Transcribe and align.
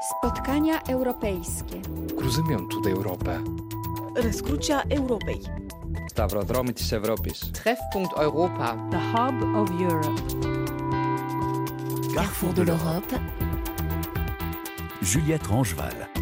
Spotkania 0.00 0.80
europejskie. 0.88 1.80
Cruzymią 2.18 2.68
tutaj 2.68 2.92
Europę. 2.92 3.40
Rozkrucia 4.16 4.82
Europei. 4.82 5.40
Stavrodromitis 6.10 6.92
Europis. 6.92 7.52
Treffpunkt 7.52 8.18
Europa. 8.18 8.76
The 8.90 8.98
Hub 8.98 9.56
of 9.56 9.80
Europe. 9.80 10.22
Carrefour 12.14 12.52
de 12.52 12.64
l'Europe. 12.64 13.18
Juliette 15.02 15.48
Rangeval. 15.48 16.15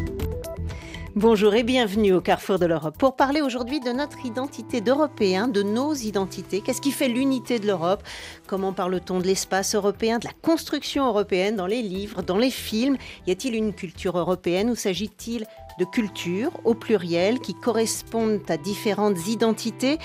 Bonjour 1.15 1.55
et 1.55 1.63
bienvenue 1.63 2.11
au 2.11 2.19
Carrefour 2.19 2.59
de 2.59 2.65
l'Europe 2.65 2.97
pour 2.97 3.15
parler 3.15 3.39
aujourd'hui 3.39 3.79
de 3.79 3.91
notre 3.91 4.25
identité 4.25 4.81
d'Européens, 4.81 5.47
de 5.47 5.63
nos 5.63 5.93
identités. 5.93 6.59
Qu'est-ce 6.59 6.81
qui 6.81 6.91
fait 6.91 7.07
l'unité 7.07 7.57
de 7.57 7.65
l'Europe 7.65 8.03
Comment 8.47 8.73
parle-t-on 8.73 9.21
de 9.21 9.25
l'espace 9.25 9.75
européen, 9.75 10.19
de 10.19 10.25
la 10.25 10.33
construction 10.41 11.07
européenne 11.07 11.55
dans 11.55 11.67
les 11.67 11.81
livres, 11.81 12.21
dans 12.21 12.37
les 12.37 12.51
films 12.51 12.97
Y 13.27 13.31
a-t-il 13.31 13.55
une 13.55 13.73
culture 13.73 14.17
européenne 14.17 14.69
ou 14.69 14.75
s'agit-il 14.75 15.45
de 15.79 15.85
cultures 15.85 16.51
au 16.63 16.73
pluriel 16.73 17.39
qui 17.39 17.53
correspondent 17.53 18.41
à 18.49 18.57
différentes 18.57 19.27
identités. 19.27 19.97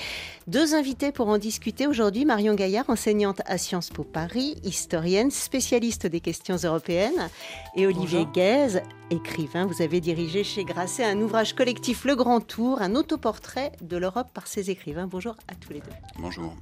Deux 0.47 0.75
invités 0.75 1.11
pour 1.11 1.27
en 1.29 1.37
discuter 1.37 1.87
aujourd'hui. 1.87 2.25
Marion 2.25 2.55
Gaillard, 2.55 2.89
enseignante 2.89 3.41
à 3.45 3.57
Sciences 3.57 3.89
Po 3.89 4.03
Paris, 4.03 4.55
historienne, 4.63 5.31
spécialiste 5.31 6.07
des 6.07 6.19
questions 6.19 6.57
européennes. 6.57 7.29
Et 7.75 7.87
Olivier 7.87 8.25
Guèze, 8.33 8.81
écrivain. 9.09 9.65
Vous 9.65 9.81
avez 9.81 10.01
dirigé 10.01 10.43
chez 10.43 10.63
Grasset 10.63 11.05
un 11.05 11.19
ouvrage 11.21 11.53
collectif 11.53 12.05
Le 12.05 12.15
Grand 12.15 12.41
Tour, 12.41 12.81
un 12.81 12.95
autoportrait 12.95 13.71
de 13.81 13.97
l'Europe 13.97 14.29
par 14.33 14.47
ses 14.47 14.69
écrivains. 14.69 15.07
Bonjour 15.07 15.35
à 15.47 15.55
tous 15.55 15.73
les 15.73 15.79
deux. 15.79 15.91
Bonjour. 16.19 16.53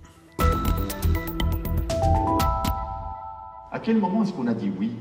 À 3.72 3.80
quel 3.80 3.98
moment 3.98 4.24
est-ce 4.24 4.34
qu'on 4.34 4.48
a 4.48 4.54
dit 4.54 4.72
oui? 4.80 4.92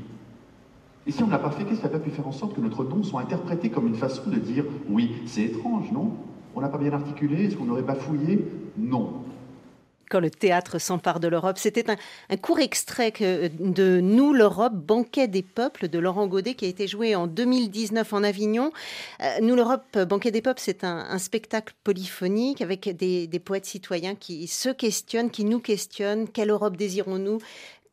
Et 1.07 1.11
si 1.11 1.23
on 1.23 1.27
n'a 1.27 1.39
pas 1.39 1.51
fait, 1.51 1.63
qu'est-ce 1.63 1.79
qui 1.79 1.85
n'a 1.85 1.89
pas 1.89 1.99
pu 1.99 2.11
faire 2.11 2.27
en 2.27 2.31
sorte 2.31 2.53
que 2.55 2.61
notre 2.61 2.83
nom 2.83 3.03
soit 3.03 3.21
interprété 3.21 3.69
comme 3.69 3.87
une 3.87 3.95
façon 3.95 4.29
de 4.29 4.35
dire 4.35 4.65
oui 4.89 5.15
C'est 5.25 5.43
étrange, 5.43 5.91
non? 5.91 6.11
On 6.55 6.61
n'a 6.61 6.69
pas 6.69 6.77
bien 6.77 6.91
articulé 6.91 7.45
Est-ce 7.45 7.55
qu'on 7.55 7.65
n'aurait 7.65 7.85
pas 7.85 7.95
fouillé 7.95 8.45
Non 8.77 9.23
quand 10.09 10.19
le 10.19 10.29
théâtre 10.29 10.79
s'empare 10.79 11.19
de 11.19 11.27
l'Europe. 11.27 11.57
C'était 11.57 11.85
un, 11.89 12.37
court 12.37 12.59
extrait 12.59 13.11
de 13.11 13.99
Nous, 14.01 14.33
l'Europe, 14.33 14.73
banquet 14.73 15.27
des 15.27 15.43
peuples 15.43 15.87
de 15.87 15.99
Laurent 15.99 16.27
Godet 16.27 16.55
qui 16.55 16.65
a 16.65 16.67
été 16.67 16.87
joué 16.87 17.15
en 17.15 17.27
2019 17.27 18.11
en 18.11 18.23
Avignon. 18.23 18.71
Euh, 19.21 19.25
Nous, 19.41 19.55
l'Europe, 19.55 19.97
banquet 20.09 20.31
des 20.31 20.41
peuples, 20.41 20.59
c'est 20.61 20.83
un, 20.83 21.17
spectacle 21.19 21.75
polyphonique 21.83 22.61
avec 22.61 22.89
des, 22.89 23.27
poètes 23.39 23.65
citoyens 23.65 24.15
qui 24.15 24.47
se 24.47 24.69
questionnent, 24.69 25.29
qui 25.29 25.45
nous 25.45 25.59
questionnent. 25.59 26.27
Quelle 26.27 26.49
Europe 26.49 26.75
désirons-nous? 26.75 27.39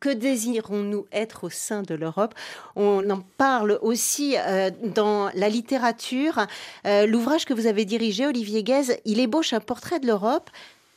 Que 0.07 0.13
désirons-nous 0.13 1.07
être 1.11 1.43
au 1.43 1.51
sein 1.51 1.83
de 1.83 1.93
l'Europe? 1.97 2.33
On 2.77 3.11
en 3.11 3.23
parle 3.39 3.77
aussi 3.83 4.37
euh, 4.39 4.71
dans 4.95 5.31
la 5.35 5.49
littérature. 5.49 6.47
Euh, 6.87 7.07
l'ouvrage 7.07 7.45
que 7.45 7.53
vous 7.53 7.67
avez 7.67 7.85
dirigé, 7.85 8.25
Olivier 8.25 8.63
Guèze, 8.63 8.99
il 9.05 9.19
ébauche 9.19 9.53
un 9.53 9.59
portrait 9.59 9.99
de 9.99 10.07
l'Europe 10.07 10.49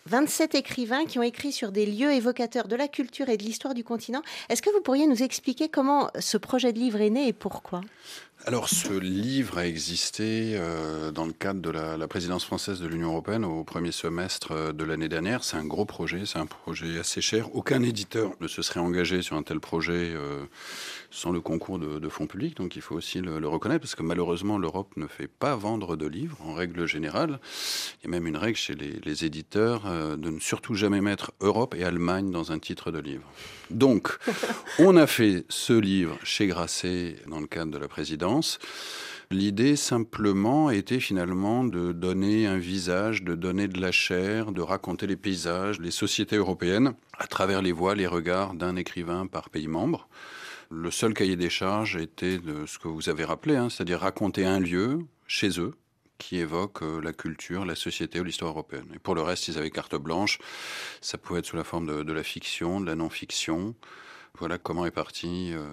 27 0.09 0.55
écrivains 0.55 1.05
qui 1.05 1.19
ont 1.19 1.23
écrit 1.23 1.51
sur 1.51 1.71
des 1.71 1.85
lieux 1.85 2.11
évocateurs 2.11 2.67
de 2.67 2.75
la 2.75 2.87
culture 2.87 3.29
et 3.29 3.37
de 3.37 3.43
l'histoire 3.43 3.75
du 3.75 3.83
continent. 3.83 4.23
Est-ce 4.49 4.63
que 4.63 4.71
vous 4.71 4.81
pourriez 4.81 5.05
nous 5.05 5.21
expliquer 5.21 5.69
comment 5.69 6.09
ce 6.19 6.37
projet 6.37 6.73
de 6.73 6.79
livre 6.79 6.99
est 6.99 7.11
né 7.11 7.27
et 7.27 7.33
pourquoi? 7.33 7.81
Alors, 8.45 8.69
ce 8.69 8.97
livre 8.97 9.57
a 9.57 9.67
existé 9.67 10.53
euh, 10.55 11.11
dans 11.11 11.25
le 11.25 11.33
cadre 11.33 11.61
de 11.61 11.69
la, 11.69 12.07
présidence 12.07 12.45
française 12.45 12.79
de 12.79 12.87
l'Union 12.87 13.09
européenne 13.09 13.43
au 13.43 13.65
premier 13.65 13.91
semestre 13.91 14.53
euh, 14.53 14.71
de 14.71 14.85
l'année 14.85 15.09
dernière. 15.09 15.43
C'est 15.43 15.57
un 15.57 15.65
gros 15.65 15.85
projet, 15.85 16.25
c'est 16.25 16.39
un 16.39 16.45
projet 16.45 16.97
assez 16.97 17.19
cher. 17.19 17.53
Aucun 17.53 17.83
éditeur 17.83 18.31
ne 18.39 18.47
se 18.47 18.61
serait 18.61 18.79
engagé 18.79 19.21
sur 19.21 19.35
un 19.35 19.43
tel 19.43 19.59
projet 19.59 20.13
euh, 20.15 20.45
sans 21.11 21.31
le 21.31 21.41
concours 21.41 21.79
de, 21.79 22.09
fonds 22.09 22.27
publics, 22.27 22.57
donc 22.57 22.75
il 22.75 22.81
faut 22.81 22.95
aussi 22.95 23.21
le, 23.21 23.47
reconnaître, 23.47 23.81
parce 23.81 23.95
que 23.95 24.03
malheureusement, 24.03 24.57
l'Europe 24.57 24.95
ne 24.97 25.07
fait 25.07 25.27
pas 25.27 25.55
vendre 25.55 25.95
de 25.95 26.07
livres 26.07 26.37
en 26.45 26.53
règle 26.53 26.85
générale. 26.85 27.39
Il 28.01 28.05
y 28.05 28.07
a 28.07 28.09
même 28.09 28.27
une 28.27 28.37
règle 28.37 28.57
chez 28.57 28.75
les, 28.75 28.99
les 29.03 29.25
éditeurs 29.25 29.83
de 30.17 30.29
ne 30.29 30.39
surtout 30.39 30.75
jamais 30.75 31.01
mettre 31.01 31.31
Europe 31.41 31.75
et 31.75 31.83
Allemagne 31.83 32.31
dans 32.31 32.51
un 32.51 32.59
titre 32.59 32.91
de 32.91 32.99
livre. 32.99 33.23
Donc, 33.69 34.17
on 34.79 34.95
a 34.97 35.07
fait 35.07 35.45
ce 35.49 35.73
livre 35.73 36.17
chez 36.23 36.47
Grasset 36.47 37.17
dans 37.27 37.39
le 37.39 37.47
cadre 37.47 37.71
de 37.71 37.77
la 37.77 37.87
présidence. 37.87 38.59
L'idée 39.31 39.75
simplement 39.75 40.71
était 40.71 40.99
finalement 40.99 41.63
de 41.63 41.91
donner 41.91 42.47
un 42.47 42.57
visage, 42.57 43.21
de 43.21 43.35
donner 43.35 43.67
de 43.67 43.79
la 43.79 43.91
chair, 43.91 44.51
de 44.51 44.61
raconter 44.61 45.05
les 45.05 45.15
paysages, 45.15 45.79
les 45.79 45.91
sociétés 45.91 46.37
européennes 46.37 46.93
à 47.15 47.27
travers 47.27 47.61
les 47.61 47.71
voix, 47.71 47.93
les 47.93 48.07
regards 48.07 48.55
d'un 48.55 48.75
écrivain 48.75 49.27
par 49.27 49.51
pays 49.51 49.67
membre. 49.67 50.09
Le 50.71 50.91
seul 50.91 51.15
cahier 51.15 51.35
des 51.35 51.49
charges 51.49 51.95
était 51.95 52.37
de 52.37 52.67
ce 52.67 52.77
que 52.77 52.87
vous 52.87 53.09
avez 53.09 53.23
rappelé, 53.23 53.55
hein, 53.55 53.69
c'est-à-dire 53.69 54.01
raconter 54.01 54.45
un 54.45 54.59
lieu 54.59 54.99
chez 55.25 55.59
eux, 55.59 55.73
qui 56.19 56.37
évoque 56.37 56.83
euh, 56.83 57.01
la 57.01 57.11
culture, 57.11 57.65
la 57.65 57.73
société 57.73 58.19
ou 58.19 58.23
l'histoire 58.23 58.51
européenne. 58.51 58.85
Et 58.93 58.99
pour 58.99 59.15
le 59.15 59.23
reste, 59.23 59.47
ils 59.47 59.57
avaient 59.57 59.71
carte 59.71 59.95
blanche. 59.95 60.37
Ça 61.01 61.17
pouvait 61.17 61.39
être 61.39 61.47
sous 61.47 61.55
la 61.55 61.63
forme 61.63 62.03
de, 62.03 62.13
la 62.13 62.23
fiction, 62.23 62.79
de 62.79 62.85
la 62.85 62.95
non-fiction. 62.95 63.73
Voilà 64.37 64.59
comment 64.59 64.85
est 64.85 64.91
partie 64.91 65.53
euh, 65.53 65.65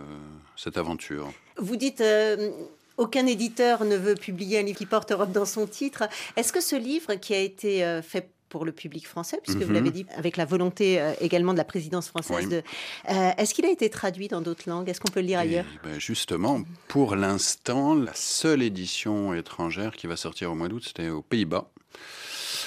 cette 0.57 0.79
aventure. 0.79 1.31
Vous 1.59 1.77
dites 1.77 2.01
euh, 2.01 2.51
aucun 2.97 3.27
éditeur 3.27 3.85
ne 3.85 3.97
veut 3.97 4.15
publier 4.15 4.61
un 4.61 4.63
livre 4.63 4.79
qui 4.79 4.87
porte 4.87 5.13
Europe 5.13 5.33
dans 5.33 5.45
son 5.45 5.67
titre. 5.67 6.05
Est-ce 6.37 6.53
que 6.53 6.63
ce 6.63 6.77
livre 6.77 7.17
qui 7.17 7.35
a 7.35 7.41
été 7.41 8.01
fait 8.03 8.31
pour 8.49 8.65
le 8.65 8.73
public 8.73 9.07
français, 9.07 9.39
puisque 9.43 9.63
vous 9.63 9.73
l'avez 9.73 9.91
mhm. 9.91 9.95
dit, 9.95 10.07
avec 10.17 10.37
la 10.37 10.45
volonté 10.45 11.01
euh, 11.01 11.13
également 11.21 11.53
de 11.53 11.59
la 11.59 11.65
présidence 11.65 12.09
française. 12.09 12.49
De, 12.49 12.63
euh, 13.11 13.31
est-ce 13.37 13.55
qu'il 13.55 13.65
a 13.65 13.71
été 13.71 13.91
traduit 13.91 14.29
dans 14.29 14.41
d'autres 14.41 14.69
langues? 14.69 14.89
Est-ce 14.89 15.01
qu'on 15.01 15.11
peut 15.11 15.21
le 15.21 15.27
lire 15.27 15.39
ailleurs? 15.39 15.65
ben 15.85 15.99
Justement, 15.99 16.63
pour 16.89 17.17
l'instant, 17.17 17.95
la 17.95 18.15
seule 18.15 18.63
édition 18.63 19.35
étrangère 19.35 19.93
qui 19.97 20.07
va 20.07 20.17
sortir 20.17 20.53
au 20.53 20.55
mois 20.55 20.69
d'août, 20.69 20.85
c'était 20.87 21.09
aux 21.09 21.23
Pays-Bas. 21.23 21.69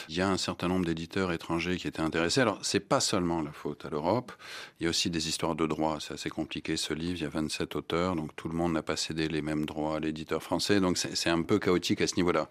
Il 0.09 0.15
y 0.15 0.21
a 0.21 0.27
un 0.27 0.37
certain 0.37 0.67
nombre 0.67 0.85
d'éditeurs 0.85 1.31
étrangers 1.31 1.77
qui 1.77 1.87
étaient 1.87 2.01
intéressés. 2.01 2.41
Alors, 2.41 2.57
c'est 2.63 2.79
pas 2.79 2.99
seulement 2.99 3.43
la 3.43 3.51
faute 3.51 3.85
à 3.85 3.91
l'Europe. 3.91 4.31
Il 4.79 4.85
y 4.85 4.87
a 4.87 4.89
aussi 4.89 5.11
des 5.11 5.29
histoires 5.29 5.53
de 5.53 5.67
droits. 5.67 5.99
C'est 5.99 6.15
assez 6.15 6.31
compliqué 6.31 6.77
ce 6.77 6.95
livre. 6.95 7.19
Il 7.19 7.21
y 7.21 7.25
a 7.27 7.29
27 7.29 7.75
auteurs, 7.75 8.15
donc 8.15 8.35
tout 8.35 8.49
le 8.49 8.55
monde 8.55 8.73
n'a 8.73 8.81
pas 8.81 8.95
cédé 8.95 9.27
les 9.27 9.43
mêmes 9.43 9.67
droits 9.67 9.97
à 9.97 9.99
l'éditeur 9.99 10.41
français. 10.41 10.79
Donc, 10.79 10.97
c'est 10.97 11.29
un 11.29 11.43
peu 11.43 11.59
chaotique 11.59 12.01
à 12.01 12.07
ce 12.07 12.15
niveau-là. 12.15 12.49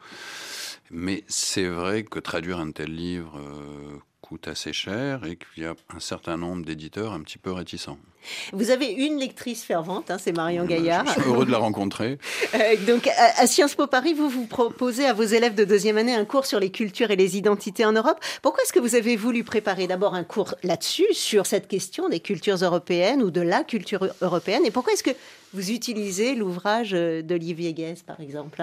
Mais 0.93 1.25
c'est 1.27 1.67
vrai 1.67 2.05
que 2.05 2.21
traduire 2.21 2.61
un 2.61 2.71
tel 2.71 2.95
livre 2.95 3.37
euh, 3.37 3.99
coûte 4.29 4.47
assez 4.47 4.75
cher 4.75 5.25
et 5.25 5.37
qu'il 5.37 5.63
y 5.63 5.67
a 5.67 5.75
un 5.95 6.01
certain 6.01 6.37
nombre 6.37 6.63
d'éditeurs 6.63 7.15
un 7.15 7.21
petit 7.21 7.39
peu 7.39 7.51
réticents. 7.51 7.97
Vous 8.53 8.71
avez 8.71 8.89
une 8.89 9.19
lectrice 9.19 9.65
fervente, 9.65 10.11
hein, 10.11 10.19
c'est 10.19 10.33
Marion 10.33 10.67
Gaillard. 10.67 11.07
Je 11.07 11.13
suis 11.13 11.31
heureux 11.31 11.47
de 11.47 11.51
la 11.51 11.59
rencontrer. 11.59 12.19
Euh, 12.55 12.77
donc, 12.87 13.07
à, 13.09 13.47
Sciences 13.47 13.75
Po 13.75 13.87
Paris, 13.87 14.15
vous 14.15 14.29
vous 14.31 14.47
proposez 14.47 15.05
à 15.05 15.13
vos 15.13 15.23
élèves 15.23 15.55
de 15.55 15.65
deuxième 15.65 15.99
année 15.99 16.15
un 16.15 16.25
cours 16.25 16.47
sur 16.47 16.59
les 16.59 16.71
cultures 16.71 17.11
et 17.11 17.17
les 17.17 17.37
identités 17.37 17.85
en 17.85 17.93
Europe. 17.93 18.19
Pourquoi 18.41 18.63
est-ce 18.63 18.73
que 18.73 18.79
vous 18.79 18.95
avez 18.95 19.17
voulu 19.17 19.45
préparer 19.45 19.87
d'abord 19.87 20.15
un 20.15 20.25
cours 20.25 20.55
là-dessus, 20.63 21.13
sur 21.13 21.45
cette 21.45 21.69
question 21.69 22.09
des 22.09 22.21
cultures 22.21 22.57
européennes 22.57 23.23
ou 23.23 23.31
de 23.31 23.43
la 23.43 23.65
culture 23.65 24.09
européenne? 24.23 24.65
Et 24.65 24.71
pourquoi 24.71 24.95
est-ce 24.95 25.03
que 25.03 25.15
vous 25.53 25.71
utilisez 25.71 26.35
l'ouvrage 26.35 26.93
d'Olivier 26.93 27.75
Guès, 27.75 28.03
par 28.03 28.21
exemple? 28.21 28.63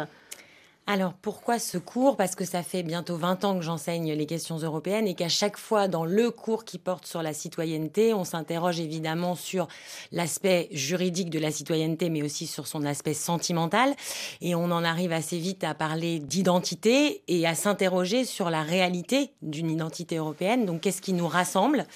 Alors 0.87 1.13
pourquoi 1.13 1.57
ce 1.57 1.79
cours? 1.79 2.15
Parce 2.15 2.35
que 2.35 2.45
ça 2.45 2.61
fait 2.61 2.83
bientôt 2.83 3.17
20 3.17 3.43
ans 3.43 3.57
que 3.57 3.63
j'enseigne 3.63 4.13
les 4.13 4.25
questions 4.27 4.57
européennes 4.57 5.07
et 5.07 5.15
qu'à 5.15 5.29
chaque 5.29 5.57
fois 5.57 5.87
dans 5.87 6.05
le 6.05 6.29
cours 6.29 6.63
qui 6.63 6.77
porte 6.77 7.07
sur 7.07 7.23
la 7.23 7.33
citoyenneté, 7.33 8.13
on 8.13 8.23
s'interroge 8.23 8.79
évidemment 8.79 9.33
sur 9.33 9.67
l'aspect 10.11 10.69
juridique 10.71 11.31
de 11.31 11.39
la 11.39 11.49
citoyenneté, 11.49 12.09
mais 12.09 12.21
aussi 12.21 12.45
sur 12.45 12.67
son 12.67 12.85
aspect 12.85 13.15
sentimental. 13.15 13.95
Et 14.41 14.53
on 14.53 14.65
en 14.65 14.83
arrive 14.83 15.11
assez 15.11 15.39
vite 15.39 15.63
à 15.63 15.73
parler 15.73 16.19
d'identité 16.19 17.23
et 17.27 17.47
à 17.47 17.55
s'interroger 17.55 18.23
sur 18.23 18.51
la 18.51 18.61
réalité 18.61 19.31
d'une 19.41 19.71
identité 19.71 20.17
européenne. 20.17 20.67
Donc 20.67 20.81
qu'est-ce 20.81 21.01
qui 21.01 21.13
nous 21.13 21.27
rassemble? 21.27 21.87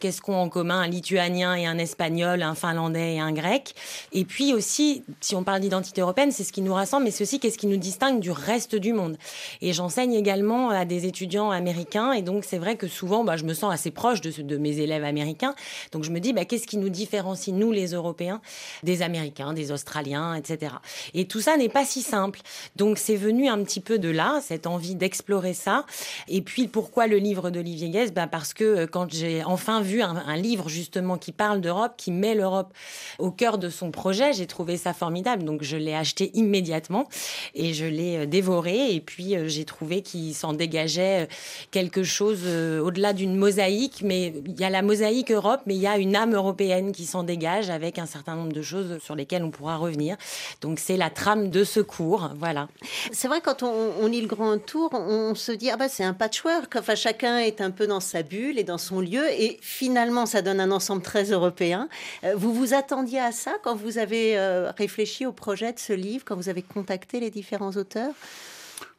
Qu'est-ce 0.00 0.22
qu'ont 0.22 0.36
en 0.36 0.48
commun 0.48 0.80
un 0.80 0.88
lituanien 0.88 1.54
et 1.54 1.66
un 1.66 1.76
espagnol, 1.76 2.42
un 2.42 2.54
finlandais 2.54 3.16
et 3.16 3.20
un 3.20 3.32
grec? 3.32 3.74
Et 4.12 4.24
puis 4.24 4.54
aussi, 4.54 5.02
si 5.20 5.36
on 5.36 5.44
parle 5.44 5.60
d'identité 5.60 6.00
européenne, 6.00 6.32
c'est 6.32 6.44
ce 6.44 6.52
qui 6.52 6.62
nous 6.62 6.72
rassemble, 6.72 7.04
mais 7.04 7.10
c'est 7.10 7.38
qu'est-ce 7.38 7.58
qui 7.58 7.66
nous 7.66 7.76
distingue 7.76 8.20
du 8.20 8.37
reste 8.38 8.74
du 8.74 8.92
monde. 8.92 9.16
Et 9.60 9.72
j'enseigne 9.72 10.14
également 10.14 10.70
à 10.70 10.84
des 10.84 11.06
étudiants 11.06 11.50
américains. 11.50 12.12
Et 12.12 12.22
donc, 12.22 12.44
c'est 12.44 12.58
vrai 12.58 12.76
que 12.76 12.88
souvent, 12.88 13.24
bah, 13.24 13.36
je 13.36 13.44
me 13.44 13.54
sens 13.54 13.72
assez 13.72 13.90
proche 13.90 14.20
de, 14.20 14.42
de 14.42 14.56
mes 14.56 14.78
élèves 14.78 15.04
américains. 15.04 15.54
Donc, 15.92 16.04
je 16.04 16.10
me 16.10 16.20
dis, 16.20 16.32
bah, 16.32 16.44
qu'est-ce 16.44 16.66
qui 16.66 16.76
nous 16.76 16.88
différencie, 16.88 17.54
nous, 17.54 17.72
les 17.72 17.92
Européens, 17.92 18.40
des 18.82 19.02
Américains, 19.02 19.52
des 19.52 19.72
Australiens, 19.72 20.34
etc. 20.34 20.74
Et 21.14 21.26
tout 21.26 21.40
ça 21.40 21.56
n'est 21.56 21.68
pas 21.68 21.84
si 21.84 22.02
simple. 22.02 22.40
Donc, 22.76 22.98
c'est 22.98 23.16
venu 23.16 23.48
un 23.48 23.62
petit 23.62 23.80
peu 23.80 23.98
de 23.98 24.08
là, 24.08 24.40
cette 24.42 24.66
envie 24.66 24.94
d'explorer 24.94 25.54
ça. 25.54 25.84
Et 26.28 26.42
puis, 26.42 26.68
pourquoi 26.68 27.06
le 27.06 27.16
livre 27.16 27.50
d'Olivier 27.50 27.90
Guest? 27.90 28.14
Bah, 28.14 28.26
Parce 28.26 28.54
que 28.54 28.64
euh, 28.64 28.86
quand 28.86 29.12
j'ai 29.12 29.44
enfin 29.44 29.80
vu 29.80 30.02
un, 30.02 30.16
un 30.16 30.36
livre, 30.36 30.68
justement, 30.68 31.18
qui 31.18 31.32
parle 31.32 31.60
d'Europe, 31.60 31.94
qui 31.96 32.12
met 32.12 32.34
l'Europe 32.34 32.72
au 33.18 33.30
cœur 33.30 33.58
de 33.58 33.68
son 33.68 33.90
projet, 33.90 34.32
j'ai 34.32 34.46
trouvé 34.46 34.76
ça 34.76 34.92
formidable. 34.92 35.44
Donc, 35.44 35.62
je 35.62 35.76
l'ai 35.76 35.94
acheté 35.94 36.30
immédiatement 36.34 37.08
et 37.54 37.74
je 37.74 37.84
l'ai 37.84 38.18
euh, 38.18 38.26
dévoré. 38.28 38.94
Et 38.94 39.00
puis, 39.00 39.34
j'ai 39.46 39.64
trouvé 39.64 40.02
qu'il 40.02 40.34
s'en 40.34 40.52
dégageait 40.52 41.28
quelque 41.70 42.02
chose 42.02 42.46
au-delà 42.46 43.12
d'une 43.12 43.36
mosaïque. 43.36 44.02
Mais 44.02 44.32
il 44.46 44.58
y 44.60 44.64
a 44.64 44.70
la 44.70 44.82
mosaïque 44.82 45.32
Europe, 45.32 45.60
mais 45.66 45.74
il 45.74 45.80
y 45.80 45.86
a 45.86 45.98
une 45.98 46.16
âme 46.16 46.34
européenne 46.34 46.92
qui 46.92 47.06
s'en 47.06 47.22
dégage 47.22 47.70
avec 47.70 47.98
un 47.98 48.06
certain 48.06 48.34
nombre 48.34 48.52
de 48.52 48.62
choses 48.62 48.98
sur 49.02 49.14
lesquelles 49.14 49.42
on 49.42 49.50
pourra 49.50 49.76
revenir. 49.76 50.16
Donc, 50.60 50.78
c'est 50.78 50.96
la 50.96 51.10
trame 51.10 51.50
de 51.50 51.64
ce 51.64 51.80
cours. 51.80 52.30
Voilà. 52.38 52.68
C'est 53.12 53.28
vrai, 53.28 53.40
quand 53.40 53.62
on, 53.62 54.06
lit 54.06 54.20
le 54.20 54.26
grand 54.26 54.58
tour, 54.58 54.90
on 54.92 55.34
se 55.34 55.52
dit, 55.52 55.70
ah 55.70 55.76
bah, 55.76 55.88
c'est 55.88 56.04
un 56.04 56.14
patchwork. 56.14 56.76
Enfin, 56.76 56.94
chacun 56.94 57.38
est 57.38 57.60
un 57.60 57.70
peu 57.70 57.86
dans 57.86 58.00
sa 58.00 58.22
bulle 58.22 58.58
et 58.58 58.64
dans 58.64 58.78
son 58.78 59.00
lieu. 59.00 59.24
Et 59.30 59.58
finalement, 59.60 60.26
ça 60.26 60.42
donne 60.42 60.60
un 60.60 60.70
ensemble 60.70 61.02
très 61.02 61.24
européen. 61.24 61.88
Euh, 62.24 62.34
vous 62.36 62.52
vous 62.52 62.74
attendiez 62.74 63.20
à 63.20 63.32
ça 63.32 63.52
quand 63.62 63.74
vous 63.76 63.98
avez 63.98 64.38
euh, 64.38 64.70
réfléchi 64.76 65.26
au 65.26 65.32
projet 65.32 65.72
de 65.72 65.78
ce 65.78 65.92
livre, 65.92 66.24
quand 66.26 66.36
vous 66.36 66.48
avez 66.48 66.62
contacté 66.62 67.20
les 67.20 67.30
différents 67.30 67.72
auteurs? 67.72 68.12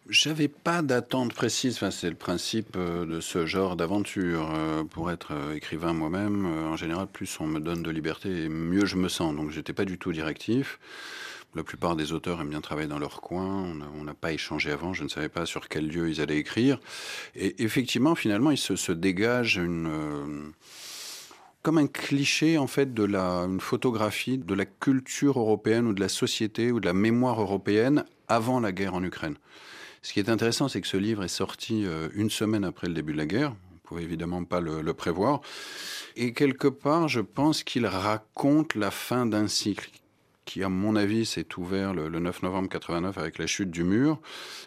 J'avais 0.10 0.48
pas 0.48 0.82
d'attente 0.82 1.34
précise. 1.34 1.76
Enfin, 1.76 1.92
c'est 1.92 2.10
le 2.10 2.16
principe 2.16 2.76
euh, 2.76 3.06
de 3.06 3.20
ce 3.20 3.46
genre 3.46 3.76
d'aventure. 3.76 4.50
Pour 4.90 5.12
être 5.12 5.34
écrivain 5.56 5.94
moi-même, 5.94 6.46
en 6.46 6.76
général, 6.76 7.08
plus 7.08 7.40
on 7.40 7.48
me 7.48 7.60
donne 7.60 7.84
de 7.84 7.92
liberté, 7.92 8.50
mieux 8.50 8.86
je 8.86 8.96
me 8.96 9.08
sens. 9.08 9.36
Donc, 9.36 9.52
j'étais 9.52 9.74
pas 9.74 9.86
du 9.86 9.98
tout 9.98 10.12
directif. 10.12 10.80
La 11.56 11.64
plupart 11.64 11.96
des 11.96 12.14
auteurs 12.14 12.40
aiment 12.42 12.50
bien 12.50 12.62
travailler 12.62 12.88
dans 12.88 13.00
leur 13.00 13.22
coin. 13.22 13.74
On 14.00 14.04
n'a 14.04 14.14
pas 14.14 14.32
échangé 14.32 14.72
avant. 14.72 14.94
Je 14.94 15.04
ne 15.04 15.10
savais 15.10 15.30
pas 15.30 15.48
sur 15.48 15.68
quel 15.68 15.88
lieu 15.88 16.10
ils 16.10 16.22
allaient 16.22 16.38
écrire. 16.38 16.80
Et 17.36 17.64
effectivement, 17.64 18.14
finalement, 18.14 18.52
il 18.52 18.58
se, 18.58 18.92
dégage 18.92 19.58
une 19.58 19.88
euh, 19.88 20.52
comme 21.64 21.80
un 21.80 21.88
cliché 21.88 22.58
en 22.58 22.68
fait 22.68 22.94
de 22.94 23.04
la 23.04 23.46
une 23.46 23.60
photographie 23.60 24.38
de 24.38 24.54
la 24.54 24.66
culture 24.66 25.40
européenne 25.40 25.88
ou 25.88 25.94
de 25.94 26.00
la 26.00 26.10
société 26.10 26.72
ou 26.72 26.80
de 26.80 26.86
la 26.86 26.94
mémoire 26.94 27.42
européenne 27.42 28.06
avant 28.30 28.60
la 28.60 28.72
guerre 28.72 28.94
en 28.94 29.04
Ukraine. 29.04 29.36
Ce 30.02 30.14
qui 30.14 30.20
est 30.20 30.30
intéressant, 30.30 30.70
c'est 30.70 30.82
que 30.82 30.88
ce 30.88 30.98
livre 30.98 31.24
est 31.24 31.28
sorti 31.28 31.86
euh, 31.86 32.08
une 32.14 32.30
semaine 32.30 32.64
après 32.64 32.88
le 32.88 32.94
début 32.94 33.12
de 33.12 33.18
la 33.18 33.26
guerre. 33.26 33.54
On 33.74 33.88
pouvait 33.88 34.04
évidemment 34.04 34.44
pas 34.44 34.62
le, 34.62 34.94
prévoir. 34.94 35.42
Et 36.16 36.34
quelque 36.34 36.68
part, 36.68 37.08
je 37.08 37.22
pense 37.22 37.64
qu'il 37.64 37.86
raconte 37.86 38.76
la 38.76 38.92
fin 38.92 39.26
d'un 39.26 39.48
cycle 39.48 39.90
qui, 40.46 40.64
à 40.64 40.70
mon 40.70 40.96
avis, 40.96 41.26
s'est 41.26 41.48
ouvert 41.58 41.94
le, 41.94 42.08
9 42.08 42.44
novembre 42.44 42.70
89 42.70 43.18
avec 43.18 43.40
la 43.40 43.48
chute 43.48 43.72
du 43.72 43.84
mur. 43.84 44.22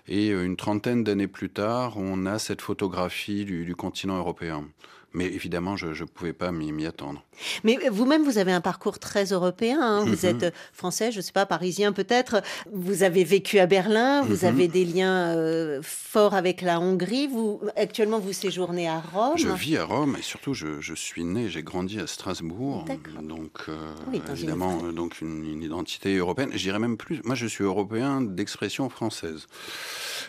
Et 0.06 0.31
euh, 0.31 0.44
une 0.44 0.56
trentaine 0.56 1.03
d'années 1.03 1.29
plus 1.29 1.50
tard, 1.50 1.97
on 1.97 2.26
a 2.26 2.38
cette 2.38 2.61
photographie 2.61 3.44
du 3.44 3.75
continent 3.75 4.19
européen. 4.19 4.69
Mais 5.14 5.26
évidemment, 5.26 5.76
je 5.76 5.88
ne 5.88 6.09
pouvais 6.09 6.32
pas 6.32 6.53
m'y 6.53 6.87
attendre. 6.87 7.23
Mais 7.64 7.79
vous-même, 7.91 8.25
vous 8.25 8.38
avez 8.38 8.53
un 8.53 8.61
parcours 8.61 8.99
très 8.99 9.26
européen. 9.26 9.79
Hein. 9.81 10.05
Vous 10.05 10.26
mhm. 10.26 10.43
êtes 10.43 10.55
français, 10.73 11.12
je 11.12 11.19
ne 11.19 11.23
sais 11.23 11.32
pas, 11.32 11.47
parisien 11.47 11.93
peut-être. 11.93 12.43
Vous 12.73 13.03
avez 13.03 13.25
vécu 13.25 13.59
à 13.59 13.67
Berlin, 13.67 14.23
vous 14.23 14.44
mhm. 14.44 14.49
avez 14.49 14.69
des 14.69 14.85
liens 14.85 15.37
euh, 15.37 15.81
forts 15.82 16.35
avec 16.35 16.62
la 16.62 16.81
Hongrie. 16.81 17.26
Vous, 17.26 17.61
actuellement, 17.76 18.19
vous 18.19 18.32
séjournez 18.32 18.88
à 18.88 19.00
Rome. 19.00 19.37
Je 19.37 19.49
vis 19.49 19.76
à 19.76 19.85
Rome 19.85 20.17
et 20.19 20.23
surtout, 20.23 20.55
je, 20.55 20.81
je 20.81 20.94
suis 20.94 21.25
né, 21.25 21.49
j'ai 21.49 21.62
grandi 21.62 22.00
à 22.00 22.06
Strasbourg. 22.06 22.85
Donc, 23.23 23.64
euh, 23.69 23.94
évidemment, 24.32 24.81
une... 24.81 24.94
donc 24.94 25.20
une, 25.20 25.44
une, 25.44 25.62
identité 25.62 26.17
européenne. 26.17 26.50
Je 26.53 26.59
dirais 26.59 26.79
même 26.79 26.97
plus, 26.97 27.20
moi, 27.25 27.35
je 27.35 27.47
suis 27.47 27.64
européen 27.64 28.20
d'expression 28.20 28.88
française. 28.88 29.47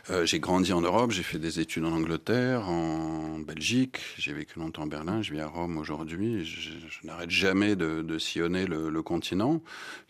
Euh, 0.09 0.25
j'ai 0.25 0.39
grandi 0.39 0.73
en 0.73 0.81
Europe, 0.81 1.11
j'ai 1.11 1.23
fait 1.23 1.39
des 1.39 1.61
études 1.61 1.85
en 1.85 1.93
Angleterre, 1.93 2.67
en 2.67 3.39
Belgique, 3.39 3.99
j'ai 4.17 4.33
vécu 4.33 4.59
longtemps 4.59 4.83
en 4.83 4.87
Berlin, 4.87 5.21
je 5.21 5.31
vis 5.31 5.39
à 5.39 5.47
Rome 5.47 5.77
aujourd'hui. 5.77 6.43
Je, 6.43 6.71
n'arrête 7.05 7.29
jamais 7.29 7.77
de, 7.77 8.17
sillonner 8.17 8.65
le, 8.65 9.01
continent, 9.01 9.61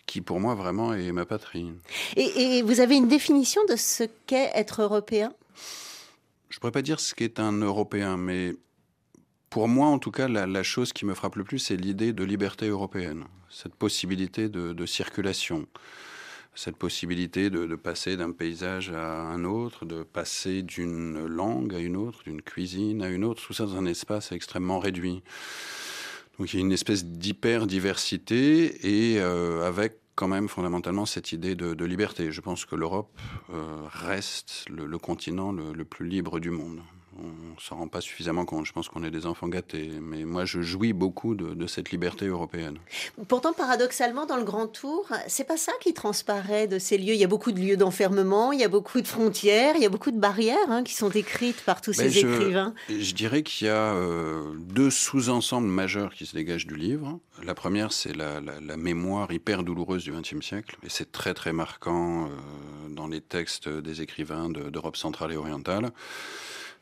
qui 0.07 0.21
pour 0.21 0.39
moi 0.39 0.55
vraiment 0.55 0.95
est 0.95 1.11
ma 1.11 1.25
patrie. 1.25 1.71
Et, 2.15 2.63
vous 2.63 2.79
avez 2.79 2.95
une 2.95 3.07
définition 3.07 3.61
de 3.69 3.75
ce 3.75 4.03
qu'est 4.25 4.51
être 4.55 4.81
européen? 4.81 5.31
Je 6.49 6.57
ne 6.57 6.59
pourrais 6.59 6.71
pas 6.71 6.81
dire 6.81 6.99
ce 6.99 7.13
qu'est 7.13 7.39
un 7.39 7.51
Européen, 7.51 8.17
mais 8.17 8.53
pour 9.51 9.67
moi, 9.67 9.87
en 9.87 9.99
tout 9.99 10.11
cas, 10.11 10.27
la, 10.27 10.63
chose 10.63 10.91
qui 10.91 11.05
me 11.05 11.13
frappe 11.13 11.35
le 11.35 11.43
plus, 11.43 11.59
c'est 11.59 11.77
l'idée 11.77 12.13
de 12.13 12.23
liberté 12.23 12.67
européenne, 12.67 13.25
cette 13.49 13.75
possibilité 13.75 14.49
de 14.49 14.85
circulation 14.87 15.67
cette 16.55 16.77
possibilité 16.77 17.49
de, 17.49 17.75
passer 17.75 18.17
d'un 18.17 18.31
paysage 18.31 18.91
à 18.91 19.21
un 19.21 19.43
autre, 19.43 19.85
de 19.85 20.03
passer 20.03 20.61
d'une 20.61 21.25
langue 21.25 21.73
à 21.73 21.79
une 21.79 21.97
autre, 21.97 22.23
d'une 22.23 22.41
cuisine 22.41 23.01
à 23.01 23.09
une 23.09 23.23
autre, 23.23 23.43
tout 23.45 23.53
ça 23.53 23.65
dans 23.65 23.77
un 23.77 23.85
espace 23.85 24.31
extrêmement 24.31 24.79
réduit. 24.79 25.23
Donc 26.37 26.53
il 26.53 26.57
y 26.57 26.59
a 26.59 26.65
une 26.65 26.71
espèce 26.71 27.05
d'hyper-diversité 27.05 29.13
et 29.13 29.19
euh, 29.19 29.67
avec 29.67 29.99
quand 30.15 30.27
même 30.27 30.47
fondamentalement 30.47 31.05
cette 31.05 31.31
idée 31.31 31.55
de, 31.55 31.85
liberté. 31.85 32.31
Je 32.31 32.41
pense 32.41 32.65
que 32.65 32.75
l'Europe 32.75 33.11
euh, 33.51 33.87
reste 33.87 34.65
le, 34.69 34.97
continent 34.97 35.51
le 35.51 35.85
plus 35.85 36.07
libre 36.07 36.39
du 36.39 36.51
monde 36.51 36.81
on 37.19 37.59
s'en 37.59 37.77
rend 37.77 37.87
pas 37.87 38.01
suffisamment 38.01 38.45
compte. 38.45 38.65
Je 38.65 38.73
pense 38.73 38.89
qu'on 38.89 39.03
est 39.03 39.11
des 39.11 39.25
enfants 39.25 39.47
gâtés. 39.47 39.89
Mais 40.01 40.25
moi, 40.25 40.45
je 40.45 40.61
jouis 40.61 40.93
beaucoup 40.93 41.35
de, 41.35 41.67
cette 41.67 41.91
liberté 41.91 42.25
européenne. 42.25 42.77
Pourtant, 43.27 43.53
paradoxalement, 43.53 44.25
dans 44.25 44.37
le 44.37 44.43
Grand 44.43 44.67
Tour, 44.67 45.07
c'est 45.27 45.45
pas 45.45 45.57
ça 45.57 45.71
qui 45.81 45.93
transparaît 45.93 46.67
de 46.67 46.79
ces 46.79 46.97
lieux. 46.97 47.13
Il 47.13 47.19
y 47.19 47.23
a 47.23 47.27
beaucoup 47.27 47.51
de 47.51 47.59
lieux 47.59 47.77
d'enfermement, 47.77 48.51
il 48.51 48.59
y 48.59 48.63
a 48.63 48.67
beaucoup 48.67 49.01
de 49.01 49.07
frontières, 49.07 49.75
il 49.75 49.81
y 49.81 49.85
a 49.85 49.89
beaucoup 49.89 50.11
de 50.11 50.19
barrières 50.19 50.57
hein, 50.69 50.83
qui 50.83 50.93
sont 50.93 51.09
écrites 51.09 51.61
par 51.61 51.81
tous 51.81 51.93
ces 51.93 52.17
écrivains. 52.17 52.73
Je 52.89 53.13
dirais 53.13 53.43
qu'il 53.43 53.67
y 53.67 53.69
a 53.69 53.93
euh, 53.93 54.53
deux 54.57 54.89
sous-ensembles 54.89 55.67
majeurs 55.67 56.13
qui 56.13 56.25
se 56.25 56.35
dégagent 56.35 56.67
du 56.67 56.75
livre. 56.75 57.19
La 57.43 57.55
première, 57.55 57.91
c'est 57.91 58.15
la, 58.15 58.41
mémoire 58.77 59.31
hyper 59.31 59.63
douloureuse 59.63 60.03
du 60.03 60.11
XXe 60.11 60.45
siècle. 60.45 60.77
Et 60.83 60.89
c'est 60.89 61.11
très, 61.11 61.33
très 61.33 61.53
marquant 61.53 62.25
euh, 62.25 62.29
dans 62.89 63.07
les 63.07 63.21
textes 63.21 63.69
des 63.69 64.01
écrivains 64.01 64.49
d'Europe 64.49 64.97
centrale 64.97 65.31
et 65.31 65.37
orientale 65.37 65.91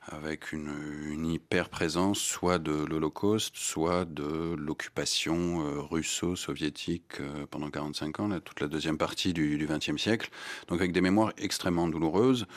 avec 0.07 0.51
une, 0.51 0.71
une 1.11 1.27
hyper-présence 1.27 2.19
soit 2.19 2.57
de 2.57 2.71
l'Holocauste, 2.71 3.55
soit 3.55 4.05
de 4.05 4.55
l'occupation 4.57 5.65
euh, 5.65 5.79
russo-soviétique 5.79 7.19
euh, 7.19 7.45
pendant 7.49 7.69
45 7.69 8.19
ans, 8.19 8.39
toute 8.39 8.61
la 8.61 8.67
deuxième 8.67 8.97
partie 8.97 9.33
du 9.33 9.67
XXe 9.69 10.01
siècle. 10.01 10.31
Donc 10.67 10.79
avec 10.79 10.91
des 10.91 11.01
mémoires 11.01 11.33
extrêmement 11.37 11.87
douloureuses. 11.87 12.47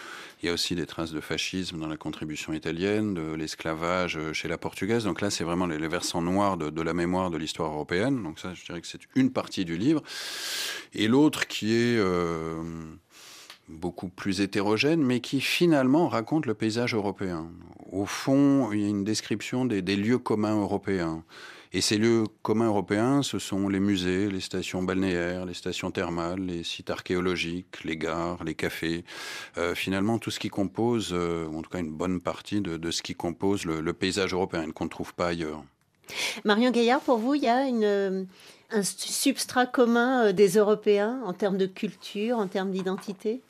Il 0.42 0.46
y 0.46 0.48
a 0.48 0.52
aussi 0.52 0.74
des 0.74 0.86
traces 0.86 1.12
de 1.12 1.20
fascisme 1.20 1.78
dans 1.78 1.86
la 1.86 1.98
contribution 1.98 2.54
italienne, 2.54 3.12
de 3.12 3.34
l'esclavage 3.34 4.16
euh, 4.16 4.32
chez 4.32 4.48
la 4.48 4.56
portugaise. 4.56 5.04
Donc 5.04 5.20
là, 5.20 5.30
c'est 5.30 5.44
vraiment 5.44 5.66
les, 5.66 5.88
versants 5.88 6.22
noirs 6.22 6.56
de, 6.56 6.82
la 6.82 6.94
mémoire 6.94 7.30
de 7.30 7.36
l'histoire 7.36 7.72
européenne. 7.72 8.22
Donc 8.22 8.38
ça, 8.38 8.54
je 8.54 8.64
dirais 8.64 8.80
que 8.80 8.86
c'est 8.86 9.02
une 9.16 9.30
partie 9.30 9.66
du 9.66 9.76
livre. 9.76 10.02
Et 10.94 11.08
l'autre 11.08 11.46
qui 11.46 11.74
est 11.74 11.98
beaucoup 13.68 14.08
plus 14.08 14.40
hétérogène, 14.40 15.02
mais 15.02 15.20
qui 15.20 15.40
finalement 15.40 16.08
raconte 16.08 16.46
le 16.46 16.54
paysage 16.54 16.94
européen. 16.94 17.50
Au 17.90 18.06
fond, 18.06 18.72
il 18.72 18.80
y 18.80 18.84
a 18.84 18.88
une 18.88 19.04
description 19.04 19.64
des, 19.64 19.82
lieux 19.96 20.18
communs 20.18 20.60
européens. 20.60 21.22
Et 21.72 21.80
ces 21.80 21.98
lieux 21.98 22.24
communs 22.42 22.68
européens, 22.68 23.22
ce 23.22 23.40
sont 23.40 23.68
les 23.68 23.80
musées, 23.80 24.30
les 24.30 24.40
stations 24.40 24.82
balnéaires, 24.82 25.44
les 25.44 25.54
stations 25.54 25.90
thermales, 25.90 26.40
les 26.40 26.62
sites 26.62 26.88
archéologiques, 26.90 27.82
les 27.84 27.96
gares, 27.96 28.44
les 28.44 28.54
cafés. 28.54 29.04
Euh, 29.58 29.74
finalement, 29.74 30.18
tout 30.18 30.30
ce 30.30 30.38
qui 30.38 30.50
compose, 30.50 31.10
euh, 31.12 31.48
en 31.48 31.62
tout 31.62 31.70
cas 31.70 31.80
une 31.80 31.90
bonne 31.90 32.20
partie 32.20 32.60
de, 32.60 32.90
ce 32.92 33.02
qui 33.02 33.16
compose 33.16 33.64
le, 33.64 33.92
paysage 33.92 34.34
européen, 34.34 34.70
qu'on 34.70 34.84
ne 34.84 34.90
trouve 34.90 35.14
pas 35.14 35.28
ailleurs. 35.28 35.64
Marion 36.44 36.70
Gaillard, 36.70 37.00
pour 37.00 37.18
vous, 37.18 37.34
il 37.34 37.42
y 37.42 37.48
a 37.48 37.64
un 38.70 38.82
substrat 38.82 39.66
commun 39.66 40.26
euh, 40.26 40.32
des 40.32 40.56
Européens 40.58 41.20
en 41.24 41.32
termes 41.32 41.58
de 41.58 41.66
culture, 41.66 42.38
en 42.38 42.46
termes 42.46 42.70
d'identité? 42.70 43.40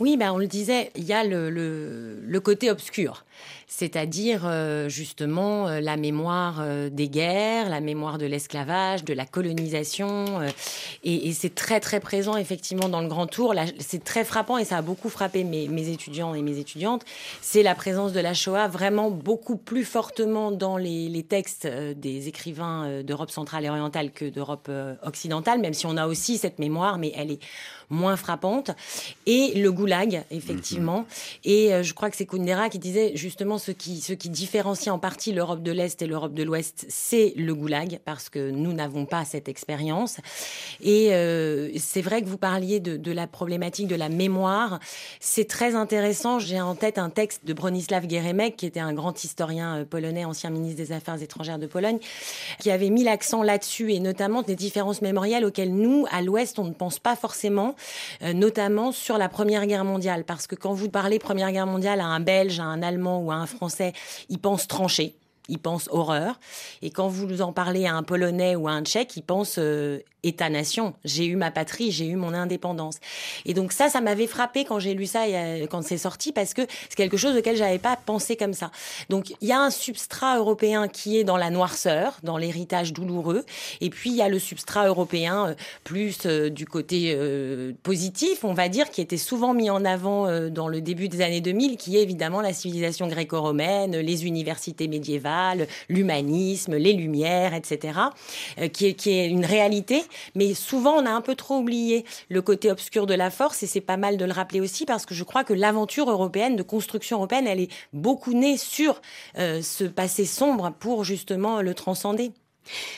Oui, 0.00 0.16
ben 0.16 0.32
on 0.32 0.38
le 0.38 0.46
disait, 0.46 0.90
il 0.96 1.04
y 1.04 1.12
a 1.12 1.22
le, 1.22 2.40
côté 2.42 2.70
obscur, 2.70 3.24
c'est-à-dire 3.68 4.42
euh, 4.46 4.88
justement 4.88 5.68
euh, 5.68 5.80
la 5.80 5.96
mémoire 5.96 6.58
euh, 6.60 6.90
des 6.90 7.08
guerres, 7.08 7.68
la 7.68 7.80
mémoire 7.80 8.18
de 8.18 8.26
l'esclavage, 8.26 9.04
de 9.04 9.14
la 9.14 9.26
colonisation, 9.26 10.40
et, 11.04 11.32
c'est 11.32 11.54
très 11.54 11.78
très 11.78 12.00
présent 12.00 12.36
effectivement 12.36 12.88
dans 12.88 13.00
le 13.00 13.08
Grand 13.08 13.26
Tour. 13.26 13.54
C'est 13.78 14.02
très 14.02 14.24
frappant 14.24 14.58
et 14.58 14.64
ça 14.64 14.78
a 14.78 14.82
beaucoup 14.82 15.08
frappé 15.08 15.44
mes, 15.44 15.68
mes 15.68 15.88
étudiants 15.88 16.34
et 16.34 16.42
mes 16.42 16.58
étudiantes. 16.58 17.04
C'est 17.40 17.62
la 17.62 17.74
présence 17.74 18.12
de 18.12 18.20
la 18.20 18.34
Shoah 18.34 18.68
vraiment 18.68 19.10
beaucoup 19.10 19.56
plus 19.56 19.84
fortement 19.84 20.50
dans 20.50 20.76
les, 20.76 21.08
les 21.08 21.22
textes 21.22 21.66
des 21.66 22.28
écrivains 22.28 23.02
d'Europe 23.02 23.30
centrale 23.30 23.64
et 23.64 23.70
orientale 23.70 24.10
que 24.10 24.24
d'Europe 24.24 24.70
occidentale, 25.02 25.60
même 25.60 25.74
si 25.74 25.86
on 25.86 25.96
a 25.96 26.06
aussi 26.06 26.38
cette 26.38 26.58
mémoire, 26.58 26.98
mais 26.98 27.12
elle 27.16 27.30
est 27.30 27.40
moins 27.92 28.16
frappante. 28.16 28.72
Et 29.26 29.52
le 29.54 29.70
goulag, 29.82 30.24
effectivement. 30.30 31.00
Mhm. 31.00 31.06
Et 31.44 31.74
euh, 31.74 31.82
je 31.82 31.92
crois 31.92 32.08
que 32.08 32.16
c'est 32.16 32.26
Kundera 32.26 32.68
qui 32.68 32.78
disait 32.78 33.12
justement 33.16 33.58
ce 33.58 33.72
qui, 33.72 34.00
ce 34.00 34.12
qui 34.12 34.30
différencie 34.30 34.94
en 34.94 34.98
partie 34.98 35.32
l'Europe 35.32 35.62
de 35.62 35.72
l'Est 35.72 36.00
et 36.02 36.06
l'Europe 36.06 36.34
de 36.34 36.44
l'Ouest, 36.44 36.86
c'est 36.88 37.32
le 37.36 37.54
goulag, 37.54 37.98
parce 38.04 38.28
que 38.28 38.50
nous 38.50 38.72
n'avons 38.72 39.06
pas 39.06 39.24
cette 39.24 39.48
expérience. 39.48 40.18
Et 40.80 41.12
euh, 41.12 41.70
c'est 41.78 42.02
vrai 42.02 42.22
que 42.22 42.28
vous 42.28 42.38
parliez 42.38 42.78
de, 42.78 42.96
de, 42.96 43.12
la 43.12 43.26
problématique 43.26 43.88
de 43.88 43.96
la 43.96 44.08
mémoire. 44.08 44.78
C'est 45.18 45.48
très 45.48 45.74
intéressant. 45.74 46.38
J'ai 46.38 46.60
en 46.60 46.76
tête 46.76 46.98
un 46.98 47.10
texte 47.10 47.44
de 47.44 47.52
Bronislaw 47.52 48.08
Geremek, 48.08 48.56
qui 48.56 48.66
était 48.66 48.80
un 48.80 48.92
grand 48.92 49.24
historien 49.24 49.78
euh, 49.78 49.84
polonais, 49.84 50.24
ancien 50.24 50.50
ministre 50.50 50.76
des 50.76 50.92
Affaires 50.92 51.20
étrangères 51.20 51.58
de 51.58 51.66
Pologne, 51.66 51.98
qui 52.60 52.70
avait 52.70 52.90
mis 52.90 53.02
l'accent 53.02 53.42
là-dessus, 53.42 53.92
et 53.92 53.98
notamment 53.98 54.42
des 54.42 54.54
différences 54.54 55.02
mémorielles 55.02 55.44
auxquelles 55.44 55.74
nous, 55.74 56.06
à 56.12 56.22
l'Ouest, 56.22 56.60
on 56.60 56.64
ne 56.64 56.72
pense 56.72 57.00
pas 57.00 57.16
forcément, 57.16 57.74
notamment 58.34 58.92
sur 58.92 59.18
la 59.18 59.28
Première 59.28 59.66
Guerre 59.66 59.71
Guerre 59.72 59.84
mondiale, 59.86 60.24
parce 60.24 60.46
que 60.46 60.54
quand 60.54 60.74
vous 60.74 60.90
parlez 60.90 61.18
Première 61.18 61.50
Guerre 61.50 61.66
mondiale 61.66 62.00
à 62.00 62.04
un 62.04 62.20
Belge, 62.20 62.60
à 62.60 62.64
un 62.64 62.82
Allemand 62.82 63.22
ou 63.22 63.32
à 63.32 63.36
un 63.36 63.46
Français, 63.46 63.94
ils 64.28 64.38
pensent 64.38 64.68
trancher 64.68 65.14
ils 65.48 65.58
pensent 65.58 65.88
horreur. 65.90 66.38
Et 66.82 66.90
quand 66.90 67.08
vous 67.08 67.42
en 67.42 67.52
parlez 67.52 67.86
à 67.86 67.94
un 67.94 68.02
Polonais 68.02 68.56
ou 68.56 68.68
à 68.68 68.72
un 68.72 68.82
Tchèque, 68.82 69.16
ils 69.16 69.22
pensent 69.22 69.58
euh, 69.58 70.00
État-nation. 70.24 70.94
J'ai 71.04 71.26
eu 71.26 71.36
ma 71.36 71.50
patrie, 71.50 71.90
j'ai 71.90 72.06
eu 72.06 72.16
mon 72.16 72.32
indépendance. 72.32 72.98
Et 73.44 73.54
donc 73.54 73.72
ça, 73.72 73.88
ça 73.88 74.00
m'avait 74.00 74.26
frappé 74.26 74.64
quand 74.64 74.78
j'ai 74.78 74.94
lu 74.94 75.06
ça, 75.06 75.24
quand 75.70 75.82
c'est 75.82 75.98
sorti, 75.98 76.32
parce 76.32 76.54
que 76.54 76.62
c'est 76.88 76.94
quelque 76.94 77.16
chose 77.16 77.36
auquel 77.36 77.56
j'avais 77.56 77.78
pas 77.78 77.96
pensé 77.96 78.36
comme 78.36 78.54
ça. 78.54 78.70
Donc 79.08 79.30
il 79.40 79.48
y 79.48 79.52
a 79.52 79.60
un 79.60 79.70
substrat 79.70 80.38
européen 80.38 80.88
qui 80.88 81.18
est 81.18 81.24
dans 81.24 81.36
la 81.36 81.50
noirceur, 81.50 82.18
dans 82.22 82.38
l'héritage 82.38 82.92
douloureux, 82.92 83.44
et 83.80 83.90
puis 83.90 84.10
il 84.10 84.16
y 84.16 84.22
a 84.22 84.28
le 84.28 84.38
substrat 84.38 84.86
européen 84.86 85.48
euh, 85.48 85.54
plus 85.84 86.18
euh, 86.26 86.50
du 86.50 86.66
côté 86.66 87.14
euh, 87.16 87.72
positif, 87.82 88.44
on 88.44 88.54
va 88.54 88.68
dire, 88.68 88.90
qui 88.90 89.00
était 89.00 89.16
souvent 89.16 89.54
mis 89.54 89.70
en 89.70 89.84
avant 89.84 90.12
dans 90.50 90.68
le 90.68 90.80
début 90.80 91.08
des 91.08 91.20
années 91.20 91.40
2000, 91.40 91.76
qui 91.76 91.96
est 91.96 92.02
évidemment 92.02 92.40
la 92.40 92.52
civilisation 92.52 93.08
gréco-romaine, 93.08 93.96
les 93.96 94.26
universités 94.26 94.88
médiévales, 94.88 95.31
l'humanisme, 95.88 96.76
les 96.76 96.92
Lumières, 96.92 97.54
etc., 97.54 97.98
qui 98.72 98.86
est, 98.86 98.94
qui 98.94 99.10
est 99.10 99.28
une 99.28 99.44
réalité 99.44 100.02
mais 100.34 100.54
souvent, 100.54 100.94
on 100.94 101.06
a 101.06 101.10
un 101.10 101.20
peu 101.20 101.34
trop 101.34 101.58
oublié 101.58 102.04
le 102.28 102.42
côté 102.42 102.70
obscur 102.70 103.06
de 103.06 103.14
la 103.14 103.30
force, 103.30 103.62
et 103.62 103.66
c'est 103.66 103.80
pas 103.80 103.96
mal 103.96 104.16
de 104.16 104.24
le 104.24 104.32
rappeler 104.32 104.60
aussi, 104.60 104.84
parce 104.84 105.06
que 105.06 105.14
je 105.14 105.24
crois 105.24 105.44
que 105.44 105.52
l'aventure 105.52 106.10
européenne, 106.10 106.56
de 106.56 106.62
construction 106.62 107.18
européenne, 107.18 107.46
elle 107.46 107.60
est 107.60 107.72
beaucoup 107.92 108.32
née 108.32 108.56
sur 108.56 109.00
euh, 109.38 109.62
ce 109.62 109.84
passé 109.84 110.24
sombre 110.24 110.72
pour 110.78 111.04
justement 111.04 111.62
le 111.62 111.74
transcender. 111.74 112.32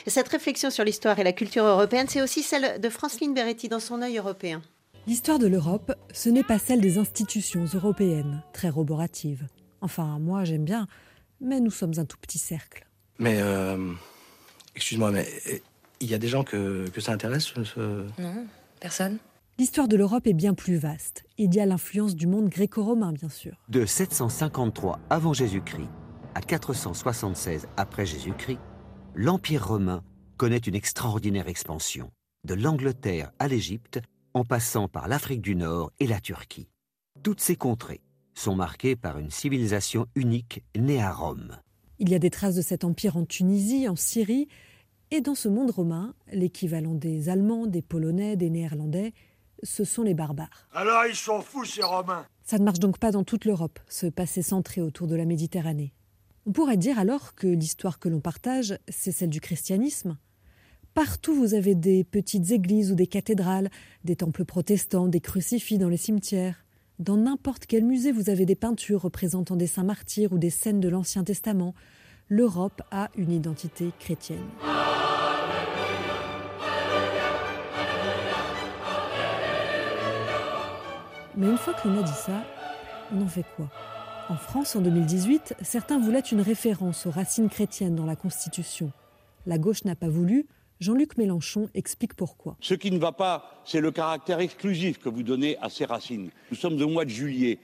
Cette 0.05 0.27
réflexion 0.27 0.69
sur 0.69 0.83
l'histoire 0.83 1.17
et 1.19 1.23
la 1.23 1.33
culture 1.33 1.65
européenne, 1.65 2.07
c'est 2.07 2.21
aussi 2.21 2.43
celle 2.43 2.79
de 2.79 2.89
Franceline 2.89 3.33
Beretti 3.33 3.67
dans 3.67 3.79
son 3.79 4.01
œil 4.01 4.17
européen. 4.17 4.61
L'histoire 5.07 5.39
de 5.39 5.47
l'Europe, 5.47 5.91
ce 6.13 6.29
n'est 6.29 6.43
pas 6.43 6.59
celle 6.59 6.81
des 6.81 6.97
institutions 6.97 7.65
européennes, 7.73 8.43
très 8.53 8.69
roboratives. 8.69 9.45
Enfin, 9.81 10.17
moi 10.19 10.45
j'aime 10.45 10.65
bien, 10.65 10.87
mais 11.41 11.59
nous 11.59 11.71
sommes 11.71 11.93
un 11.97 12.05
tout 12.05 12.17
petit 12.17 12.37
cercle. 12.37 12.87
Mais, 13.19 13.41
euh, 13.41 13.93
excuse-moi, 14.75 15.11
mais 15.11 15.27
il 15.99 16.09
y 16.09 16.13
a 16.13 16.17
des 16.17 16.27
gens 16.27 16.43
que, 16.43 16.85
ça 16.99 17.11
intéresse 17.11 17.53
Non, 17.55 18.47
personne. 18.79 19.17
L'histoire 19.57 19.87
de 19.87 19.95
l'Europe 19.95 20.27
est 20.27 20.33
bien 20.33 20.53
plus 20.53 20.75
vaste. 20.75 21.23
Il 21.37 21.55
y 21.55 21.61
a 21.61 21.65
l'influence 21.65 22.15
du 22.15 22.27
monde 22.27 22.49
gréco-romain, 22.49 23.13
bien 23.13 23.29
sûr. 23.29 23.55
De 23.69 23.85
753 23.85 24.99
avant 25.09 25.31
Jésus-Christ 25.31 25.87
à 26.35 26.41
476 26.41 27.67
après 27.77 28.05
Jésus-Christ, 28.05 28.59
l'Empire 29.15 29.65
romain 29.65 30.03
connaît 30.37 30.57
une 30.57 30.75
extraordinaire 30.75 31.47
expansion, 31.47 32.11
de 32.43 32.53
l'Angleterre 32.53 33.31
à 33.39 33.47
l'Égypte, 33.47 34.01
en 34.33 34.43
passant 34.43 34.89
par 34.89 35.07
l'Afrique 35.07 35.41
du 35.41 35.55
Nord 35.55 35.93
et 35.99 36.07
la 36.07 36.19
Turquie. 36.19 36.67
Toutes 37.23 37.39
ces 37.39 37.55
contrées 37.55 38.01
sont 38.35 38.55
marquées 38.55 38.95
par 38.95 39.17
une 39.17 39.31
civilisation 39.31 40.05
unique 40.15 40.63
née 40.77 41.01
à 41.01 41.11
Rome. 41.11 41.57
Il 41.99 42.09
y 42.09 42.15
a 42.15 42.19
des 42.19 42.29
traces 42.29 42.55
de 42.55 42.61
cet 42.61 42.83
empire 42.83 43.17
en 43.17 43.25
Tunisie, 43.25 43.87
en 43.87 43.95
Syrie, 43.95 44.47
et 45.11 45.21
dans 45.21 45.35
ce 45.35 45.47
monde 45.47 45.71
romain, 45.71 46.13
l'équivalent 46.31 46.93
des 46.93 47.29
Allemands, 47.29 47.67
des 47.67 47.81
Polonais, 47.81 48.35
des 48.35 48.49
Néerlandais, 48.49 49.13
ce 49.63 49.83
sont 49.83 50.03
les 50.03 50.13
barbares. 50.13 50.67
Alors 50.73 51.05
ils 51.07 51.15
sont 51.15 51.41
fous 51.41 51.65
ces 51.65 51.83
Romains 51.83 52.25
Ça 52.43 52.57
ne 52.57 52.63
marche 52.63 52.79
donc 52.79 52.97
pas 52.97 53.11
dans 53.11 53.23
toute 53.23 53.45
l'Europe, 53.45 53.79
ce 53.87 54.07
passé 54.07 54.41
centré 54.41 54.81
autour 54.81 55.07
de 55.07 55.15
la 55.15 55.25
Méditerranée. 55.25 55.93
On 56.45 56.51
pourrait 56.51 56.77
dire 56.77 56.99
alors 56.99 57.33
que 57.33 57.47
l'histoire 57.47 57.99
que 57.99 58.09
l'on 58.09 58.19
partage, 58.19 58.77
c'est 58.89 59.11
celle 59.11 59.29
du 59.29 59.41
christianisme. 59.41 60.17
Partout 60.93 61.33
vous 61.33 61.53
avez 61.53 61.75
des 61.75 62.03
petites 62.03 62.51
églises 62.51 62.91
ou 62.91 62.95
des 62.95 63.07
cathédrales, 63.07 63.69
des 64.03 64.15
temples 64.15 64.45
protestants, 64.45 65.07
des 65.07 65.21
crucifix 65.21 65.77
dans 65.77 65.89
les 65.89 65.97
cimetières. 65.97 66.64
Dans 66.99 67.17
n'importe 67.17 67.65
quel 67.65 67.83
musée, 67.83 68.13
vous 68.13 68.29
avez 68.29 68.45
des 68.45 68.55
peintures 68.55 69.01
représentant 69.01 69.57
des 69.57 69.67
saints 69.67 69.83
martyrs 69.83 70.31
ou 70.31 70.37
des 70.37 70.49
scènes 70.49 70.79
de 70.79 70.87
l'Ancien 70.87 71.25
Testament. 71.25 71.73
L'Europe 72.29 72.81
a 72.89 73.09
une 73.17 73.33
identité 73.33 73.91
chrétienne. 73.99 74.39
Mais 81.35 81.47
une 81.47 81.57
fois 81.57 81.73
que 81.73 81.89
l'on 81.89 81.99
a 81.99 82.03
dit 82.03 82.13
ça, 82.13 82.45
on 83.13 83.21
en 83.21 83.27
fait 83.27 83.45
quoi? 83.57 83.69
En 84.29 84.37
France, 84.37 84.77
en 84.77 84.81
2018, 84.81 85.55
certains 85.63 85.99
voulaient 85.99 86.19
une 86.19 86.39
référence 86.39 87.05
aux 87.05 87.11
racines 87.11 87.49
chrétiennes 87.49 87.95
dans 87.95 88.05
la 88.05 88.15
Constitution. 88.15 88.93
La 89.45 89.57
gauche 89.57 89.83
n'a 89.83 89.95
pas 89.95 90.07
voulu. 90.07 90.47
Jean-Luc 90.81 91.17
Mélenchon 91.17 91.69
explique 91.73 92.15
pourquoi. 92.15 92.57
Ce 92.59 92.73
qui 92.73 92.91
ne 92.91 92.97
va 92.97 93.13
pas, 93.13 93.61
c'est 93.65 93.79
le 93.79 93.91
caractère 93.91 94.39
exclusif 94.39 94.97
que 94.99 95.07
vous 95.07 95.23
donnez 95.23 95.57
à 95.61 95.69
ces 95.69 95.85
racines. 95.85 96.31
Nous 96.51 96.57
sommes 96.57 96.81
au 96.81 96.87
mois 96.89 97.05
de 97.05 97.09
juillet. 97.09 97.59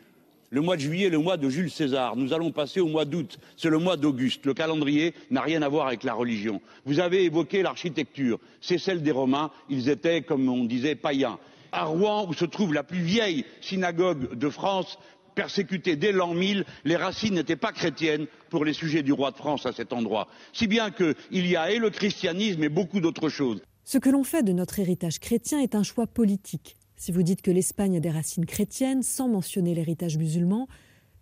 Le 0.50 0.62
mois 0.62 0.76
de 0.76 0.82
juillet 0.82 1.08
est 1.08 1.12
le 1.12 1.18
mois 1.18 1.38
de 1.38 1.50
Jules 1.50 1.72
César. 1.72 2.16
Nous 2.16 2.34
allons 2.34 2.52
passer 2.52 2.80
au 2.80 2.88
mois 2.88 3.06
d'août. 3.06 3.38
C'est 3.58 3.70
le 3.70 3.80
mois 3.80 3.98
d'Auguste. 3.98 4.46
Le 4.46 4.54
calendrier 4.54 5.14
n'a 5.30 5.42
rien 5.42 5.62
à 5.62 5.70
voir 5.70 5.88
avec 5.88 6.04
la 6.04 6.14
religion. 6.14 6.62
Vous 6.86 7.00
avez 7.00 7.24
évoqué 7.24 7.62
l'architecture. 7.62 8.40
C'est 8.60 8.78
celle 8.78 9.02
des 9.02 9.12
Romains. 9.12 9.52
Ils 9.70 9.90
étaient, 9.90 10.22
comme 10.22 10.48
on 10.50 10.66
disait, 10.66 10.96
païens 10.96 11.38
à 11.72 11.86
Rouen, 11.86 12.28
où 12.28 12.34
se 12.34 12.46
trouve 12.46 12.74
la 12.74 12.84
plus 12.84 13.00
vieille 13.00 13.46
synagogue 13.62 14.36
de 14.38 14.50
France, 14.50 15.00
persécutée 15.36 15.96
dès 15.96 16.12
l'an 16.12 16.34
1000, 16.34 16.66
les 16.86 16.96
racines 16.96 17.36
n'étaient 17.36 17.56
pas 17.56 17.72
chrétiennes 17.72 18.28
pour 18.50 18.66
les 18.66 18.74
sujets 18.74 19.04
du 19.04 19.14
roi 19.14 19.32
de 19.32 19.38
France 19.38 19.66
à 19.66 19.72
cet 19.72 19.94
endroit. 19.94 20.28
Si 20.54 20.68
bien 20.68 20.92
qu'il 20.92 21.48
y 21.48 21.56
a 21.56 21.72
et 21.72 21.80
le 21.80 21.90
christianisme 21.90 22.64
et 22.64 22.70
beaucoup 22.70 23.00
d'autres 23.00 23.30
choses. 23.30 23.62
Ce 23.84 23.98
que 23.98 24.10
l'on 24.10 24.24
fait 24.24 24.44
de 24.44 24.54
notre 24.54 24.80
héritage 24.80 25.20
chrétien 25.20 25.60
est 25.60 25.76
un 25.76 25.84
choix 25.84 26.08
politique. 26.08 26.78
Si 26.96 27.12
vous 27.12 27.24
dites 27.24 27.42
que 27.42 27.52
l'Espagne 27.52 27.98
a 27.98 28.00
des 28.00 28.12
racines 28.12 28.46
chrétiennes 28.46 29.02
sans 29.02 29.28
mentionner 29.28 29.74
l'héritage 29.74 30.18
musulman, 30.18 30.68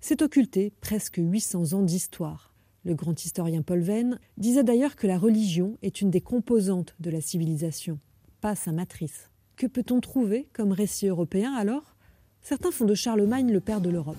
c'est 0.02 0.22
occulter 0.22 0.74
presque 0.82 1.18
800 1.18 1.74
ans 1.74 1.84
d'histoire. 1.84 2.54
Le 2.84 2.96
grand 2.96 3.24
historien 3.24 3.62
Paul 3.62 3.82
Venn 3.82 4.20
disait 4.38 4.64
d'ailleurs 4.64 4.96
que 4.96 5.08
la 5.08 5.18
religion 5.18 5.78
est 5.82 6.02
une 6.02 6.10
des 6.10 6.22
composantes 6.22 6.96
de 7.00 7.10
la 7.10 7.22
civilisation, 7.22 8.00
pas 8.42 8.56
sa 8.56 8.72
matrice. 8.72 9.30
Que 9.56 9.68
peut-on 9.68 10.00
trouver 10.00 10.48
comme 10.54 10.72
récit 10.72 11.08
européen 11.08 11.54
alors? 11.54 11.96
Certains 12.42 12.72
font 12.72 12.86
de 12.86 12.96
Charlemagne 12.96 13.52
le 13.52 13.60
père 13.60 13.82
de 13.82 13.90
l'Europe. 13.90 14.18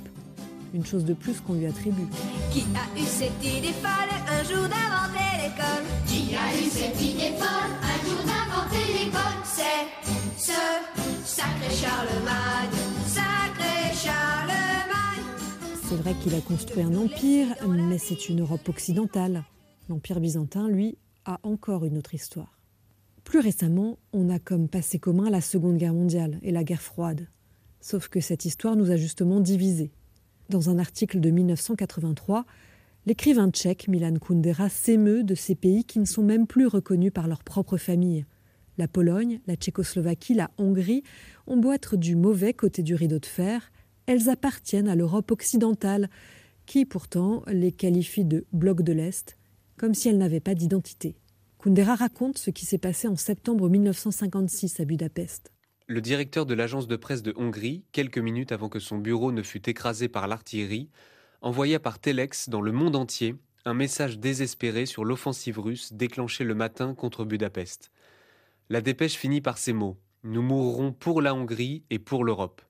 Une 0.72 0.86
chose 0.86 1.04
de 1.04 1.14
plus 1.14 1.40
qu'on 1.40 1.54
lui 1.54 1.66
attribue. 1.66 2.06
Qui 2.52 2.60
a 2.60 2.98
eu 2.98 3.04
cette 3.04 3.42
idée 3.44 3.72
folle 3.72 3.90
un 4.28 4.44
jour 4.44 4.68
d'inventer 4.68 5.30
l'école? 5.42 5.84
Qui 6.06 6.36
a 6.36 6.54
eu 6.56 6.68
cette 6.70 7.00
idée 7.02 7.32
folle 7.36 7.72
un 7.82 8.08
jour 8.08 8.20
d'inventer 8.24 8.92
l'école? 8.92 9.40
C'est 9.44 9.88
ce 10.38 10.52
sacré 11.24 11.74
Charlemagne, 11.74 12.70
sacré 13.06 13.92
Charlemagne. 13.94 15.24
C'est 15.88 15.96
vrai 15.96 16.14
qu'il 16.22 16.34
a 16.36 16.40
construit 16.40 16.84
un 16.84 16.94
empire, 16.94 17.48
mais 17.66 17.98
c'est 17.98 18.28
une 18.28 18.42
Europe 18.42 18.68
occidentale. 18.68 19.42
L'empire 19.88 20.20
byzantin, 20.20 20.68
lui, 20.68 20.98
a 21.24 21.40
encore 21.42 21.84
une 21.84 21.98
autre 21.98 22.14
histoire. 22.14 22.56
Plus 23.24 23.40
récemment, 23.40 23.98
on 24.12 24.30
a 24.30 24.38
comme 24.38 24.68
passé 24.68 25.00
commun 25.00 25.30
la 25.30 25.40
Seconde 25.40 25.78
Guerre 25.78 25.94
mondiale 25.94 26.38
et 26.42 26.52
la 26.52 26.62
guerre 26.62 26.80
froide. 26.80 27.26
Sauf 27.80 28.08
que 28.08 28.20
cette 28.20 28.44
histoire 28.44 28.76
nous 28.76 28.90
a 28.90 28.96
justement 28.96 29.40
divisés. 29.40 29.90
Dans 30.50 30.68
un 30.68 30.78
article 30.78 31.20
de 31.20 31.30
1983, 31.30 32.44
l'écrivain 33.06 33.50
tchèque 33.50 33.88
Milan 33.88 34.14
Kundera 34.20 34.68
s'émeut 34.68 35.24
de 35.24 35.34
ces 35.34 35.54
pays 35.54 35.84
qui 35.84 35.98
ne 35.98 36.04
sont 36.04 36.22
même 36.22 36.46
plus 36.46 36.66
reconnus 36.66 37.12
par 37.12 37.28
leur 37.28 37.42
propre 37.42 37.76
famille. 37.76 38.26
La 38.76 38.88
Pologne, 38.88 39.40
la 39.46 39.56
Tchécoslovaquie, 39.56 40.34
la 40.34 40.50
Hongrie 40.58 41.02
ont 41.46 41.56
beau 41.56 41.72
être 41.72 41.96
du 41.96 42.16
mauvais 42.16 42.52
côté 42.52 42.82
du 42.82 42.94
rideau 42.94 43.18
de 43.18 43.26
fer, 43.26 43.72
elles 44.06 44.28
appartiennent 44.28 44.88
à 44.88 44.96
l'Europe 44.96 45.30
occidentale, 45.30 46.10
qui 46.66 46.84
pourtant 46.84 47.42
les 47.46 47.72
qualifie 47.72 48.24
de 48.24 48.44
bloc 48.52 48.82
de 48.82 48.92
l'Est, 48.92 49.36
comme 49.76 49.94
si 49.94 50.08
elles 50.08 50.18
n'avaient 50.18 50.40
pas 50.40 50.54
d'identité. 50.54 51.16
Kundera 51.62 51.94
raconte 51.94 52.38
ce 52.38 52.50
qui 52.50 52.64
s'est 52.64 52.78
passé 52.78 53.06
en 53.08 53.16
septembre 53.16 53.68
1956 53.68 54.80
à 54.80 54.84
Budapest. 54.84 55.52
Le 55.90 56.00
directeur 56.00 56.46
de 56.46 56.54
l'agence 56.54 56.86
de 56.86 56.94
presse 56.94 57.24
de 57.24 57.34
Hongrie, 57.34 57.82
quelques 57.90 58.18
minutes 58.18 58.52
avant 58.52 58.68
que 58.68 58.78
son 58.78 58.98
bureau 58.98 59.32
ne 59.32 59.42
fût 59.42 59.68
écrasé 59.68 60.08
par 60.08 60.28
l'artillerie, 60.28 60.88
envoya 61.40 61.80
par 61.80 61.98
Telex 61.98 62.48
dans 62.48 62.60
le 62.60 62.70
monde 62.70 62.94
entier 62.94 63.34
un 63.64 63.74
message 63.74 64.20
désespéré 64.20 64.86
sur 64.86 65.04
l'offensive 65.04 65.58
russe 65.58 65.92
déclenchée 65.92 66.44
le 66.44 66.54
matin 66.54 66.94
contre 66.94 67.24
Budapest. 67.24 67.90
La 68.68 68.82
dépêche 68.82 69.16
finit 69.16 69.40
par 69.40 69.58
ces 69.58 69.72
mots 69.72 69.96
Nous 70.22 70.42
mourrons 70.42 70.92
pour 70.92 71.20
la 71.20 71.34
Hongrie 71.34 71.82
et 71.90 71.98
pour 71.98 72.22
l'Europe. 72.22 72.62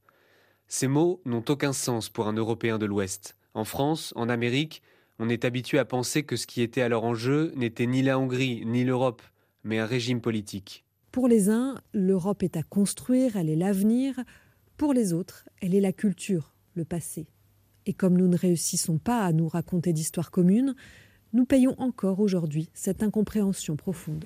Ces 0.67 0.89
mots 0.89 1.21
n'ont 1.27 1.45
aucun 1.47 1.75
sens 1.75 2.09
pour 2.09 2.27
un 2.27 2.33
Européen 2.33 2.79
de 2.79 2.87
l'Ouest. 2.87 3.37
En 3.53 3.65
France, 3.65 4.15
en 4.17 4.31
Amérique, 4.31 4.81
on 5.19 5.29
est 5.29 5.45
habitué 5.45 5.79
à 5.79 5.85
penser 5.85 6.23
que 6.23 6.37
ce 6.37 6.47
qui 6.47 6.63
était 6.63 6.81
alors 6.81 7.05
en 7.05 7.13
jeu 7.13 7.53
n'était 7.55 7.87
ni 7.87 8.01
la 8.01 8.19
Hongrie 8.19 8.63
ni 8.65 8.83
l'Europe, 8.83 9.21
mais 9.63 9.79
un 9.79 9.85
régime 9.85 10.23
politique. 10.23 10.87
Pour 11.13 11.27
les 11.27 11.51
uns, 11.51 11.81
l'Europe 11.93 12.43
est 12.43 12.57
à 12.57 12.63
construire, 12.63 13.37
elle 13.37 13.51
est 13.51 13.57
l'avenir. 13.57 14.15
Pour 14.77 14.93
les 14.93 15.13
autres, 15.13 15.49
elle 15.61 15.75
est 15.75 15.81
la 15.81 15.93
culture, 15.93 16.55
le 16.75 16.85
passé. 16.85 17.27
Et 17.87 17.93
comme 17.93 18.17
nous 18.17 18.29
ne 18.29 18.37
réussissons 18.37 18.99
pas 18.99 19.25
à 19.25 19.33
nous 19.33 19.49
raconter 19.49 19.93
d'histoires 19.93 20.31
communes, 20.31 20.75
Nous 21.33 21.45
payons 21.45 21.77
encore 21.79 22.19
aujourd'hui 22.19 22.71
cette 22.75 23.05
incompréhension 23.05 23.77
profonde. 23.77 24.25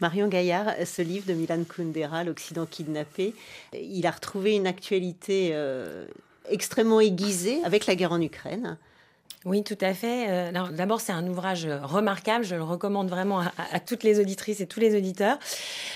Marion 0.00 0.28
Gaillard, 0.28 0.72
ce 0.86 1.02
livre 1.02 1.26
de 1.26 1.34
Milan 1.34 1.64
Kundera, 1.68 2.22
L'Occident 2.22 2.64
kidnappé, 2.64 3.34
il 3.72 4.06
a 4.06 4.12
retrouvé 4.12 4.54
une 4.54 4.68
actualité 4.68 5.50
euh, 5.52 6.06
extrêmement 6.48 7.00
aiguisée 7.00 7.58
avec 7.64 7.86
la 7.86 7.96
guerre 7.96 8.12
en 8.12 8.20
Ukraine. 8.20 8.78
Oui, 9.44 9.62
tout 9.62 9.78
à 9.80 9.94
fait. 9.94 10.26
Euh, 10.28 10.50
d'abord, 10.72 11.00
c'est 11.00 11.12
un 11.12 11.24
ouvrage 11.28 11.68
remarquable. 11.84 12.44
Je 12.44 12.56
le 12.56 12.64
recommande 12.64 13.08
vraiment 13.08 13.38
à, 13.38 13.78
toutes 13.78 14.02
les 14.02 14.18
auditrices 14.18 14.60
et 14.60 14.66
tous 14.66 14.80
les 14.80 14.96
auditeurs 14.96 15.38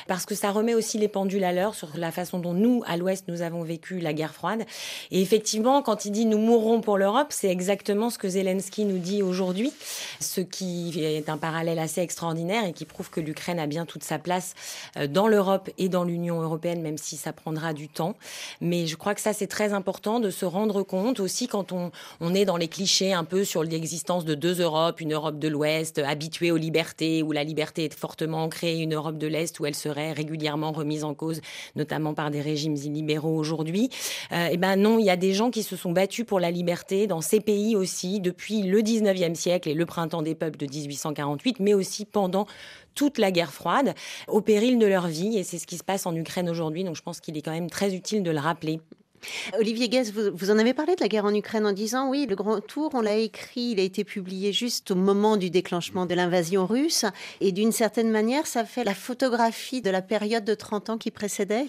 parce 0.06 0.26
que 0.26 0.36
ça 0.36 0.52
remet 0.52 0.74
aussi 0.74 0.96
les 0.96 1.08
pendules 1.08 1.42
à 1.42 1.52
l'heure 1.52 1.74
sur 1.74 1.88
la 1.96 2.12
façon 2.12 2.38
dont 2.38 2.52
nous, 2.52 2.84
à 2.86 2.96
l'Ouest, 2.96 3.24
nous 3.26 3.42
avons 3.42 3.64
vécu 3.64 3.98
la 3.98 4.12
guerre 4.12 4.32
froide. 4.32 4.64
Et 5.10 5.20
effectivement, 5.20 5.82
quand 5.82 6.04
il 6.04 6.12
dit 6.12 6.24
nous 6.24 6.38
mourrons 6.38 6.80
pour 6.80 6.98
l'Europe, 6.98 7.28
c'est 7.30 7.48
exactement 7.48 8.10
ce 8.10 8.18
que 8.18 8.28
Zelensky 8.28 8.84
nous 8.84 8.98
dit 8.98 9.24
aujourd'hui, 9.24 9.72
ce 10.20 10.40
qui 10.40 11.02
est 11.04 11.28
un 11.28 11.36
parallèle 11.36 11.80
assez 11.80 12.00
extraordinaire 12.00 12.64
et 12.64 12.72
qui 12.72 12.84
prouve 12.84 13.10
que 13.10 13.20
l'Ukraine 13.20 13.58
a 13.58 13.66
bien 13.66 13.86
toute 13.86 14.04
sa 14.04 14.20
place 14.20 14.54
euh, 14.96 15.08
dans 15.08 15.26
l'Europe 15.26 15.68
et 15.78 15.88
dans 15.88 16.04
l'Union 16.04 16.40
européenne, 16.40 16.80
même 16.80 16.98
si 16.98 17.16
ça 17.16 17.32
prendra 17.32 17.72
du 17.72 17.88
temps. 17.88 18.14
Mais 18.60 18.86
je 18.86 18.94
crois 18.94 19.16
que 19.16 19.20
ça, 19.20 19.32
c'est 19.32 19.48
très 19.48 19.72
important 19.72 20.20
de 20.20 20.30
se 20.30 20.44
rendre 20.44 20.84
compte 20.84 21.18
aussi 21.18 21.48
quand 21.48 21.72
on 21.72 22.34
est 22.34 22.44
dans 22.44 22.56
les 22.56 22.68
clichés 22.68 23.12
un 23.12 23.24
peu 23.24 23.31
sur 23.44 23.64
l'existence 23.64 24.24
de 24.24 24.34
deux 24.34 24.60
Europes, 24.60 25.00
une 25.00 25.14
Europe 25.14 25.38
de 25.38 25.48
l'Ouest 25.48 25.98
habituée 25.98 26.50
aux 26.50 26.56
libertés, 26.56 27.22
où 27.22 27.32
la 27.32 27.44
liberté 27.44 27.84
est 27.84 27.94
fortement 27.94 28.44
ancrée, 28.44 28.78
une 28.78 28.94
Europe 28.94 29.18
de 29.18 29.26
l'Est 29.26 29.58
où 29.58 29.66
elle 29.66 29.74
serait 29.74 30.12
régulièrement 30.12 30.72
remise 30.72 31.04
en 31.04 31.14
cause, 31.14 31.40
notamment 31.74 32.14
par 32.14 32.30
des 32.30 32.40
régimes 32.40 32.76
illibéraux 32.76 33.36
aujourd'hui. 33.36 33.90
Euh, 34.32 34.48
eh 34.50 34.56
ben 34.56 34.76
non, 34.76 34.98
il 34.98 35.06
y 35.06 35.10
a 35.10 35.16
des 35.16 35.32
gens 35.32 35.50
qui 35.50 35.62
se 35.62 35.76
sont 35.76 35.92
battus 35.92 36.26
pour 36.26 36.40
la 36.40 36.50
liberté 36.50 37.06
dans 37.06 37.20
ces 37.20 37.40
pays 37.40 37.74
aussi 37.74 38.20
depuis 38.20 38.62
le 38.62 38.80
19e 38.80 39.34
siècle 39.34 39.68
et 39.68 39.74
le 39.74 39.86
printemps 39.86 40.22
des 40.22 40.34
peuples 40.34 40.58
de 40.58 40.66
1848, 40.66 41.60
mais 41.60 41.74
aussi 41.74 42.04
pendant 42.04 42.46
toute 42.94 43.18
la 43.18 43.30
guerre 43.30 43.52
froide, 43.52 43.94
au 44.28 44.40
péril 44.42 44.78
de 44.78 44.86
leur 44.86 45.08
vie. 45.08 45.38
Et 45.38 45.44
c'est 45.44 45.58
ce 45.58 45.66
qui 45.66 45.78
se 45.78 45.84
passe 45.84 46.06
en 46.06 46.14
Ukraine 46.14 46.48
aujourd'hui. 46.50 46.84
Donc 46.84 46.96
je 46.96 47.02
pense 47.02 47.20
qu'il 47.20 47.36
est 47.36 47.42
quand 47.42 47.52
même 47.52 47.70
très 47.70 47.94
utile 47.94 48.22
de 48.22 48.30
le 48.30 48.38
rappeler. 48.38 48.80
Olivier 49.58 49.88
Guez, 49.88 50.10
vous, 50.12 50.50
en 50.50 50.58
avez 50.58 50.74
parlé 50.74 50.94
de 50.94 51.00
la 51.00 51.08
guerre 51.08 51.24
en 51.24 51.34
Ukraine 51.34 51.66
en 51.66 51.72
disant 51.72 52.08
oui, 52.10 52.26
le 52.28 52.34
Grand 52.34 52.60
Tour, 52.60 52.90
on 52.94 53.00
l'a 53.00 53.16
écrit, 53.16 53.72
il 53.72 53.80
a 53.80 53.82
été 53.82 54.04
publié 54.04 54.52
juste 54.52 54.90
au 54.90 54.94
moment 54.94 55.36
du 55.36 55.50
déclenchement 55.50 56.06
de 56.06 56.14
l'invasion 56.14 56.66
russe. 56.66 57.04
Et 57.40 57.52
d'une 57.52 57.72
certaine 57.72 58.10
manière, 58.10 58.46
ça 58.46 58.64
fait 58.64 58.84
la 58.84 58.94
photographie 58.94 59.82
de 59.82 59.90
la 59.90 60.02
période 60.02 60.44
de 60.44 60.54
30 60.54 60.90
ans 60.90 60.98
qui 60.98 61.10
précédait. 61.10 61.66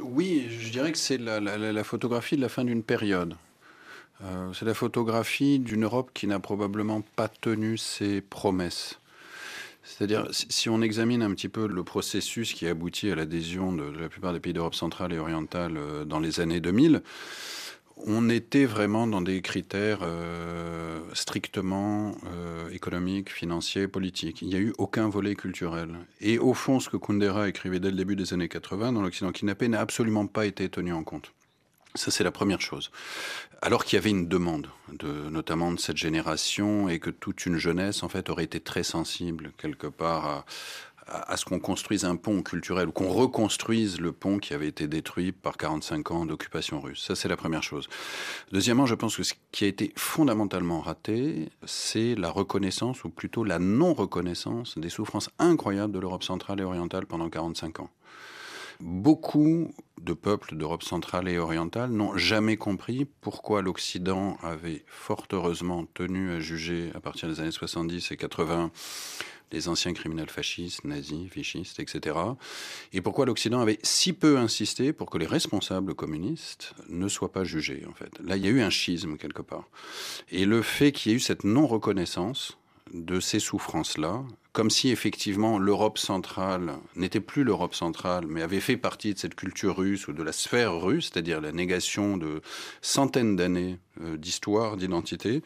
Oui, 0.00 0.46
je 0.50 0.70
dirais 0.70 0.92
que 0.92 0.98
c'est 0.98 1.18
la, 1.18 1.84
photographie 1.84 2.36
de 2.36 2.42
la 2.42 2.48
fin 2.48 2.64
d'une 2.64 2.82
période. 2.82 3.34
Euh, 4.22 4.52
c'est 4.52 4.66
la 4.66 4.74
photographie 4.74 5.58
d'une 5.58 5.84
Europe 5.84 6.10
qui 6.12 6.26
n'a 6.26 6.38
probablement 6.40 7.02
pas 7.16 7.28
tenu 7.28 7.78
ses 7.78 8.20
promesses. 8.20 8.99
C'est-à-dire, 9.96 10.28
si 10.30 10.68
on 10.68 10.82
examine 10.82 11.22
un 11.22 11.32
petit 11.32 11.48
peu 11.48 11.66
le 11.66 11.82
processus 11.82 12.54
qui 12.54 12.66
a 12.66 12.70
abouti 12.70 13.10
à 13.10 13.16
l'adhésion 13.16 13.72
de, 13.72 13.82
la 13.82 14.08
plupart 14.08 14.32
des 14.32 14.40
pays 14.40 14.52
d'Europe 14.52 14.74
centrale 14.74 15.12
et 15.12 15.18
orientale 15.18 15.76
euh, 15.76 16.04
dans 16.04 16.20
les 16.20 16.40
années 16.40 16.60
2000, 16.60 17.02
on 18.06 18.30
était 18.30 18.64
vraiment 18.64 19.06
dans 19.06 19.20
des 19.20 19.42
critères 19.42 19.98
euh, 20.02 21.00
strictement 21.12 22.14
euh, 22.26 22.70
économiques, 22.70 23.30
financiers, 23.30 23.88
politiques. 23.88 24.40
Il 24.42 24.48
n'y 24.48 24.54
a 24.54 24.60
eu 24.60 24.72
aucun 24.78 25.08
volet 25.08 25.34
culturel. 25.34 25.90
Et 26.20 26.38
au 26.38 26.54
fond, 26.54 26.80
ce 26.80 26.88
que 26.88 26.96
Kundera 26.96 27.48
écrivait 27.48 27.80
dès 27.80 27.90
le 27.90 27.96
début 27.96 28.16
des 28.16 28.32
années 28.32 28.48
80 28.48 28.92
dans 28.92 29.02
l'Occident 29.02 29.32
kidnappé 29.32 29.68
n'a 29.68 29.80
absolument 29.80 30.26
pas 30.26 30.46
été 30.46 30.68
tenu 30.68 30.92
en 30.92 31.02
compte. 31.02 31.32
Ça, 31.94 32.10
c'est 32.10 32.22
la 32.22 32.30
première 32.30 32.60
chose. 32.60 32.90
Alors 33.62 33.84
qu'il 33.84 33.96
y 33.96 33.98
avait 33.98 34.10
une 34.10 34.28
demande, 34.28 34.68
de, 34.92 35.28
notamment 35.28 35.72
de 35.72 35.78
cette 35.78 35.96
génération, 35.96 36.88
et 36.88 36.98
que 36.98 37.10
toute 37.10 37.46
une 37.46 37.56
jeunesse, 37.56 38.02
en 38.02 38.08
fait, 38.08 38.30
aurait 38.30 38.44
été 38.44 38.60
très 38.60 38.84
sensible, 38.84 39.52
quelque 39.58 39.88
part, 39.88 40.44
à, 41.08 41.36
ce 41.36 41.44
qu'on 41.44 41.58
construise 41.58 42.04
un 42.04 42.14
pont 42.14 42.42
culturel, 42.42 42.88
ou 42.88 42.92
qu'on 42.92 43.08
reconstruise 43.08 44.00
le 44.00 44.12
pont 44.12 44.38
qui 44.38 44.54
avait 44.54 44.68
été 44.68 44.86
détruit 44.86 45.32
par 45.32 45.56
45 45.56 46.10
ans 46.12 46.26
d'occupation 46.26 46.80
russe. 46.80 47.04
Ça, 47.04 47.16
c'est 47.16 47.28
la 47.28 47.36
première 47.36 47.64
chose. 47.64 47.88
Deuxièmement, 48.52 48.86
je 48.86 48.94
pense 48.94 49.16
que 49.16 49.24
ce 49.24 49.34
qui 49.50 49.64
a 49.64 49.68
été 49.68 49.92
fondamentalement 49.96 50.80
raté, 50.80 51.50
c'est 51.66 52.14
la 52.14 52.30
reconnaissance, 52.30 53.02
ou 53.02 53.10
plutôt 53.10 53.42
la 53.42 53.58
non-reconnaissance 53.58 54.78
des 54.78 54.90
souffrances 54.90 55.30
incroyables 55.40 55.92
de 55.92 55.98
l'Europe 55.98 56.22
centrale 56.22 56.60
et 56.60 56.64
orientale 56.64 57.06
pendant 57.06 57.28
45 57.28 57.80
ans. 57.80 57.90
Beaucoup 58.80 59.70
de 60.00 60.14
peuples 60.14 60.56
d'Europe 60.56 60.82
centrale 60.82 61.28
et 61.28 61.38
orientale 61.38 61.90
n'ont 61.90 62.16
jamais 62.16 62.56
compris 62.56 63.06
pourquoi 63.20 63.60
l'Occident 63.60 64.38
avait 64.42 64.84
fort 64.86 65.26
heureusement 65.32 65.84
tenu 65.92 66.30
à 66.32 66.40
juger 66.40 66.90
à 66.94 67.00
partir 67.00 67.28
des 67.28 67.40
années 67.40 67.50
70 67.50 68.10
et 68.10 68.16
80 68.16 68.70
les 69.52 69.68
anciens 69.68 69.92
criminels 69.92 70.30
fascistes, 70.30 70.84
nazis, 70.84 71.28
vichistes, 71.28 71.80
etc. 71.80 72.16
Et 72.92 73.00
pourquoi 73.00 73.26
l'Occident 73.26 73.60
avait 73.60 73.78
si 73.82 74.12
peu 74.12 74.38
insisté 74.38 74.92
pour 74.92 75.10
que 75.10 75.18
les 75.18 75.26
responsables 75.26 75.94
communistes 75.94 76.72
ne 76.88 77.08
soient 77.08 77.32
pas 77.32 77.44
jugés, 77.44 77.84
en 77.88 77.92
fait. 77.92 78.18
Là, 78.24 78.36
il 78.36 78.44
y 78.44 78.46
a 78.46 78.50
eu 78.50 78.60
un 78.60 78.70
schisme 78.70 79.16
quelque 79.16 79.42
part. 79.42 79.68
Et 80.30 80.44
le 80.44 80.62
fait 80.62 80.92
qu'il 80.92 81.10
y 81.10 81.14
ait 81.14 81.16
eu 81.16 81.20
cette 81.20 81.44
non-reconnaissance 81.44 82.59
de 82.92 83.20
ces 83.20 83.38
souffrances-là, 83.38 84.24
comme 84.52 84.70
si 84.70 84.90
effectivement 84.90 85.58
l'Europe 85.58 85.98
centrale 85.98 86.74
n'était 86.96 87.20
plus 87.20 87.44
l'Europe 87.44 87.74
centrale, 87.74 88.24
mais 88.26 88.42
avait 88.42 88.60
fait 88.60 88.76
partie 88.76 89.14
de 89.14 89.18
cette 89.18 89.36
culture 89.36 89.76
russe 89.76 90.08
ou 90.08 90.12
de 90.12 90.22
la 90.22 90.32
sphère 90.32 90.80
russe, 90.80 91.10
c'est-à-dire 91.12 91.40
la 91.40 91.52
négation 91.52 92.16
de 92.16 92.42
centaines 92.82 93.36
d'années 93.36 93.78
euh, 94.00 94.16
d'histoire, 94.16 94.76
d'identité, 94.76 95.42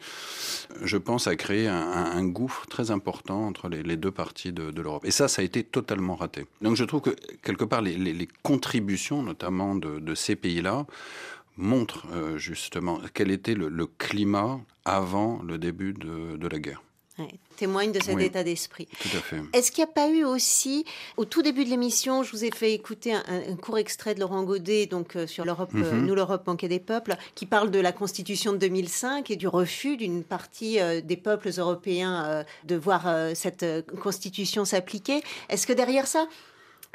je 0.81 0.97
pense 0.97 1.27
à 1.27 1.35
créer 1.35 1.67
un, 1.67 2.25
gouffre 2.25 2.65
très 2.65 2.89
important 2.89 3.45
entre 3.45 3.69
les, 3.69 3.97
deux 3.97 4.11
parties 4.11 4.51
de, 4.51 4.81
l'Europe. 4.81 5.05
Et 5.05 5.11
ça, 5.11 5.27
ça 5.27 5.41
a 5.41 5.45
été 5.45 5.63
totalement 5.63 6.15
raté. 6.15 6.45
Donc 6.61 6.75
je 6.75 6.83
trouve 6.83 7.01
que 7.01 7.15
quelque 7.43 7.63
part 7.63 7.81
les, 7.81 8.27
contributions, 8.41 9.21
notamment 9.21 9.75
de, 9.75 10.15
ces 10.15 10.35
pays-là, 10.35 10.87
montrent 11.57 12.07
euh, 12.11 12.37
justement 12.37 12.99
quel 13.13 13.29
était 13.31 13.53
le, 13.53 13.85
climat 13.85 14.59
avant 14.83 15.41
le 15.43 15.57
début 15.57 15.93
de 15.93 16.47
la 16.47 16.59
guerre 16.59 16.81
témoigne 17.55 17.91
de 17.91 18.01
cet 18.03 18.19
état 18.19 18.43
d'esprit. 18.43 18.87
Tout 18.99 19.17
à 19.17 19.21
fait. 19.21 19.37
Est-ce 19.53 19.71
qu'il 19.71 19.83
n'y 19.83 19.89
a 19.89 19.93
pas 19.93 20.09
eu 20.09 20.23
aussi, 20.23 20.85
au 21.17 21.25
tout 21.25 21.41
début 21.41 21.63
de 21.63 21.69
l'émission, 21.69 22.23
je 22.23 22.31
vous 22.31 22.43
ai 22.43 22.51
fait 22.51 22.73
écouter 22.73 23.13
un, 23.13 23.55
court 23.55 23.77
extrait 23.77 24.15
de 24.15 24.19
Laurent 24.19 24.43
Godet, 24.43 24.85
donc 24.87 25.15
euh, 25.15 25.27
sur 25.27 25.45
l'Europe, 25.45 25.71
euh, 25.75 25.93
mhm. 25.93 26.05
nous 26.05 26.15
l'Europe 26.15 26.45
manquait 26.47 26.67
des 26.67 26.79
peuples, 26.79 27.15
qui 27.33 27.45
parle 27.45 27.71
de 27.71 27.79
la 27.79 27.91
Constitution 27.91 28.51
de 28.51 28.57
2005 28.57 29.31
et 29.31 29.35
du 29.35 29.47
refus 29.47 29.97
d'une 29.97 30.23
partie 30.23 30.79
euh, 30.79 31.01
des 31.01 31.17
peuples 31.17 31.49
européens 31.57 32.43
de 32.65 32.75
voir 32.75 33.07
cette 33.33 33.65
Constitution 34.01 34.65
s'appliquer. 34.65 35.21
Est-ce 35.49 35.67
que 35.67 35.73
derrière 35.73 36.07
ça, 36.07 36.27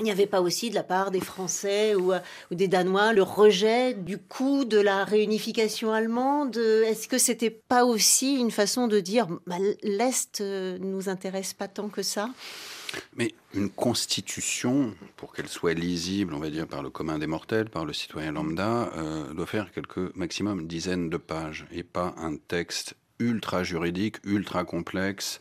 il 0.00 0.04
n'y 0.04 0.10
avait 0.10 0.26
pas 0.26 0.40
aussi 0.40 0.70
de 0.70 0.74
la 0.74 0.82
part 0.82 1.10
des 1.10 1.20
Français 1.20 1.94
ou, 1.94 2.12
des 2.50 2.68
Danois 2.68 3.12
le 3.12 3.22
rejet 3.22 3.94
du 3.94 4.18
coût 4.18 4.64
de 4.64 4.80
la 4.80 5.04
réunification 5.04 5.92
allemande? 5.92 6.56
Est-ce 6.56 7.06
que 7.06 7.18
c'était 7.18 7.50
pas 7.50 7.84
aussi 7.84 8.36
une 8.36 8.50
façon 8.50 8.88
de 8.88 8.98
dire 9.00 9.28
bah, 9.46 9.56
l'Est 9.82 10.40
euh, 10.40 10.78
nous 10.80 11.08
intéresse 11.08 11.52
pas 11.52 11.68
tant 11.68 11.88
que 11.88 12.02
ça? 12.02 12.30
Mais 13.14 13.34
une 13.54 13.70
constitution, 13.70 14.94
pour 15.16 15.32
qu'elle 15.32 15.48
soit 15.48 15.74
lisible, 15.74 16.34
on 16.34 16.40
va 16.40 16.50
dire, 16.50 16.66
par 16.66 16.82
le 16.82 16.90
commun 16.90 17.18
des 17.18 17.26
mortels, 17.26 17.70
par 17.70 17.84
le 17.84 17.92
citoyen 17.92 18.32
lambda, 18.32 18.90
euh, 18.96 19.32
doit 19.32 19.46
faire 19.46 19.70
quelques 19.70 20.14
maximum 20.16 20.66
dizaines 20.66 21.08
de 21.08 21.16
pages 21.16 21.66
et 21.70 21.82
pas 21.82 22.14
un 22.16 22.36
texte 22.36 22.94
ultra 23.18 23.62
juridique, 23.62 24.16
ultra 24.24 24.64
complexe, 24.64 25.40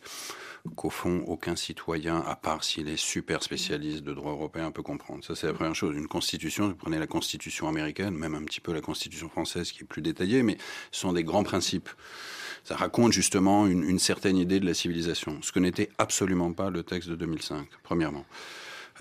qu'au 0.76 0.90
fond, 0.90 1.24
aucun 1.26 1.56
citoyen, 1.56 2.20
à 2.20 2.36
part 2.36 2.64
s'il 2.64 2.88
est 2.88 2.96
super 2.96 3.42
spécialiste 3.42 4.02
de 4.02 4.12
droit 4.12 4.32
européen, 4.32 4.70
peut 4.70 4.82
comprendre. 4.82 5.24
Ça, 5.24 5.34
c'est 5.34 5.46
la 5.46 5.52
première 5.52 5.74
chose. 5.74 5.96
Une 5.96 6.08
constitution, 6.08 6.68
vous 6.68 6.74
prenez 6.74 6.98
la 6.98 7.06
constitution 7.06 7.68
américaine, 7.68 8.14
même 8.14 8.34
un 8.34 8.42
petit 8.44 8.60
peu 8.60 8.72
la 8.72 8.80
constitution 8.80 9.28
française 9.28 9.72
qui 9.72 9.82
est 9.82 9.86
plus 9.86 10.02
détaillée, 10.02 10.42
mais 10.42 10.58
ce 10.92 11.00
sont 11.00 11.12
des 11.12 11.24
grands 11.24 11.44
principes. 11.44 11.88
Ça 12.64 12.76
raconte 12.76 13.12
justement 13.12 13.66
une, 13.66 13.84
une 13.84 13.98
certaine 13.98 14.36
idée 14.36 14.60
de 14.60 14.66
la 14.66 14.74
civilisation, 14.74 15.38
ce 15.42 15.52
que 15.52 15.60
n'était 15.60 15.90
absolument 15.98 16.52
pas 16.52 16.70
le 16.70 16.82
texte 16.82 17.08
de 17.08 17.16
2005, 17.16 17.66
premièrement. 17.82 18.26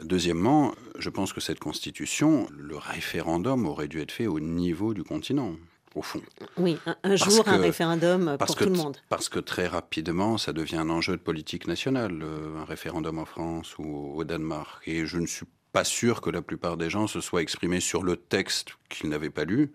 Deuxièmement, 0.03 0.73
je 0.97 1.09
pense 1.09 1.33
que 1.33 1.41
cette 1.41 1.59
constitution, 1.59 2.47
le 2.57 2.77
référendum 2.77 3.65
aurait 3.65 3.89
dû 3.89 3.99
être 3.99 4.13
fait 4.13 4.27
au 4.27 4.39
niveau 4.39 4.93
du 4.93 5.03
continent 5.03 5.55
au 5.95 6.01
fond. 6.01 6.21
Oui, 6.57 6.77
un, 7.03 7.15
jour, 7.15 7.47
un 7.47 7.57
référendum 7.57 8.37
pour 8.37 8.55
tout 8.55 8.65
le 8.65 8.71
monde. 8.75 8.97
Parce 9.09 9.29
que 9.29 9.39
très 9.39 9.67
rapidement, 9.67 10.37
ça 10.37 10.53
devient 10.53 10.77
un 10.77 10.89
enjeu 10.89 11.13
de 11.13 11.21
politique 11.21 11.67
nationale, 11.67 12.23
un 12.57 12.65
référendum 12.65 13.19
en 13.19 13.25
France 13.25 13.77
ou 13.77 14.13
au 14.15 14.23
Danemark. 14.23 14.87
Et 14.87 15.05
je 15.05 15.17
ne 15.17 15.25
suis 15.25 15.45
pas 15.71 15.83
sûr 15.83 16.21
que 16.21 16.29
la 16.29 16.41
plupart 16.41 16.77
des 16.77 16.89
gens 16.89 17.07
se 17.07 17.21
soient 17.21 17.41
exprimés 17.41 17.79
sur 17.79 18.03
le 18.03 18.15
texte 18.15 18.69
qu'ils 18.89 19.09
n'avaient 19.09 19.29
pas 19.29 19.45
lu 19.45 19.71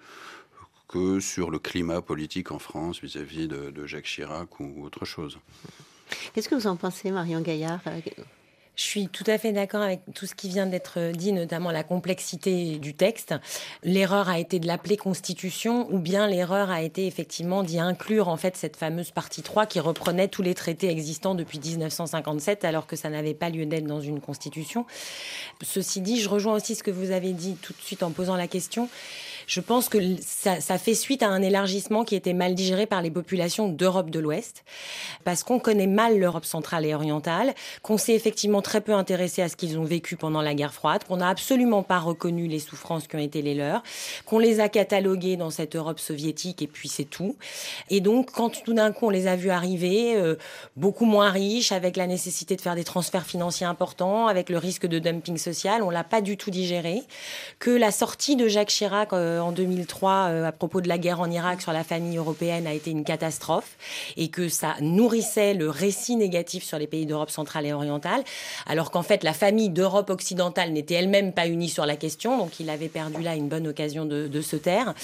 que 0.89 1.19
sur 1.21 1.51
le 1.51 1.59
climat 1.59 2.03
politique 2.03 2.53
en 2.53 2.59
France 2.59 3.01
vis-à-vis 3.01 3.49
de, 3.49 3.71
de, 3.71 3.87
Jacques 3.87 4.05
Chirac 4.05 4.61
ou 4.61 4.85
autre 4.85 5.05
chose. 5.05 5.39
Qu'est-ce 6.33 6.49
que 6.49 6.55
vous 6.55 6.67
en 6.67 6.77
pensez, 6.77 7.11
Marion 7.11 7.41
Gaillard? 7.41 7.81
Je 8.77 8.83
suis 8.83 9.09
tout 9.09 9.25
à 9.29 9.39
fait 9.39 9.53
d'accord 9.53 9.83
avec 9.83 10.01
tout 10.15 10.27
ce 10.27 10.35
qui 10.35 10.49
vient 10.49 10.67
d'être 10.67 11.13
dit, 11.13 11.33
notamment 11.33 11.71
la 11.71 11.85
complexité 11.85 12.79
du 12.79 12.93
texte. 12.93 13.35
L'erreur 13.85 14.29
a 14.29 14.41
été 14.41 14.59
de 14.59 14.67
l'appeler 14.67 14.97
constitution 14.97 15.87
ou 15.93 16.01
bien 16.01 16.27
l'erreur 16.27 16.71
a 16.71 16.83
été 16.83 17.07
effectivement 17.07 17.63
d'y 17.63 17.79
inclure 17.79 18.27
en 18.27 18.37
fait 18.37 18.57
cette 18.57 18.77
fameuse 18.77 19.13
partie 19.13 19.43
3 19.43 19.67
qui 19.67 19.79
reprenait 19.79 20.27
tous 20.27 20.43
les 20.43 20.55
traités 20.55 20.91
existants 20.91 21.37
depuis 21.37 21.61
1957 21.61 22.65
alors 22.65 22.89
que 22.89 22.97
ça 22.97 23.11
n'avait 23.11 23.35
pas 23.35 23.49
lieu 23.49 23.65
d'être 23.65 23.87
dans 23.87 24.01
une 24.01 24.21
constitution. 24.21 24.87
Ceci 25.63 26.01
dit, 26.01 26.21
je 26.21 26.29
rejoins 26.29 26.55
aussi 26.55 26.75
ce 26.75 26.83
que 26.83 26.91
vous 26.91 27.13
avez 27.13 27.33
dit 27.33 27.57
tout 27.63 27.75
de 27.75 27.81
suite 27.81 28.03
en 28.03 28.11
posant 28.11 28.37
la 28.37 28.49
question 28.49 28.89
je 29.47 29.61
pense 29.61 29.89
que 29.89 29.99
ça, 30.21 30.79
fait 30.79 30.95
suite 30.95 31.23
à 31.23 31.29
un 31.29 31.43
élargissement 31.43 32.05
qui 32.05 32.15
était 32.15 32.33
mal 32.33 32.55
digéré 32.55 32.87
par 32.87 33.03
les 33.03 33.11
populations 33.11 33.69
d'Europe 33.69 34.11
de 34.11 34.19
l'Ouest, 34.19 34.65
parce 35.25 35.43
qu'on 35.43 35.59
connaît 35.59 35.87
mal 35.87 36.19
l'Europe 36.19 36.45
centrale 36.45 36.87
et 36.87 36.95
orientale, 36.95 37.55
qu'on 37.83 37.99
s'est 37.99 38.15
effectivement 38.15 38.63
très 38.63 38.81
peu 38.81 38.93
intéressé 38.93 39.43
à 39.43 39.49
ce 39.49 39.57
qu'ils 39.57 39.79
ont 39.79 39.85
vécu 39.85 40.17
pendant 40.17 40.43
la 40.43 40.55
guerre 40.55 40.75
froide, 40.75 41.05
qu'on 41.05 41.19
n'a 41.19 41.29
absolument 41.29 41.83
pas 41.83 41.99
reconnu 41.99 42.47
les 42.47 42.59
souffrances 42.59 43.07
qui 43.07 43.17
ont 43.17 43.21
été 43.21 43.43
les 43.43 43.55
leurs, 43.55 43.83
qu'on 44.27 44.39
les 44.39 44.61
a 44.61 44.69
cataloguées 44.69 45.37
dans 45.37 45.51
cette 45.51 45.77
Europe 45.77 46.01
soviétique 46.01 46.63
et 46.63 46.67
puis 46.67 46.89
c'est 46.89 47.05
tout. 47.05 47.37
Et 47.91 48.01
donc, 48.01 48.31
quand 48.33 48.51
tout 48.63 48.75
d'un 48.75 48.93
coup 48.93 49.07
on 49.07 49.11
les 49.11 49.27
a 49.27 49.37
vus 49.37 49.51
arriver, 49.51 50.17
euh, 50.17 50.37
beaucoup 50.77 51.05
moins 51.05 51.31
riches, 51.31 51.73
avec 51.73 51.97
la 51.97 52.07
nécessité 52.07 52.57
de 52.57 52.61
faire 52.61 52.75
des 52.75 52.85
transferts 52.85 53.27
financiers 53.27 53.67
importants, 53.67 54.27
avec 54.27 54.51
le 54.51 54.59
risque 54.59 54.87
de 54.87 54.99
dumping 54.99 55.37
social, 55.37 55.83
on 55.83 55.91
l'a 55.91 56.05
pas 56.05 56.21
du 56.21 56.37
tout 56.37 56.51
digéré. 56.51 57.03
Que 57.59 57.71
la 57.71 57.91
sortie 57.91 58.37
de 58.37 58.49
Jacques 58.49 58.69
Chirac 58.69 59.13
euh, 59.13 59.34
en 59.41 59.53
2003 59.53 60.29
euh, 60.31 60.45
à 60.47 60.53
propos 60.53 60.81
de 60.81 60.89
la 60.89 60.99
guerre 60.99 61.21
en 61.21 61.31
Irak 61.31 61.63
sur 61.63 61.73
la 61.73 61.85
famille 61.85 62.17
européenne 62.17 62.67
a 62.67 62.73
été 62.73 62.91
une 62.91 63.05
catastrophe 63.05 63.77
et 64.17 64.29
que 64.29 64.49
ça 64.49 64.75
nourrissait 64.81 65.55
le 65.55 65.71
récit 65.71 66.17
négatif 66.17 66.65
sur 66.65 66.79
les 66.79 66.87
pays 66.87 67.07
d'Europe 67.07 67.31
centrale 67.31 67.67
et 67.67 67.73
orientale, 67.73 68.23
alors 68.67 68.91
qu'en 68.91 69.03
fait 69.03 69.25
la 69.25 69.33
famille 69.33 69.71
d'Europe 69.71 70.11
occidentale 70.11 70.73
n'était 70.73 70.95
elle-même 70.95 71.33
pas 71.33 71.47
unie 71.47 71.69
sur 71.69 71.87
la 71.87 71.97
question, 71.97 72.39
donc 72.39 72.61
il 72.61 72.71
avait 72.71 72.89
perdu 72.89 73.23
là 73.23 73.35
une 73.35 73.49
bonne 73.49 73.67
occasion 73.67 74.05
de, 74.05 74.41
se 74.41 74.57
taire. 74.57 74.95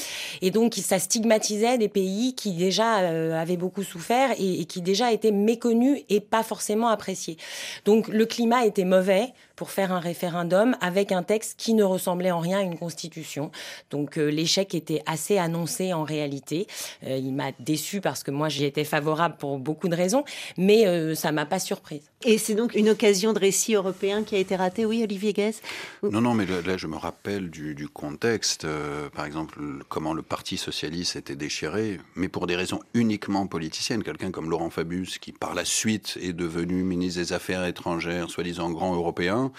Et 0.43 0.51
donc 0.51 0.75
ça 0.75 0.99
stigmatisait 0.99 1.79
des 1.79 1.89
pays 1.89 2.35
qui 2.35 2.53
déjà 2.53 3.01
euh, 3.01 3.41
avaient 3.41 3.57
beaucoup 3.57 3.83
souffert 3.83 4.31
et, 4.39 4.61
et 4.61 4.65
qui 4.67 4.83
déjà 4.83 5.13
étaient 5.13 5.31
méconnus 5.31 6.01
et 6.09 6.21
pas 6.21 6.43
forcément 6.43 6.89
appréciés. 6.89 7.37
Donc 7.85 8.09
le 8.09 8.27
climat 8.27 8.67
était 8.67 8.85
mauvais 8.85 9.33
pour 9.61 9.73
faire 9.73 9.93
un 9.93 10.01
référendum 10.01 10.75
avec 10.81 11.13
un 11.13 11.23
texte 11.23 11.61
qui 11.61 11.75
ne 11.75 11.85
ressemblait 11.85 12.31
en 12.31 12.39
rien 12.39 12.61
à 12.61 12.63
une 12.63 12.79
constitution. 12.79 13.51
Donc 13.91 14.17
euh, 14.17 14.31
l'échec 14.31 14.75
était 14.75 15.03
assez 15.05 15.37
annoncé 15.37 15.93
en 15.93 16.03
réalité. 16.03 16.67
Euh, 17.05 17.19
il 17.19 17.35
m'a 17.35 17.53
déçu 17.59 18.01
parce 18.01 18.23
que 18.23 18.31
moi 18.31 18.49
j'y 18.49 18.65
étais 18.65 18.85
favorable 18.85 19.37
pour 19.37 19.59
beaucoup 19.59 19.89
de 19.89 19.95
raisons, 19.95 20.25
mais 20.57 20.87
euh, 20.87 21.15
ça 21.15 21.31
m'a 21.31 21.45
pas 21.45 21.59
surprise. 21.59 22.10
Et 22.25 22.37
c'est 22.37 22.55
donc 22.55 22.75
une 22.75 22.91
occasion 22.91 23.33
de 23.33 23.39
récit 23.39 23.75
européen 23.75 24.25
qui 24.25 24.35
a 24.35 24.39
été 24.39 24.55
ratée, 24.57 24.85
oui, 24.85 25.03
Olivier 25.03 25.33
Guès 25.33 25.63
Non, 26.03 26.21
non, 26.21 26.35
mais 26.35 26.45
là, 26.47 26.77
je 26.77 26.87
me 26.87 26.97
rappelle 26.97 27.49
du, 27.51 27.89
contexte. 27.89 28.67
par 29.15 29.25
exemple, 29.25 29.59
comment 29.89 30.13
le 30.13 30.23
Parti 30.23 30.57
socialiste 30.59 31.17
était 31.17 31.37
déchiré, 31.37 31.99
mais 32.17 32.29
pour 32.29 32.47
des 32.47 32.57
raisons 32.57 32.81
uniquement 32.95 33.47
politiciennes. 33.47 34.03
Quelqu'un 34.03 34.31
comme 34.31 34.51
Laurent 34.51 34.71
Fabius, 34.71 35.19
qui 35.19 35.33
par 35.33 35.55
la 35.55 35.65
suite 35.65 36.19
est 36.21 36.33
devenu 36.33 36.83
ministre 36.83 37.21
des 37.21 37.33
Affaires 37.33 37.65
étrangères, 37.67 38.31
soi-disant 38.31 38.71
grand 38.71 38.95
européen, 38.95 39.53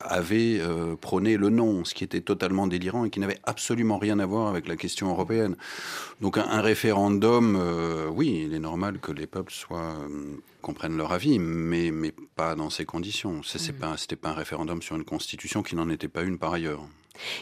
avait 0.00 0.58
euh, 0.60 0.96
prôné 0.96 1.36
le 1.36 1.50
non, 1.50 1.84
ce 1.84 1.94
qui 1.94 2.04
était 2.04 2.20
totalement 2.20 2.66
délirant 2.66 3.04
et 3.04 3.10
qui 3.10 3.20
n'avait 3.20 3.40
absolument 3.44 3.98
rien 3.98 4.18
à 4.18 4.26
voir 4.26 4.48
avec 4.48 4.68
la 4.68 4.76
question 4.76 5.08
européenne. 5.10 5.56
Donc 6.20 6.38
un, 6.38 6.60
référendum, 6.60 7.56
euh, 7.56 8.08
oui, 8.08 8.44
il 8.46 8.54
est 8.54 8.58
normal 8.58 8.98
que 8.98 9.12
les 9.12 9.26
peuples 9.26 9.52
euh, 9.70 9.94
comprennent 10.62 10.96
leur 10.96 11.12
avis, 11.12 11.38
mais 11.38 12.07
pas 12.12 12.54
dans 12.54 12.70
ces 12.70 12.84
conditions. 12.84 13.42
Ce 13.42 13.58
n'était 13.58 13.72
mmh. 13.72 13.76
pas, 13.76 13.96
pas 14.20 14.28
un 14.30 14.34
référendum 14.34 14.82
sur 14.82 14.96
une 14.96 15.04
constitution 15.04 15.62
qui 15.62 15.76
n'en 15.76 15.88
était 15.90 16.08
pas 16.08 16.22
une 16.22 16.38
par 16.38 16.52
ailleurs. 16.52 16.86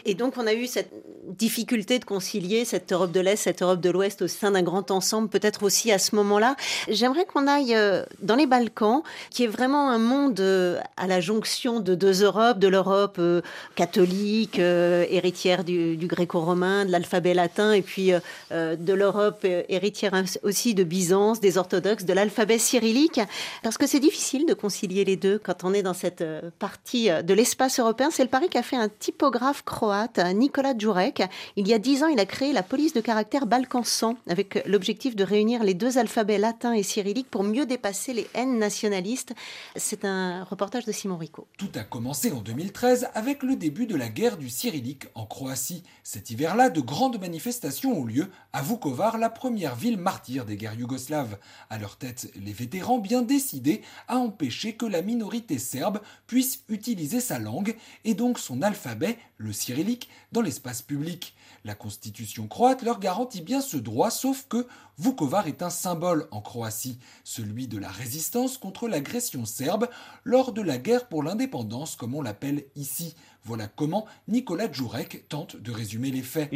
Et 0.05 0.13
donc, 0.13 0.35
on 0.37 0.47
a 0.47 0.53
eu 0.53 0.67
cette 0.67 0.91
difficulté 1.27 1.99
de 1.99 2.05
concilier 2.05 2.65
cette 2.65 2.91
Europe 2.91 3.11
de 3.11 3.19
l'Est, 3.19 3.37
cette 3.37 3.61
Europe 3.61 3.81
de 3.81 3.89
l'Ouest 3.89 4.21
au 4.21 4.27
sein 4.27 4.51
d'un 4.51 4.63
grand 4.63 4.91
ensemble, 4.91 5.29
peut-être 5.29 5.63
aussi 5.63 5.91
à 5.91 5.99
ce 5.99 6.15
moment-là. 6.15 6.55
J'aimerais 6.87 7.25
qu'on 7.25 7.47
aille 7.47 7.75
euh, 7.75 8.03
dans 8.21 8.35
les 8.35 8.45
Balkans, 8.45 9.01
qui 9.29 9.43
est 9.43 9.47
vraiment 9.47 9.89
un 9.89 9.97
monde 9.97 10.39
euh, 10.39 10.79
à 10.95 11.07
la 11.07 11.19
jonction 11.19 11.79
de 11.79 11.95
deux 11.95 12.23
Europes, 12.23 12.59
de 12.59 12.67
l'Europe 12.67 13.17
euh, 13.19 13.41
catholique, 13.75 14.59
héritière 14.59 15.63
du, 15.63 15.97
gréco-romain, 16.07 16.85
de 16.85 16.91
l'alphabet 16.91 17.33
latin, 17.33 17.73
et 17.73 17.81
puis 17.81 18.11
de 18.51 18.93
l'Europe 18.93 19.45
héritière 19.69 20.13
aussi 20.43 20.73
de 20.73 20.83
Byzance, 20.83 21.39
des 21.39 21.57
orthodoxes, 21.57 22.05
de 22.05 22.13
l'alphabet 22.13 22.57
cyrillique. 22.57 23.19
Parce 23.63 23.77
que 23.77 23.87
c'est 23.87 23.99
difficile 23.99 24.45
de 24.45 24.53
concilier 24.53 25.03
les 25.03 25.15
deux 25.15 25.39
quand 25.39 25.63
on 25.63 25.73
est 25.73 25.83
dans 25.83 25.93
cette 25.93 26.23
partie 26.59 27.09
de 27.09 27.33
l'espace 27.33 27.79
européen. 27.79 28.09
C'est 28.11 28.23
le 28.23 28.29
pari 28.29 28.49
qu'a 28.49 28.63
fait 28.63 28.75
un 28.75 28.89
typographe 28.89 29.63
croate, 29.67 30.19
Nicolas 30.33 30.73
Djurek. 30.75 31.23
Il 31.57 31.67
y 31.67 31.73
a 31.73 31.77
dix 31.77 32.01
ans, 32.01 32.07
il 32.07 32.19
a 32.21 32.25
créé 32.25 32.53
la 32.53 32.63
police 32.63 32.93
de 32.93 33.01
caractère 33.01 33.45
Balkan 33.45 33.83
100 33.83 34.15
avec 34.29 34.65
l'objectif 34.65 35.13
de 35.13 35.25
réunir 35.25 35.61
les 35.61 35.73
deux 35.73 35.97
alphabets 35.97 36.37
latin 36.37 36.71
et 36.71 36.83
cyrillique 36.83 37.29
pour 37.29 37.43
mieux 37.43 37.65
dépasser 37.65 38.13
les 38.13 38.27
haines 38.33 38.57
nationalistes. 38.57 39.33
C'est 39.75 40.05
un 40.05 40.45
reportage 40.45 40.85
de 40.85 40.93
Simon 40.93 41.17
Rico. 41.17 41.47
Tout 41.57 41.69
a 41.75 41.83
commencé 41.83 42.31
en 42.31 42.39
2013 42.39 43.09
avec 43.13 43.43
le 43.43 43.57
début 43.57 43.87
de 43.87 43.97
la 43.97 44.07
guerre 44.07 44.37
du 44.37 44.49
cyrillique 44.49 45.07
en 45.15 45.25
Croatie. 45.25 45.83
Cet 46.01 46.31
hiver-là, 46.31 46.69
de 46.69 46.79
grandes 46.79 47.19
manifestations 47.19 47.99
ont 47.99 48.05
lieu 48.05 48.29
à 48.53 48.61
Vukovar, 48.61 49.17
la 49.17 49.29
première 49.29 49.75
ville 49.75 49.97
martyre 49.97 50.45
des 50.45 50.55
guerres 50.55 50.79
yougoslaves. 50.79 51.37
À 51.69 51.77
leur 51.77 51.97
tête, 51.97 52.31
les 52.37 52.53
vétérans 52.53 52.99
bien 52.99 53.21
décidés 53.21 53.81
à 54.07 54.15
empêcher 54.15 54.75
que 54.77 54.85
la 54.85 55.01
minorité 55.01 55.59
serbe 55.59 55.99
puisse 56.25 56.63
utiliser 56.69 57.19
sa 57.19 57.37
langue 57.37 57.75
et 58.05 58.13
donc 58.13 58.39
son 58.39 58.61
alphabet, 58.61 59.17
le 59.37 59.51
cyrillique, 59.57 60.09
dans 60.31 60.41
l'espace 60.41 60.81
public. 60.81 61.35
La 61.65 61.75
constitution 61.75 62.47
croate 62.47 62.81
leur 62.81 62.99
garantit 62.99 63.41
bien 63.41 63.59
ce 63.59 63.77
droit, 63.77 64.09
sauf 64.09 64.45
que 64.47 64.67
Vukovar 64.97 65.47
est 65.47 65.61
un 65.61 65.69
symbole 65.69 66.27
en 66.31 66.41
Croatie, 66.41 66.99
celui 67.23 67.67
de 67.67 67.77
la 67.77 67.89
résistance 67.89 68.57
contre 68.57 68.87
l'agression 68.87 69.45
serbe 69.45 69.89
lors 70.23 70.53
de 70.53 70.61
la 70.61 70.77
guerre 70.77 71.07
pour 71.07 71.23
l'indépendance, 71.23 71.95
comme 71.95 72.15
on 72.15 72.21
l'appelle 72.21 72.63
ici. 72.75 73.15
Voilà 73.47 73.67
comment 73.73 74.05
Nicolas 74.27 74.69
Djurek 74.69 75.29
tente 75.29 75.55
de 75.55 75.71
résumer 75.71 76.11
les 76.11 76.21
faits. 76.21 76.51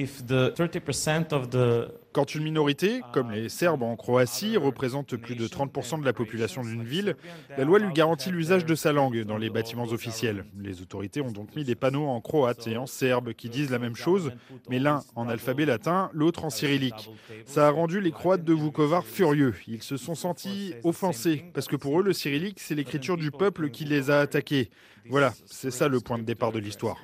Quand 2.13 2.35
une 2.35 2.43
minorité, 2.43 2.99
comme 3.13 3.31
les 3.31 3.47
Serbes 3.47 3.83
en 3.83 3.95
Croatie, 3.95 4.57
représente 4.57 5.15
plus 5.15 5.37
de 5.37 5.47
30% 5.47 6.01
de 6.01 6.05
la 6.05 6.11
population 6.11 6.61
d'une 6.61 6.83
ville, 6.83 7.15
la 7.57 7.63
loi 7.63 7.79
lui 7.79 7.93
garantit 7.93 8.29
l'usage 8.29 8.65
de 8.65 8.75
sa 8.75 8.91
langue 8.91 9.23
dans 9.23 9.37
les 9.37 9.49
bâtiments 9.49 9.85
officiels. 9.85 10.43
Les 10.59 10.81
autorités 10.81 11.21
ont 11.21 11.31
donc 11.31 11.55
mis 11.55 11.63
des 11.63 11.75
panneaux 11.75 12.07
en 12.07 12.19
croate 12.19 12.67
et 12.67 12.75
en 12.75 12.87
serbe 12.87 13.31
qui 13.31 13.47
disent 13.47 13.71
la 13.71 13.79
même 13.79 13.95
chose, 13.95 14.33
mais 14.69 14.77
l'un 14.77 15.01
en 15.15 15.29
alphabet 15.29 15.65
latin, 15.65 16.09
l'autre 16.11 16.43
en 16.43 16.49
cyrillique. 16.49 17.09
Ça 17.45 17.69
a 17.69 17.71
rendu 17.71 18.01
les 18.01 18.11
Croates 18.11 18.43
de 18.43 18.53
Vukovar 18.53 19.05
furieux. 19.05 19.55
Ils 19.65 19.81
se 19.81 19.95
sont 19.95 20.15
sentis 20.15 20.73
offensés, 20.83 21.45
parce 21.53 21.69
que 21.69 21.77
pour 21.77 22.01
eux, 22.01 22.03
le 22.03 22.11
cyrillique, 22.11 22.59
c'est 22.59 22.75
l'écriture 22.75 23.15
du 23.15 23.31
peuple 23.31 23.69
qui 23.69 23.85
les 23.85 24.11
a 24.11 24.19
attaqués. 24.19 24.69
Voilà, 25.09 25.33
c'est 25.49 25.71
ça 25.71 25.87
le 25.87 25.99
point 25.99 26.17
de 26.17 26.23
départ 26.23 26.51
de 26.51 26.59
l'histoire. 26.59 26.97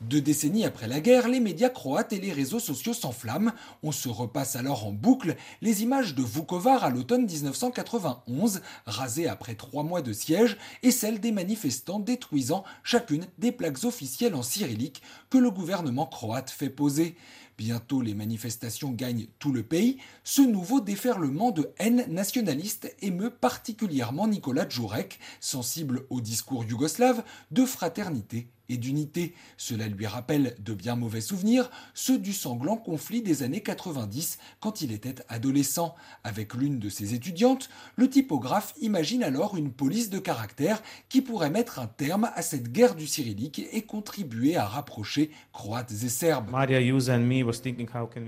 Deux 0.00 0.20
décennies 0.20 0.64
après 0.64 0.88
la 0.88 1.00
guerre, 1.00 1.28
les 1.28 1.38
médias 1.38 1.68
croates 1.68 2.12
et 2.12 2.18
les 2.18 2.32
réseaux 2.32 2.58
sociaux 2.58 2.92
s'enflamment. 2.92 3.52
On 3.82 3.92
se 3.92 4.08
repasse 4.08 4.56
alors 4.56 4.86
en 4.86 4.92
boucle 4.92 5.36
les 5.62 5.82
images 5.82 6.14
de 6.14 6.22
Vukovar 6.22 6.82
à 6.82 6.90
l'automne 6.90 7.26
1991, 7.26 8.60
rasées 8.86 9.28
après 9.28 9.54
trois 9.54 9.84
mois 9.84 10.02
de 10.02 10.12
siège, 10.12 10.56
et 10.82 10.90
celles 10.90 11.20
des 11.20 11.32
manifestants 11.32 12.00
détruisant 12.00 12.64
chacune 12.82 13.26
des 13.38 13.52
plaques 13.52 13.84
officielles 13.84 14.34
en 14.34 14.42
cyrillique 14.42 15.00
que 15.30 15.38
le 15.38 15.50
gouvernement 15.50 16.06
croate 16.06 16.50
fait 16.50 16.70
poser. 16.70 17.16
Bientôt 17.58 18.02
les 18.02 18.14
manifestations 18.14 18.90
gagnent 18.90 19.28
tout 19.38 19.52
le 19.52 19.62
pays. 19.62 19.98
Ce 20.24 20.42
nouveau 20.42 20.80
déferlement 20.80 21.52
de 21.52 21.70
haine 21.78 22.04
nationaliste 22.08 22.94
émeut 23.00 23.30
particulièrement 23.30 24.28
Nicolas 24.28 24.68
Djurek, 24.68 25.18
sensible 25.40 26.04
au 26.10 26.20
discours 26.20 26.64
yougoslave 26.64 27.24
de 27.50 27.64
fraternité 27.64 28.48
et 28.68 28.76
d'unité. 28.76 29.34
Cela 29.56 29.88
lui 29.88 30.06
rappelle 30.06 30.54
de 30.58 30.74
bien 30.74 30.96
mauvais 30.96 31.20
souvenirs, 31.20 31.70
ceux 31.94 32.18
du 32.18 32.32
sanglant 32.32 32.76
conflit 32.76 33.22
des 33.22 33.42
années 33.42 33.62
90 33.62 34.38
quand 34.60 34.80
il 34.80 34.92
était 34.92 35.16
adolescent. 35.28 35.94
Avec 36.24 36.54
l'une 36.54 36.78
de 36.78 36.88
ses 36.88 37.14
étudiantes, 37.14 37.68
le 37.96 38.08
typographe 38.08 38.74
imagine 38.80 39.22
alors 39.22 39.56
une 39.56 39.72
police 39.72 40.10
de 40.10 40.18
caractère 40.18 40.82
qui 41.08 41.22
pourrait 41.22 41.50
mettre 41.50 41.78
un 41.78 41.86
terme 41.86 42.30
à 42.34 42.42
cette 42.42 42.72
guerre 42.72 42.94
du 42.94 43.06
cyrillique 43.06 43.62
et 43.72 43.82
contribuer 43.82 44.56
à 44.56 44.64
rapprocher 44.66 45.30
croates 45.52 45.92
et 45.92 46.08
serbes. 46.08 46.50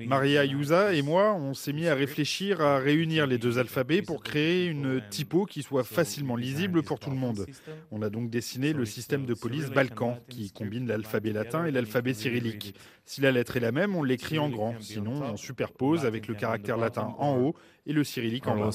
Maria 0.08 0.44
Yusa 0.44 0.94
et 0.94 1.02
moi, 1.02 1.34
on 1.34 1.54
s'est 1.54 1.72
mis 1.72 1.86
à 1.86 1.94
réfléchir 1.94 2.60
à 2.60 2.78
réunir 2.78 3.26
les 3.26 3.38
deux 3.38 3.58
alphabets 3.58 4.02
pour 4.02 4.22
créer 4.22 4.66
une 4.66 5.02
typo 5.10 5.46
qui 5.46 5.62
soit 5.62 5.84
facilement 5.84 6.36
lisible 6.36 6.82
pour 6.82 6.98
tout 6.98 7.10
le 7.10 7.16
monde. 7.16 7.46
On 7.90 8.02
a 8.02 8.10
donc 8.10 8.30
dessiné 8.30 8.72
le 8.72 8.84
système 8.84 9.26
de 9.26 9.34
police 9.34 9.66
Balkan 9.70 10.18
qui 10.28 10.50
combine 10.50 10.86
l'alphabet 10.86 11.32
latin 11.32 11.64
et 11.64 11.70
l'alphabet 11.70 12.14
cyrillique. 12.14 12.74
Si 13.04 13.20
la 13.20 13.32
lettre 13.32 13.56
est 13.56 13.60
la 13.60 13.72
même, 13.72 13.96
on 13.96 14.02
l'écrit 14.02 14.38
en 14.38 14.50
grand, 14.50 14.74
sinon 14.80 15.22
on 15.22 15.36
superpose 15.36 16.04
avec 16.04 16.28
le 16.28 16.34
caractère 16.34 16.76
latin 16.76 17.14
en 17.18 17.38
haut 17.38 17.54
et 17.86 17.92
le 17.92 18.04
cyrillique 18.04 18.46
en 18.46 18.56
bas. 18.56 18.70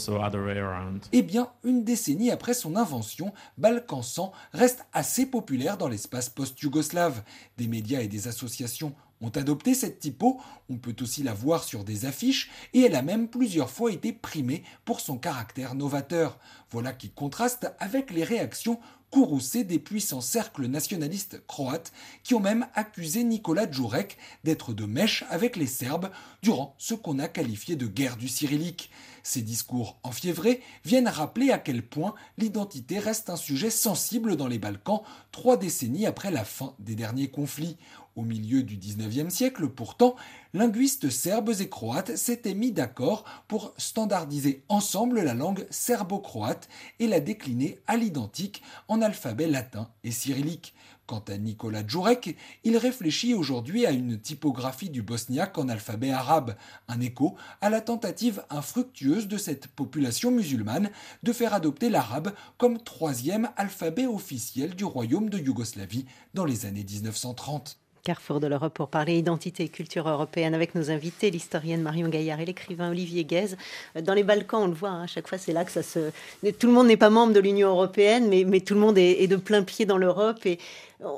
Eh 1.12 1.22
bien, 1.22 1.50
une 1.64 1.84
décennie 1.84 2.32
après 2.32 2.54
son 2.54 2.76
invention, 2.76 3.32
Balkan 3.58 4.02
100 4.02 4.32
reste 4.54 4.86
assez 4.92 5.28
populaire 5.28 5.78
dans 5.78 5.88
l'espace 5.88 6.30
post-yougoslave. 6.30 7.24
Des 7.58 7.68
médias 7.68 8.02
et 8.02 8.08
des 8.08 8.28
associations 8.28 8.96
ont 9.22 9.30
adopté 9.30 9.74
cette 9.74 10.00
typo, 10.00 10.42
on 10.70 10.78
peut 10.78 10.96
aussi 11.02 11.24
la 11.24 11.34
voir 11.34 11.64
sur 11.64 11.84
des 11.84 12.06
affiches, 12.06 12.52
et 12.74 12.82
elle 12.82 12.96
a 12.96 13.02
même 13.02 13.30
plusieurs 13.30 13.70
fois 13.70 13.92
été 13.92 14.12
primée 14.12 14.64
pour 14.84 15.00
son 15.00 15.18
caractère 15.18 15.76
novateur. 15.76 16.38
Voilà 16.72 16.92
qui 16.92 17.10
contraste 17.10 17.72
avec 17.80 18.12
les 18.12 18.24
réactions 18.24 18.80
courroucées 19.14 19.64
des 19.64 19.78
puissants 19.78 20.22
cercles 20.22 20.66
nationalistes 20.66 21.40
croates 21.46 21.94
qui 22.24 22.34
ont 22.34 22.40
même 22.40 22.66
accusé 22.74 23.24
Nicolas 23.24 23.70
Djurek 23.70 24.18
d'être 24.44 24.74
de 24.74 24.86
mèche 24.86 25.24
avec 25.30 25.56
les 25.56 25.68
Serbes 25.68 26.10
durant 26.42 26.74
ce 26.80 26.96
qu'on 26.96 27.20
a 27.20 27.28
qualifié 27.28 27.76
de 27.76 27.86
guerre 27.86 28.18
du 28.18 28.28
cyrillique. 28.28 28.90
Ces 29.22 29.44
discours 29.44 30.00
enfiévrés 30.02 30.64
viennent 30.84 31.08
rappeler 31.08 31.52
à 31.52 31.60
quel 31.60 31.84
point 31.84 32.16
l'identité 32.40 32.98
reste 32.98 33.30
un 33.30 33.36
sujet 33.36 33.70
sensible 33.70 34.36
dans 34.36 34.48
les 34.48 34.58
Balkans 34.58 35.04
trois 35.32 35.58
décennies 35.58 36.08
après 36.08 36.32
la 36.32 36.44
fin 36.44 36.74
des 36.80 36.96
derniers 36.96 37.30
conflits. 37.30 37.78
Au 38.16 38.22
milieu 38.22 38.62
du 38.62 38.78
XIXe 38.78 39.34
siècle, 39.34 39.68
pourtant, 39.70 40.16
linguistes 40.54 41.10
serbes 41.10 41.54
et 41.60 41.68
croates 41.68 42.16
s'étaient 42.16 42.54
mis 42.54 42.72
d'accord 42.72 43.24
pour 43.48 43.74
standardiser 43.78 44.64
ensemble 44.70 45.22
la 45.22 45.34
langue 45.34 45.66
serbo-croate 45.72 46.70
et 47.00 47.08
la 47.08 47.20
décliner 47.20 47.80
à 47.88 47.98
l'identique 47.98 48.62
en 48.88 49.02
alphabet 49.02 49.48
latin 49.48 49.90
et 50.04 50.12
cyrillique. 50.12 50.76
Quant 51.08 51.24
à 51.28 51.38
Nicolas 51.38 51.86
Djurek, 51.86 52.38
il 52.64 52.78
réfléchit 52.78 53.34
aujourd'hui 53.34 53.86
à 53.88 53.92
une 53.92 54.20
typographie 54.20 54.92
du 54.92 55.02
bosniaque 55.02 55.58
en 55.58 55.68
alphabet 55.68 56.12
arabe, 56.12 56.56
un 56.88 57.02
écho 57.02 57.36
à 57.62 57.70
la 57.70 57.82
tentative 57.82 58.44
infructueuse 58.52 59.28
de 59.28 59.38
cette 59.38 59.68
population 59.68 60.30
musulmane 60.30 60.92
de 61.24 61.34
faire 61.34 61.54
adopter 61.56 61.90
l'arabe 61.90 62.32
comme 62.58 62.82
troisième 62.82 63.50
alphabet 63.58 64.06
officiel 64.06 64.76
du 64.76 64.86
royaume 64.86 65.30
de 65.30 65.40
Yougoslavie 65.40 66.06
dans 66.36 66.46
les 66.46 66.66
années 66.68 66.86
1930. 66.86 67.83
Carrefour 68.04 68.42
de 68.42 68.48
l'Europe 68.48 68.74
pour 68.74 68.90
parler 68.90 69.18
identité 69.18 69.64
et 69.64 69.70
culture 69.70 70.10
européenne 70.10 70.54
avec 70.54 70.76
nos 70.76 70.92
invités, 70.92 71.32
l'historienne 71.32 71.82
Marion 71.82 72.10
Gaillard 72.10 72.42
et 72.42 72.46
l'écrivain 72.46 72.90
Olivier 72.90 73.24
Guèze. 73.24 73.56
Dans 74.02 74.14
les 74.14 74.24
Balkans, 74.24 74.64
on 74.64 74.68
le 74.68 74.74
voit, 74.74 74.90
hein, 74.90 75.04
à 75.04 75.08
chaque 75.08 75.30
fois, 75.30 75.38
c'est 75.38 75.54
là 75.54 75.64
que 75.64 75.72
ça 75.72 75.84
se. 75.84 76.12
Tout 76.60 76.68
le 76.68 76.74
monde 76.74 76.88
n'est 76.88 76.98
pas 76.98 77.10
membre 77.10 77.32
de 77.32 77.40
l'Union 77.40 77.70
européenne, 77.70 78.28
mais, 78.28 78.44
mais, 78.44 78.60
tout 78.60 78.74
le 78.74 78.82
monde 78.82 78.98
est, 78.98 79.24
est 79.24 79.28
de 79.28 79.38
plein 79.38 79.64
pied 79.64 79.86
dans 79.86 79.98
l'Europe. 79.98 80.46
Et 80.46 80.60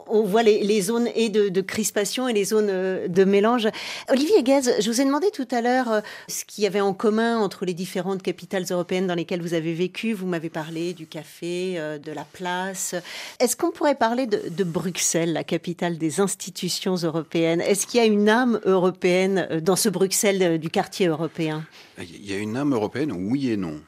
on 0.07 0.23
voit 0.23 0.43
les, 0.43 0.81
zones 0.81 1.09
et 1.15 1.29
de, 1.29 1.61
crispation 1.61 2.27
et 2.27 2.33
les 2.33 2.45
zones 2.45 2.69
euh, 2.69 3.07
de 3.07 3.23
mélange. 3.23 3.67
Olivier 4.09 4.43
Gaz, 4.43 4.71
je 4.79 4.89
vous 4.89 5.01
ai 5.01 5.05
demandé 5.05 5.27
tout 5.31 5.47
à 5.51 5.61
l'heure 5.61 5.91
euh, 5.91 6.01
ce 6.27 6.45
qu'il 6.45 6.63
y 6.63 6.67
avait 6.67 6.81
en 6.81 6.93
commun 6.93 7.37
entre 7.37 7.65
les 7.65 7.73
différentes 7.73 8.21
capitales 8.21 8.65
européennes 8.69 9.07
dans 9.07 9.15
lesquelles 9.15 9.41
vous 9.41 9.53
avez 9.53 9.73
vécu. 9.73 10.13
Vous 10.13 10.27
m'avez 10.27 10.49
parlé 10.49 10.93
du 10.93 11.07
café, 11.07 11.75
euh, 11.77 11.97
de 11.97 12.11
la 12.11 12.23
place. 12.23 12.95
Est-ce 13.39 13.55
qu'on 13.55 13.71
pourrait 13.71 13.95
parler 13.95 14.27
de, 14.27 14.63
Bruxelles, 14.63 15.33
la 15.33 15.43
capitale 15.43 15.97
des 15.97 16.19
institutions 16.19 16.95
européennes? 16.95 17.61
Est-ce 17.61 17.87
qu'il 17.87 17.99
y 17.99 18.03
a 18.03 18.05
une 18.07 18.29
âme 18.29 18.59
européenne 18.65 19.61
dans 19.61 19.75
ce 19.75 19.89
Bruxelles 19.89 20.59
du 20.59 20.69
quartier 20.69 21.07
européen? 21.07 21.65
Il 21.99 22.25
y 22.25 22.33
a 22.33 22.37
une 22.37 22.57
âme 22.57 22.73
européenne, 22.73 23.11
oui 23.11 23.51
et 23.51 23.57
non 23.57 23.79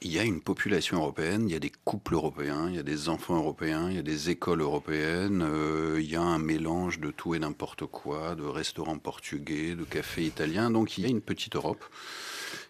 il 0.00 0.12
y 0.12 0.18
a 0.18 0.22
une 0.22 0.40
population 0.40 0.98
européenne, 0.98 1.48
il 1.48 1.52
y 1.52 1.56
a 1.56 1.60
des 1.60 1.72
couples 1.84 2.14
européens, 2.14 2.68
il 2.68 2.76
y 2.76 2.78
a 2.78 2.84
des 2.84 3.08
enfants 3.08 3.36
européens, 3.36 3.90
il 3.90 3.96
y 3.96 3.98
a 3.98 4.02
des 4.02 4.30
écoles 4.30 4.60
européennes, 4.60 5.42
euh, 5.42 5.98
il 6.00 6.08
y 6.08 6.14
a 6.14 6.22
un 6.22 6.38
mélange 6.38 7.00
de 7.00 7.10
tout 7.10 7.34
et 7.34 7.38
n'importe 7.40 7.86
quoi, 7.86 8.36
de 8.36 8.44
restaurants 8.44 8.98
portugais, 8.98 9.74
de 9.74 9.82
cafés 9.84 10.24
italiens. 10.24 10.70
Donc 10.70 10.98
il 10.98 11.04
y 11.04 11.06
a 11.06 11.10
une 11.10 11.20
petite 11.20 11.56
Europe 11.56 11.84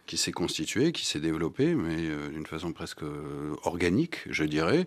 qui 0.08 0.16
s'est 0.16 0.32
constitué, 0.32 0.90
qui 0.90 1.04
s'est 1.04 1.20
développé, 1.20 1.74
mais 1.74 2.08
euh, 2.08 2.30
d'une 2.30 2.46
façon 2.46 2.72
presque 2.72 3.02
euh, 3.02 3.54
organique, 3.62 4.20
je 4.28 4.42
dirais. 4.44 4.86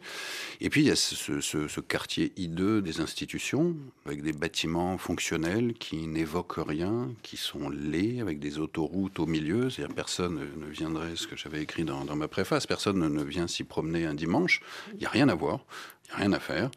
Et 0.59 0.69
puis 0.69 0.81
il 0.81 0.87
y 0.87 0.91
a 0.91 0.95
ce, 0.95 1.79
quartier 1.79 2.33
hideux 2.35 2.81
des 2.81 2.99
institutions, 2.99 3.75
avec 4.05 4.23
des 4.23 4.33
bâtiments 4.33 4.97
fonctionnels 4.97 5.73
qui 5.75 6.07
n'évoquent 6.07 6.67
rien, 6.67 7.11
qui 7.21 7.37
sont 7.37 7.69
laids, 7.69 8.19
avec 8.19 8.39
des 8.39 8.57
autoroutes 8.57 9.19
au 9.19 9.27
milieu. 9.27 9.69
C'est-à-dire 9.69 9.95
personne 9.95 10.41
ne 10.57 10.65
viendrait, 10.65 11.15
ce 11.15 11.27
que 11.27 11.37
j'avais 11.37 11.61
écrit 11.61 11.85
dans, 11.85 12.03
ma 12.15 12.27
préface, 12.27 12.65
personne 12.65 12.99
ne 12.99 13.23
vient 13.23 13.47
s'y 13.47 13.63
promener 13.63 14.05
un 14.05 14.15
dimanche. 14.15 14.61
Il 14.93 14.99
n'y 14.99 15.05
a 15.05 15.09
rien 15.09 15.29
à 15.29 15.35
voir 15.35 15.65
rien 16.15 16.33
à 16.33 16.39
faire. 16.39 16.69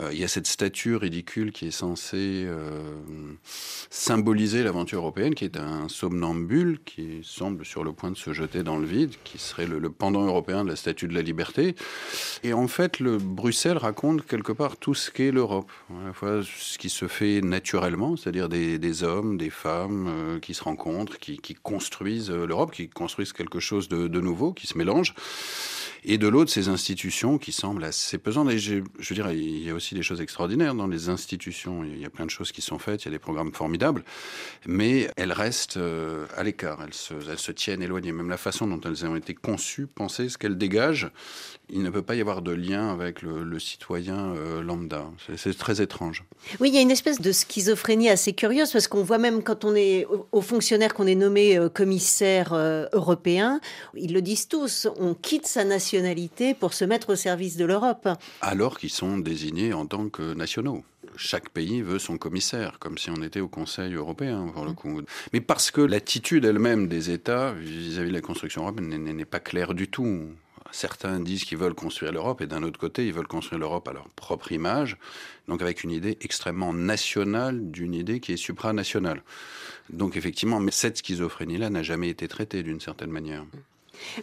Euh, 0.00 0.10
il 0.12 0.18
y 0.18 0.24
a 0.24 0.28
cette 0.28 0.46
statue 0.46 0.96
ridicule 0.96 1.52
qui 1.52 1.66
est 1.66 1.72
censée 1.72 2.44
euh, 2.46 2.80
symboliser 3.90 4.62
l'aventure 4.62 5.00
européenne, 5.00 5.34
qui 5.34 5.44
est 5.44 5.56
un 5.56 5.88
somnambule 5.88 6.78
qui 6.84 7.20
semble 7.22 7.64
sur 7.64 7.84
le 7.84 7.92
point 7.92 8.10
de 8.10 8.16
se 8.16 8.32
jeter 8.32 8.62
dans 8.62 8.76
le 8.76 8.86
vide, 8.86 9.14
qui 9.24 9.38
serait 9.38 9.66
le, 9.66 9.90
pendant 9.90 10.24
européen 10.24 10.64
de 10.64 10.70
la 10.70 10.76
statue 10.76 11.08
de 11.08 11.14
la 11.14 11.22
liberté. 11.22 11.74
Et 12.44 12.52
en 12.52 12.68
fait, 12.68 13.00
le 13.00 13.18
Bruxelles 13.18 13.78
raconte 13.78 14.24
quelque 14.26 14.52
part 14.52 14.76
tout 14.76 14.94
ce 14.94 15.10
qu'est 15.10 15.32
l'Europe, 15.32 15.70
à 15.90 16.06
la 16.06 16.12
fois 16.12 16.42
ce 16.42 16.78
qui 16.78 16.90
se 16.90 17.08
fait 17.08 17.40
naturellement, 17.40 18.16
c'est-à-dire 18.16 18.48
des, 18.48 19.02
hommes, 19.02 19.36
des 19.36 19.50
femmes 19.50 20.06
euh, 20.08 20.40
qui 20.40 20.54
se 20.54 20.62
rencontrent, 20.62 21.18
qui, 21.18 21.38
construisent 21.62 22.30
l'Europe, 22.30 22.72
qui 22.72 22.88
construisent 22.88 23.32
quelque 23.32 23.60
chose 23.60 23.88
de, 23.88 24.06
de 24.06 24.20
nouveau, 24.20 24.52
qui 24.52 24.66
se 24.66 24.78
mélange 24.78 25.14
et 26.04 26.18
de 26.18 26.28
l'autre, 26.28 26.50
ces 26.50 26.68
institutions 26.68 27.38
qui 27.38 27.52
semblent 27.52 27.84
assez 27.84 28.18
pesantes. 28.18 28.50
Je, 28.50 28.74
veux 28.74 29.14
dire, 29.14 29.30
il 29.30 29.62
y 29.62 29.70
a 29.70 29.74
aussi 29.74 29.94
des 29.94 30.02
choses 30.02 30.20
extraordinaires 30.20 30.74
dans 30.74 30.86
les 30.86 31.08
institutions. 31.08 31.84
Il 31.84 31.98
y 31.98 32.04
a 32.04 32.10
plein 32.10 32.26
de 32.26 32.30
choses 32.30 32.52
qui 32.52 32.62
sont 32.62 32.78
faites, 32.78 33.04
il 33.04 33.06
y 33.06 33.08
a 33.08 33.12
des 33.12 33.18
programmes 33.18 33.52
formidables, 33.52 34.04
mais 34.66 35.10
elles 35.16 35.32
restent 35.32 35.76
euh, 35.76 36.26
à 36.36 36.42
l'écart, 36.42 36.78
elles 36.84 36.94
se, 36.94 37.52
tiennent 37.52 37.82
éloignées. 37.82 38.12
Même 38.12 38.30
la 38.30 38.36
façon 38.36 38.66
dont 38.66 38.80
elles 38.80 39.04
ont 39.06 39.16
été 39.16 39.34
conçues, 39.34 39.86
pensées, 39.86 40.28
ce 40.28 40.38
qu'elles 40.38 40.58
dégagent, 40.58 41.10
il 41.70 41.82
ne 41.82 41.90
peut 41.90 42.02
pas 42.02 42.14
y 42.14 42.20
avoir 42.20 42.42
de 42.42 42.52
lien 42.52 42.90
avec 42.90 43.22
le, 43.22 43.58
citoyen 43.58 44.34
euh, 44.36 44.62
lambda. 44.62 45.06
C'est 45.36 45.56
très 45.58 45.82
étrange. 45.82 46.24
Oui, 46.60 46.68
il 46.68 46.74
y 46.74 46.78
a 46.78 46.80
une 46.80 46.92
espèce 46.92 47.20
de 47.20 47.32
schizophrénie 47.32 48.08
assez 48.08 48.32
curieuse 48.32 48.70
parce 48.70 48.86
qu'on 48.86 49.02
voit 49.02 49.18
même 49.18 49.42
quand 49.42 49.64
on 49.64 49.74
est 49.74 50.06
au 50.30 50.40
fonctionnaire 50.40 50.94
qu'on 50.94 51.08
est 51.08 51.16
nommé 51.16 51.58
euh, 51.58 51.68
commissaire 51.68 52.54
européen, 52.92 53.60
ils 53.94 54.12
le 54.12 54.22
disent 54.22 54.48
tous, 54.48 54.86
on 54.98 55.14
quitte 55.14 55.46
sa 55.46 55.64
nation 55.64 55.87
pour 56.58 56.74
se 56.74 56.84
mettre 56.84 57.12
au 57.12 57.16
service 57.16 57.56
de 57.56 57.64
l'Europe. 57.64 58.08
Alors 58.40 58.78
qu'ils 58.78 58.90
sont 58.90 59.18
désignés 59.18 59.72
en 59.72 59.86
tant 59.86 60.08
que 60.08 60.34
nationaux 60.34 60.84
chaque 61.16 61.50
pays 61.50 61.82
veut 61.82 61.98
son 61.98 62.16
commissaire, 62.16 62.78
comme 62.78 62.96
si 62.96 63.10
on 63.10 63.22
était 63.22 63.40
au 63.40 63.48
Conseil 63.48 63.94
européen, 63.94 64.50
pour 64.54 64.64
le 64.64 64.72
coup. 64.72 65.02
Mais 65.32 65.40
parce 65.40 65.70
que 65.70 65.80
l'attitude 65.80 66.44
elle-même 66.44 66.88
des 66.88 67.10
États 67.10 67.52
vis-à-vis 67.52 68.10
de 68.10 68.14
la 68.14 68.20
construction 68.20 68.62
européenne 68.62 69.02
n'est 69.04 69.24
pas 69.24 69.40
claire 69.40 69.74
du 69.74 69.88
tout. 69.88 70.28
Certains 70.70 71.18
disent 71.18 71.44
qu'ils 71.44 71.58
veulent 71.58 71.74
construire 71.74 72.12
l'Europe, 72.12 72.40
et 72.40 72.46
d'un 72.46 72.62
autre 72.62 72.78
côté, 72.78 73.06
ils 73.06 73.12
veulent 73.12 73.26
construire 73.26 73.58
l'Europe 73.58 73.88
à 73.88 73.92
leur 73.92 74.08
propre 74.10 74.52
image, 74.52 74.96
donc 75.48 75.62
avec 75.62 75.82
une 75.82 75.90
idée 75.90 76.18
extrêmement 76.20 76.72
nationale 76.72 77.70
d'une 77.70 77.94
idée 77.94 78.20
qui 78.20 78.32
est 78.32 78.36
supranationale. 78.36 79.22
Donc 79.90 80.16
effectivement, 80.16 80.60
mais 80.60 80.70
cette 80.70 80.98
schizophrénie-là 80.98 81.70
n'a 81.70 81.82
jamais 81.82 82.10
été 82.10 82.28
traitée 82.28 82.62
d'une 82.62 82.80
certaine 82.80 83.10
manière. 83.10 83.44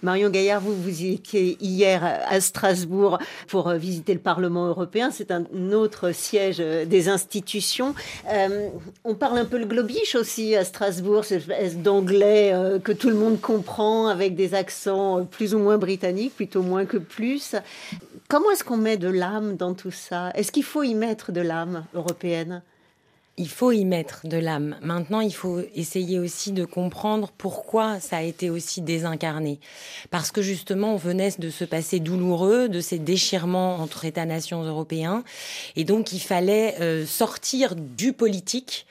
Marion 0.02 0.30
Gaillard, 0.30 0.62
vous, 0.62 0.76
vous 0.76 1.04
étiez 1.04 1.58
hier 1.62 2.04
à 2.28 2.40
Strasbourg 2.42 3.20
pour 3.48 3.68
euh, 3.68 3.78
visiter 3.78 4.14
le 4.14 4.20
Parlement 4.20 4.68
européen. 4.68 5.12
C'est 5.12 5.32
un 5.32 5.46
autre 5.72 6.12
siège 6.12 6.58
euh, 6.60 6.86
des 6.86 7.10
institutions. 7.10 7.96
Euh, 8.32 8.70
on 9.04 9.16
parle 9.16 9.38
un 9.38 9.46
peu 9.46 9.58
le 9.58 9.66
globiche 9.66 10.16
aussi 10.16 10.56
à 10.56 10.64
Strasbourg, 10.64 11.26
cette 11.26 11.42
espèce 11.42 11.78
d'anglais 11.78 12.54
que 12.84 12.92
tout 12.92 13.10
le 13.10 13.16
monde 13.16 13.40
comprend 13.40 14.08
avec 14.08 14.36
des 14.36 14.54
accents 14.54 15.26
plus 15.26 15.54
ou 15.54 15.60
moins 15.60 15.78
britanniques, 15.78 16.36
plutôt 16.36 16.62
moins 16.62 16.86
que 16.86 16.98
plus. 16.98 17.56
Comment 18.28 18.52
est-ce 18.52 18.64
qu'on 18.64 18.78
met 18.78 18.98
de 18.98 19.08
l'âme 19.08 19.56
dans 19.56 19.74
tout 19.74 19.92
ça? 19.92 20.32
Est-ce 20.36 20.52
qu'il 20.52 20.64
faut 20.64 20.84
y 20.84 20.96
mettre 20.96 21.32
de 21.32 21.42
l'âme 21.42 21.86
européenne? 21.94 22.62
Il 23.38 23.50
faut 23.50 23.72
y 23.72 23.84
mettre 23.84 24.28
de 24.28 24.38
l'âme. 24.38 24.78
Maintenant, 24.82 25.20
il 25.20 25.34
faut 25.34 25.62
essayer 25.76 26.20
aussi 26.20 26.54
de 26.54 26.64
comprendre 26.64 27.32
pourquoi 27.38 28.00
ça 28.00 28.18
a 28.18 28.22
été 28.22 28.50
aussi 28.50 28.82
désincarné. 28.82 29.60
Parce 30.10 30.32
que 30.32 30.42
justement, 30.42 30.94
on 30.94 30.98
venait 30.98 31.34
de 31.38 31.50
se 31.50 31.66
passer 31.66 32.00
douloureux, 32.00 32.70
de 32.70 32.80
ces 32.80 32.98
déchirements 32.98 33.76
entre 33.76 34.06
États-nations 34.06 34.64
européens. 34.64 35.24
Et 35.76 35.84
donc, 35.84 36.14
il 36.14 36.20
fallait 36.20 36.76
euh, 36.80 37.06
sortir 37.06 37.76
du 37.76 38.14
politique 38.14 38.86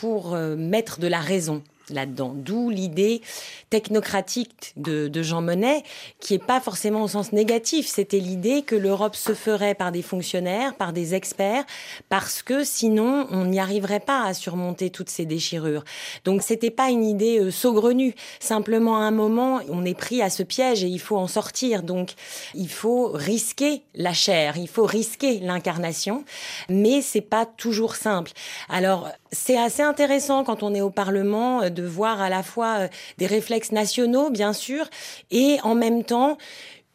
pour 0.00 0.34
euh, 0.34 0.56
mettre 0.56 0.98
de 0.98 1.06
la 1.06 1.20
raison 1.20 1.62
là-dedans. 1.90 2.32
D'où 2.34 2.70
l'idée 2.70 3.22
technocratique 3.70 4.72
de, 4.76 5.10
Jean 5.22 5.42
Monnet, 5.42 5.82
qui 6.20 6.34
est 6.34 6.44
pas 6.44 6.60
forcément 6.60 7.02
au 7.02 7.08
sens 7.08 7.32
négatif. 7.32 7.86
C'était 7.86 8.18
l'idée 8.18 8.62
que 8.62 8.76
l'Europe 8.76 9.16
se 9.16 9.34
ferait 9.34 9.74
par 9.74 9.92
des 9.92 10.02
fonctionnaires, 10.02 10.74
par 10.74 10.92
des 10.92 11.14
experts, 11.14 11.64
parce 12.08 12.42
que 12.42 12.64
sinon 12.64 13.26
on 13.30 13.46
n'y 13.46 13.58
arriverait 13.58 14.00
pas 14.00 14.24
à 14.24 14.34
surmonter 14.34 14.90
toutes 14.90 15.10
ces 15.10 15.26
déchirures. 15.26 15.84
Donc 16.24 16.42
c'était 16.42 16.70
pas 16.70 16.90
une 16.90 17.04
idée 17.04 17.38
euh, 17.40 17.50
saugrenue. 17.50 18.14
Simplement 18.40 18.98
à 18.98 19.00
un 19.00 19.10
moment, 19.10 19.60
on 19.68 19.84
est 19.84 19.98
pris 19.98 20.22
à 20.22 20.30
ce 20.30 20.42
piège 20.42 20.84
et 20.84 20.88
il 20.88 21.00
faut 21.00 21.16
en 21.16 21.26
sortir. 21.26 21.82
Donc 21.82 22.14
il 22.54 22.70
faut 22.70 23.08
risquer 23.12 23.82
la 23.94 24.12
chair, 24.12 24.56
il 24.56 24.68
faut 24.68 24.86
risquer 24.86 25.40
l'incarnation, 25.40 26.24
mais 26.68 27.02
c'est 27.02 27.20
pas 27.20 27.46
toujours 27.46 27.96
simple. 27.96 28.32
Alors 28.68 29.08
c'est 29.32 29.58
assez 29.58 29.82
intéressant 29.82 30.44
quand 30.44 30.62
on 30.62 30.74
est 30.74 30.80
au 30.80 30.90
Parlement 30.90 31.62
euh, 31.62 31.70
de 31.76 31.84
voir 31.84 32.20
à 32.20 32.28
la 32.28 32.42
fois 32.42 32.78
euh, 32.80 32.88
des 33.18 33.26
réflexes 33.26 33.70
nationaux, 33.70 34.30
bien 34.30 34.52
sûr, 34.52 34.86
et 35.30 35.58
en 35.62 35.76
même 35.76 36.02
temps 36.02 36.38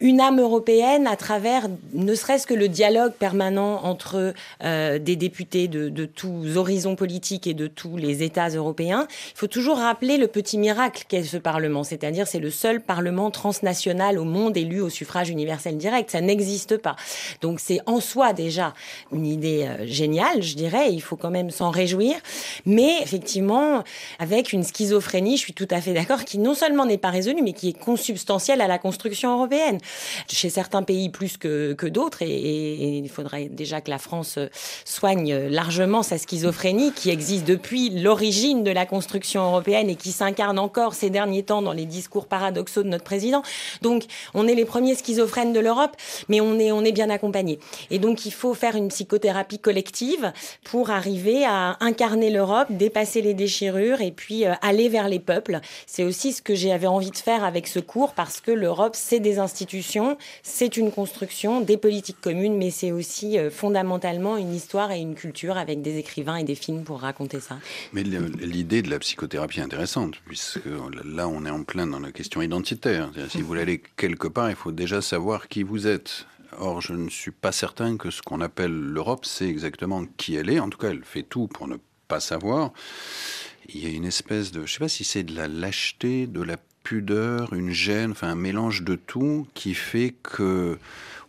une 0.01 0.19
âme 0.19 0.41
européenne 0.41 1.05
à 1.05 1.15
travers 1.15 1.67
ne 1.93 2.15
serait-ce 2.15 2.47
que 2.47 2.55
le 2.55 2.67
dialogue 2.67 3.13
permanent 3.13 3.81
entre 3.83 4.33
euh, 4.63 4.99
des 4.99 5.15
députés 5.15 5.67
de, 5.67 5.89
de, 5.89 6.05
tous 6.05 6.57
horizons 6.57 6.95
politiques 6.95 7.45
et 7.45 7.53
de 7.53 7.67
tous 7.67 7.97
les 7.97 8.23
États 8.23 8.49
européens. 8.49 9.07
Il 9.33 9.37
faut 9.37 9.47
toujours 9.47 9.77
rappeler 9.77 10.17
le 10.17 10.27
petit 10.27 10.57
miracle 10.57 11.05
qu'est 11.07 11.23
ce 11.23 11.37
Parlement, 11.37 11.83
c'est-à-dire 11.83 12.27
c'est 12.27 12.39
le 12.39 12.49
seul 12.49 12.81
Parlement 12.81 13.29
transnational 13.29 14.17
au 14.17 14.23
monde 14.23 14.57
élu 14.57 14.81
au 14.81 14.89
suffrage 14.89 15.29
universel 15.29 15.77
direct. 15.77 16.09
Ça 16.09 16.19
n'existe 16.19 16.77
pas. 16.77 16.95
Donc 17.41 17.59
c'est 17.59 17.79
en 17.85 17.99
soi 17.99 18.33
déjà 18.33 18.73
une 19.11 19.27
idée 19.27 19.67
euh, 19.67 19.85
géniale, 19.85 20.41
je 20.41 20.55
dirais. 20.55 20.91
Il 20.91 21.01
faut 21.01 21.15
quand 21.15 21.31
même 21.31 21.51
s'en 21.51 21.69
réjouir, 21.69 22.15
mais 22.65 23.01
effectivement 23.03 23.83
avec 24.17 24.51
une 24.51 24.63
schizophrénie, 24.63 25.37
je 25.37 25.41
suis 25.41 25.53
tout 25.53 25.67
à 25.69 25.79
fait 25.79 25.93
d'accord, 25.93 26.25
qui 26.25 26.39
non 26.39 26.55
seulement 26.55 26.87
n'est 26.87 26.97
pas 26.97 27.11
résolue, 27.11 27.43
mais 27.43 27.53
qui 27.53 27.69
est 27.69 27.79
consubstantielle 27.79 28.61
à 28.61 28.67
la 28.67 28.79
construction 28.79 29.33
européenne 29.35 29.77
chez 30.27 30.49
certains 30.49 30.83
pays 30.83 31.09
plus 31.09 31.37
que, 31.37 31.87
d'autres. 31.87 32.21
Et, 32.21 32.97
il 32.97 33.09
faudrait 33.09 33.45
déjà 33.45 33.81
que 33.81 33.89
la 33.89 33.97
France 33.97 34.39
soigne 34.85 35.35
largement 35.47 36.03
sa 36.03 36.17
schizophrénie 36.17 36.91
qui 36.93 37.09
existe 37.09 37.45
depuis 37.45 37.89
l'origine 37.89 38.63
de 38.63 38.71
la 38.71 38.85
construction 38.85 39.43
européenne 39.43 39.89
et 39.89 39.95
qui 39.95 40.11
s'incarne 40.11 40.59
encore 40.59 40.93
ces 40.93 41.09
derniers 41.09 41.43
temps 41.43 41.61
dans 41.61 41.73
les 41.73 41.85
discours 41.85 42.27
paradoxaux 42.27 42.83
de 42.83 42.87
notre 42.87 43.03
président. 43.03 43.41
Donc, 43.81 44.03
on 44.33 44.47
est 44.47 44.55
les 44.55 44.65
premiers 44.65 44.95
schizophrènes 44.95 45.53
de 45.53 45.59
l'Europe, 45.59 45.95
mais 46.29 46.41
on 46.41 46.59
est, 46.59 46.71
on 46.71 46.83
est 46.83 46.91
bien 46.91 47.09
accompagnés. 47.09 47.59
Et 47.89 47.99
donc, 47.99 48.25
il 48.25 48.31
faut 48.31 48.53
faire 48.53 48.75
une 48.75 48.89
psychothérapie 48.89 49.59
collective 49.59 50.31
pour 50.63 50.91
arriver 50.91 51.45
à 51.45 51.77
incarner 51.79 52.29
l'Europe, 52.29 52.67
dépasser 52.69 53.21
les 53.21 53.33
déchirures 53.33 54.01
et 54.01 54.11
puis 54.11 54.45
euh, 54.45 54.53
aller 54.61 54.89
vers 54.89 55.09
les 55.09 55.19
peuples. 55.19 55.59
C'est 55.85 56.03
aussi 56.03 56.33
ce 56.33 56.41
que 56.41 56.55
j'avais 56.55 56.87
envie 56.87 57.11
de 57.11 57.17
faire 57.17 57.43
avec 57.43 57.67
ce 57.67 57.79
cours 57.79 58.13
parce 58.13 58.41
que 58.41 58.51
l'Europe, 58.51 58.95
c'est 58.95 59.19
des 59.19 59.39
institutions 59.39 59.80
c'est 60.43 60.77
une 60.77 60.91
construction, 60.91 61.61
des 61.61 61.77
politiques 61.77 62.21
communes, 62.21 62.57
mais 62.57 62.69
c'est 62.69 62.91
aussi 62.91 63.37
euh, 63.37 63.49
fondamentalement 63.49 64.37
une 64.37 64.53
histoire 64.53 64.91
et 64.91 64.99
une 64.99 65.15
culture 65.15 65.57
avec 65.57 65.81
des 65.81 65.97
écrivains 65.97 66.37
et 66.37 66.43
des 66.43 66.55
films 66.55 66.83
pour 66.83 67.01
raconter 67.01 67.39
ça. 67.39 67.57
Mais 67.93 68.03
l'idée 68.03 68.81
de 68.81 68.89
la 68.89 68.99
psychothérapie 68.99 69.59
est 69.59 69.63
intéressante, 69.63 70.15
puisque 70.25 70.59
là, 71.03 71.27
on 71.27 71.45
est 71.45 71.49
en 71.49 71.63
plein 71.63 71.87
dans 71.87 71.99
la 71.99 72.11
question 72.11 72.41
identitaire. 72.41 73.11
Si 73.29 73.41
vous 73.41 73.53
aller 73.53 73.81
quelque 73.97 74.27
part, 74.27 74.49
il 74.49 74.55
faut 74.55 74.71
déjà 74.71 75.01
savoir 75.01 75.47
qui 75.47 75.63
vous 75.63 75.87
êtes. 75.87 76.25
Or, 76.59 76.81
je 76.81 76.93
ne 76.93 77.09
suis 77.09 77.31
pas 77.31 77.51
certain 77.51 77.97
que 77.97 78.11
ce 78.11 78.21
qu'on 78.21 78.41
appelle 78.41 78.73
l'Europe, 78.73 79.25
c'est 79.25 79.47
exactement 79.47 80.05
qui 80.17 80.35
elle 80.35 80.49
est. 80.49 80.59
En 80.59 80.69
tout 80.69 80.77
cas, 80.77 80.89
elle 80.89 81.03
fait 81.03 81.23
tout 81.23 81.47
pour 81.47 81.67
ne 81.67 81.77
pas 82.07 82.19
savoir. 82.19 82.73
Il 83.69 83.81
y 83.81 83.85
a 83.85 83.89
une 83.89 84.05
espèce 84.05 84.51
de, 84.51 84.59
je 84.59 84.63
ne 84.63 84.67
sais 84.67 84.79
pas 84.79 84.89
si 84.89 85.03
c'est 85.03 85.23
de 85.23 85.35
la 85.35 85.47
lâcheté, 85.47 86.27
de 86.27 86.41
la 86.41 86.57
pudeur, 86.83 87.53
une 87.53 87.71
gêne, 87.71 88.11
enfin 88.11 88.29
un 88.29 88.35
mélange 88.35 88.83
de 88.83 88.95
tout 88.95 89.47
qui 89.53 89.73
fait 89.73 90.15
que 90.23 90.77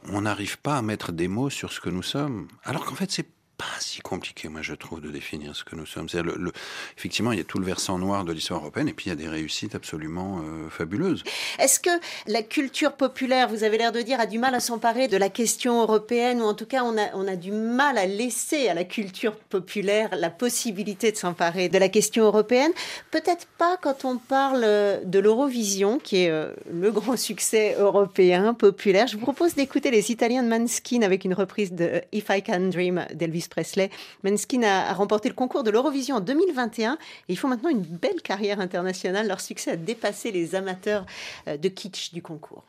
on 0.09 0.23
n'arrive 0.23 0.59
pas 0.59 0.77
à 0.77 0.83
mettre 0.83 1.13
des 1.13 1.29
mots 1.29 1.51
sur 1.51 1.73
ce 1.73 1.81
que 1.81 1.91
nous 1.91 2.03
sommes. 2.03 2.49
Alors 2.65 2.85
qu'en 2.85 2.95
fait, 2.95 3.11
c'est 3.11 3.29
pas 3.63 3.81
si 3.81 4.01
compliqué, 4.01 4.49
moi, 4.49 4.61
je 4.63 4.75
trouve, 4.75 5.01
de 5.01 5.11
définir 5.11 5.55
ce 5.55 5.63
que 5.63 5.77
nous 5.77 5.87
sommes. 5.87 6.09
Le, 6.13 6.35
le, 6.37 6.53
effectivement, 6.99 7.31
il 7.31 7.39
y 7.39 7.41
a 7.41 7.45
tout 7.45 7.59
le 7.59 7.65
versant 7.65 7.97
noir 7.97 8.25
de 8.25 8.33
l'histoire 8.33 8.61
européenne, 8.61 8.89
et 8.89 8.93
puis 8.93 9.07
il 9.07 9.09
y 9.11 9.13
a 9.13 9.17
des 9.17 9.29
réussites 9.29 9.77
absolument 9.77 10.41
euh, 10.41 10.69
fabuleuses. 10.69 11.23
Est-ce 11.61 11.79
que 11.79 11.91
la 12.27 12.43
culture 12.43 12.95
populaire, 12.95 13.49
vous 13.49 13.63
avez 13.63 13.79
l'air 13.79 13.93
de 13.93 14.03
dire, 14.03 14.19
a 14.19 14.27
du 14.27 14.41
mal 14.41 14.55
à 14.57 14.61
s'emparer 14.61 15.07
de 15.07 15.17
la 15.17 15.29
question 15.29 15.81
européenne, 15.81 16.41
ou 16.41 16.45
en 16.45 16.55
tout 16.55 16.67
cas, 16.67 16.83
on 16.83 16.99
a, 16.99 17.15
on 17.15 17.29
a 17.29 17.37
du 17.37 17.53
mal 17.53 17.99
à 17.99 18.07
laisser 18.07 18.69
à 18.69 18.75
la 18.75 18.85
culture 18.85 19.37
populaire 19.37 20.09
la 20.17 20.31
possibilité 20.31 21.13
de 21.13 21.17
s'emparer 21.17 21.69
de 21.69 21.79
la 21.79 21.89
question 21.89 22.25
européenne? 22.25 22.73
Peut-être 23.13 23.47
pas 23.59 23.77
quand 23.77 24.05
on 24.05 24.19
parle 24.19 24.63
de 25.05 25.19
l'Eurovision, 25.21 26.01
qui 26.01 26.25
est 26.25 26.31
euh, 26.31 26.53
le 26.73 26.91
grand 26.91 27.17
succès 27.17 27.77
européen 27.79 28.55
populaire. 28.55 29.07
Je 29.07 29.17
vous 29.17 29.23
propose 29.23 29.55
d'écouter 29.55 29.93
les 29.93 30.11
Italiens 30.11 30.43
de 30.43 30.49
Manskin 30.49 31.03
avec 31.03 31.25
une 31.25 31.35
reprise 31.35 31.73
de 31.73 32.03
If 32.13 32.27
I 32.29 32.43
Can 32.43 32.69
Dream 32.69 33.07
d'Elvis 33.15 33.49
Presley. 33.53 33.91
Manskin 34.25 34.63
a, 34.63 34.95
remporté 34.95 35.29
le 35.29 35.35
concours 35.35 35.63
de 35.63 35.71
l'Eurovision 35.71 36.17
en 36.17 36.21
2021 36.21 36.95
et 36.95 36.97
ils 37.29 37.39
font 37.39 37.49
maintenant 37.49 37.69
une 37.69 37.83
belle 37.83 38.23
carrière 38.23 38.61
internationale. 38.61 39.29
Leur 39.29 39.41
succès 39.41 39.73
a 39.73 39.77
dépassé 39.77 40.33
les 40.33 40.55
amateurs 40.55 41.05
euh, 41.49 41.57
de 41.57 41.69
kitsch 41.69 42.13
du 42.13 42.23
concours. 42.23 42.65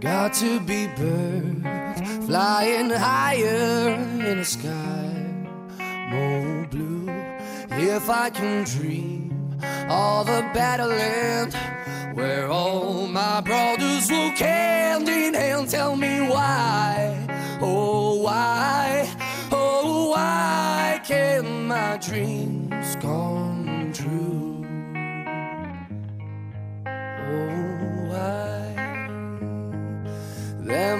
Got 0.00 0.34
to 0.34 0.60
be 0.60 0.86
birds 0.86 2.24
flying 2.24 2.90
higher 2.90 3.94
in 3.94 4.38
the 4.38 4.44
sky, 4.44 5.48
more 6.08 6.66
blue. 6.70 7.08
If 7.70 8.08
I 8.08 8.30
can 8.30 8.62
dream 8.62 9.58
of 9.90 10.28
a 10.28 10.48
better 10.54 10.86
land 10.86 11.54
where 12.14 12.48
all 12.48 13.08
my 13.08 13.40
brothers 13.40 14.08
walk 14.08 14.38
hand 14.38 15.08
in 15.08 15.34
hand, 15.34 15.68
tell 15.68 15.96
me 15.96 16.20
why, 16.28 17.58
oh 17.60 18.22
why, 18.22 19.12
oh 19.50 20.10
why 20.10 21.00
can't 21.04 21.66
my 21.66 21.96
dreams 21.96 22.96
come 23.00 23.37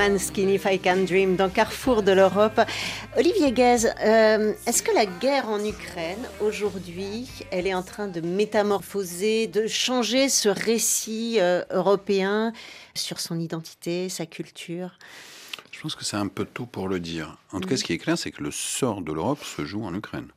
Manskin 0.00 0.48
If 0.48 0.64
I 0.64 0.78
Can 0.78 1.04
Dream 1.04 1.36
dans 1.36 1.50
Carrefour 1.50 2.02
de 2.02 2.12
l'Europe. 2.12 2.62
Olivier 3.16 3.50
Guez, 3.50 3.86
euh, 3.86 4.52
est-ce 4.66 4.84
que 4.84 4.94
la 4.94 5.04
guerre 5.04 5.48
en 5.48 5.62
Ukraine, 5.64 6.24
aujourd'hui, 6.40 7.28
elle 7.50 7.66
est 7.66 7.74
en 7.74 7.82
train 7.82 8.06
de 8.06 8.20
métamorphoser, 8.20 9.48
de 9.48 9.66
changer 9.66 10.28
ce 10.28 10.48
récit 10.48 11.38
euh, 11.40 11.64
européen 11.70 12.52
sur 12.94 13.18
son 13.18 13.40
identité, 13.40 14.08
sa 14.08 14.26
culture? 14.26 14.96
Je 15.72 15.80
pense 15.80 15.96
que 15.96 16.04
c'est 16.04 16.18
un 16.18 16.28
peu 16.28 16.44
tôt 16.44 16.66
pour 16.66 16.86
le 16.86 17.00
dire. 17.00 17.36
En 17.52 17.58
tout 17.58 17.68
cas, 17.68 17.76
ce 17.76 17.82
qui 17.82 17.94
est 17.94 17.98
clair, 17.98 18.16
c'est 18.16 18.30
que 18.30 18.44
le 18.44 18.52
sort 18.52 19.00
de 19.02 19.12
l'Europe 19.12 19.42
se 19.42 19.64
joue 19.64 19.82
en 19.82 19.92
Ukraine. 19.92 20.28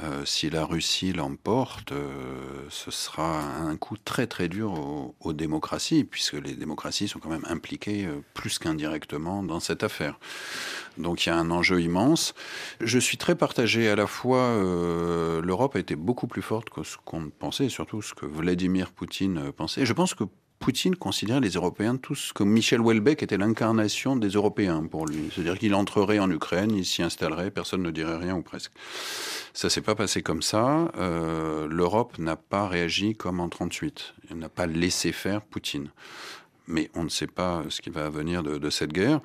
Euh, 0.00 0.24
si 0.24 0.48
la 0.48 0.64
Russie 0.64 1.12
l'emporte, 1.12 1.92
euh, 1.92 2.64
ce 2.70 2.90
sera 2.90 3.40
un 3.42 3.76
coup 3.76 3.96
très 4.02 4.26
très 4.26 4.48
dur 4.48 4.72
aux, 5.20 5.32
démocraties, 5.34 6.04
puisque 6.04 6.34
les 6.34 6.54
démocraties 6.54 7.08
sont 7.08 7.18
quand 7.18 7.28
même 7.28 7.44
impliquées 7.46 8.06
euh, 8.06 8.22
plus 8.32 8.58
qu'indirectement 8.58 9.42
dans 9.42 9.60
cette 9.60 9.82
affaire. 9.82 10.18
Donc 10.96 11.26
il 11.26 11.28
y 11.28 11.32
a 11.32 11.36
un 11.36 11.50
enjeu 11.50 11.82
immense. 11.82 12.34
Je 12.80 12.98
suis 12.98 13.18
très 13.18 13.34
partagé 13.34 13.88
à 13.90 13.96
la 13.96 14.06
fois. 14.06 14.56
L'Europe 15.42 15.76
a 15.76 15.78
été 15.78 15.96
beaucoup 15.96 16.26
plus 16.26 16.42
forte 16.42 16.68
que 16.68 16.82
ce 16.82 16.96
qu'on 17.04 17.30
pensait, 17.30 17.68
surtout 17.68 18.02
ce 18.02 18.14
que 18.14 18.26
Vladimir 18.26 18.92
Poutine 18.92 19.52
pensait. 19.52 19.86
Je 19.86 19.92
pense 19.94 20.14
que 20.14 20.24
Poutine 20.62 20.94
considérait 20.94 21.40
les 21.40 21.50
Européens 21.50 21.96
tous 21.96 22.32
comme 22.32 22.48
Michel 22.48 22.80
Houellebecq 22.80 23.24
était 23.24 23.36
l'incarnation 23.36 24.14
des 24.14 24.28
Européens 24.28 24.86
pour 24.88 25.06
lui. 25.06 25.28
C'est-à-dire 25.34 25.58
qu'il 25.58 25.74
entrerait 25.74 26.20
en 26.20 26.30
Ukraine, 26.30 26.70
il 26.70 26.86
s'y 26.86 27.02
installerait, 27.02 27.50
personne 27.50 27.82
ne 27.82 27.90
dirait 27.90 28.16
rien 28.16 28.36
ou 28.36 28.42
presque. 28.42 28.70
Ça 29.54 29.68
s'est 29.68 29.80
pas 29.80 29.96
passé 29.96 30.22
comme 30.22 30.40
ça. 30.40 30.92
Euh, 30.96 31.66
L'Europe 31.66 32.16
n'a 32.20 32.36
pas 32.36 32.68
réagi 32.68 33.16
comme 33.16 33.40
en 33.40 33.48
38. 33.48 34.14
Elle 34.30 34.38
n'a 34.38 34.48
pas 34.48 34.66
laissé 34.66 35.10
faire 35.10 35.42
Poutine. 35.42 35.90
Mais 36.68 36.90
on 36.94 37.02
ne 37.02 37.08
sait 37.08 37.26
pas 37.26 37.64
ce 37.68 37.82
qui 37.82 37.90
va 37.90 38.08
venir 38.08 38.44
de 38.44 38.70
cette 38.70 38.92
guerre. 38.92 39.20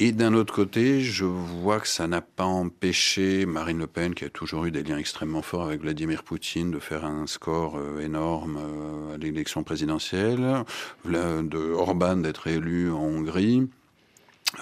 Et 0.00 0.10
d'un 0.10 0.34
autre 0.34 0.52
côté, 0.52 1.00
je 1.00 1.24
vois 1.24 1.78
que 1.78 1.86
ça 1.86 2.08
n'a 2.08 2.20
pas 2.20 2.44
empêché 2.44 3.46
Marine 3.46 3.78
Le 3.78 3.86
Pen, 3.86 4.12
qui 4.12 4.24
a 4.24 4.28
toujours 4.28 4.64
eu 4.64 4.72
des 4.72 4.82
liens 4.82 4.98
extrêmement 4.98 5.40
forts 5.40 5.62
avec 5.62 5.82
Vladimir 5.82 6.24
Poutine, 6.24 6.72
de 6.72 6.80
faire 6.80 7.04
un 7.04 7.28
score 7.28 7.76
euh, 7.76 8.00
énorme 8.00 8.58
euh, 8.58 9.14
à 9.14 9.18
l'élection 9.18 9.62
présidentielle, 9.62 10.64
de 11.04 11.72
Orban 11.72 12.16
d'être 12.16 12.48
élu 12.48 12.90
en 12.90 13.02
Hongrie. 13.02 13.68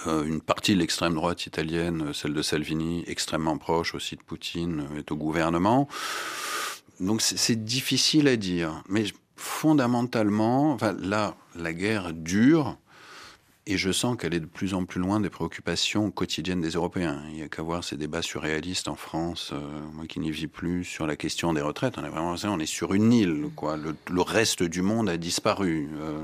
Euh, 0.05 0.23
une 0.23 0.39
partie 0.39 0.75
de 0.75 0.79
l'extrême 0.79 1.15
droite 1.15 1.47
italienne, 1.47 2.13
celle 2.13 2.33
de 2.33 2.41
Salvini, 2.43 3.03
extrêmement 3.07 3.57
proche 3.57 3.95
aussi 3.95 4.15
de 4.15 4.21
Poutine, 4.21 4.87
est 4.97 5.11
au 5.11 5.15
gouvernement. 5.15 5.87
Donc 6.99 7.21
c'est 7.21 7.63
difficile 7.63 8.27
à 8.27 8.35
dire. 8.35 8.83
Mais 8.87 9.05
fondamentalement, 9.35 10.77
là, 10.99 11.35
la 11.55 11.73
guerre 11.73 12.13
dure. 12.13 12.77
Et 13.65 13.77
je 13.77 13.93
sens 13.93 14.17
qu'elle 14.17 14.33
est 14.33 14.41
de 14.41 14.45
plus 14.45 14.73
en 14.73 14.83
plus 14.83 14.99
loin 14.99 15.21
des 15.21 15.29
préoccupations 15.29 16.11
quotidiennes 16.11 16.59
des 16.59 16.71
Européens. 16.71 17.21
Il 17.29 17.35
n'y 17.35 17.43
a 17.43 17.47
qu'à 17.47 17.61
voir 17.61 17.81
ces 17.81 17.95
débats 17.95 18.21
surréalistes 18.21 18.89
en 18.89 18.95
France, 18.95 19.51
euh, 19.53 19.59
moi 19.93 20.05
qui 20.05 20.19
n'y 20.19 20.31
vis 20.31 20.47
plus, 20.47 20.83
sur 20.83 21.07
la 21.07 21.15
question 21.15 21.53
des 21.53 21.61
retraites. 21.61 21.97
On 21.97 22.03
est 22.03 22.09
vraiment 22.09 22.35
on 22.43 22.59
est 22.59 22.65
sur 22.65 22.93
une 22.93 23.13
île, 23.13 23.49
quoi. 23.55 23.77
Le, 23.77 24.21
reste 24.21 24.63
du 24.63 24.81
monde 24.81 25.07
a 25.07 25.15
disparu. 25.15 25.89
Euh. 25.97 26.23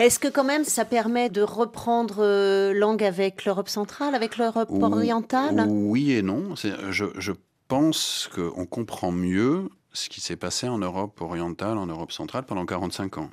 Est-ce 0.00 0.18
que 0.18 0.26
quand 0.26 0.42
même 0.42 0.64
ça 0.64 0.84
permet 0.84 1.30
de 1.30 1.42
reprendre 1.42 2.16
euh, 2.18 2.72
langue 2.72 3.04
avec 3.04 3.44
l'Europe 3.44 3.68
centrale, 3.68 4.16
avec 4.16 4.36
l'Europe 4.36 4.70
orientale? 4.72 5.64
Oui 5.68 6.12
et 6.12 6.22
non. 6.22 6.56
Je, 6.56 7.06
je 7.16 7.32
pense 7.68 8.28
qu'on 8.34 8.66
comprend 8.66 9.12
mieux 9.12 9.68
ce 9.92 10.08
qui 10.08 10.20
s'est 10.20 10.36
passé 10.36 10.66
en 10.66 10.78
Europe 10.78 11.20
orientale, 11.20 11.78
en 11.78 11.86
Europe 11.86 12.10
centrale 12.10 12.44
pendant 12.44 12.66
45 12.66 13.18
ans. 13.18 13.30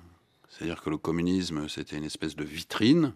C'est-à-dire 0.49 0.83
que 0.83 0.91
le 0.91 0.97
communisme, 0.97 1.67
c'était 1.67 1.95
une 1.95 2.03
espèce 2.03 2.35
de 2.35 2.43
vitrine 2.43 3.13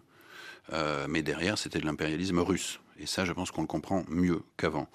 euh, 0.72 1.06
mais 1.08 1.22
derrière, 1.22 1.58
c'était 1.58 1.78
de 1.78 1.86
l'impérialisme 1.86 2.38
russe. 2.38 2.80
Et 2.98 3.06
ça, 3.06 3.24
je 3.24 3.32
pense 3.32 3.50
qu'on 3.50 3.62
le 3.62 3.66
comprend 3.66 4.04
mieux 4.08 4.42
qu'avant. 4.56 4.88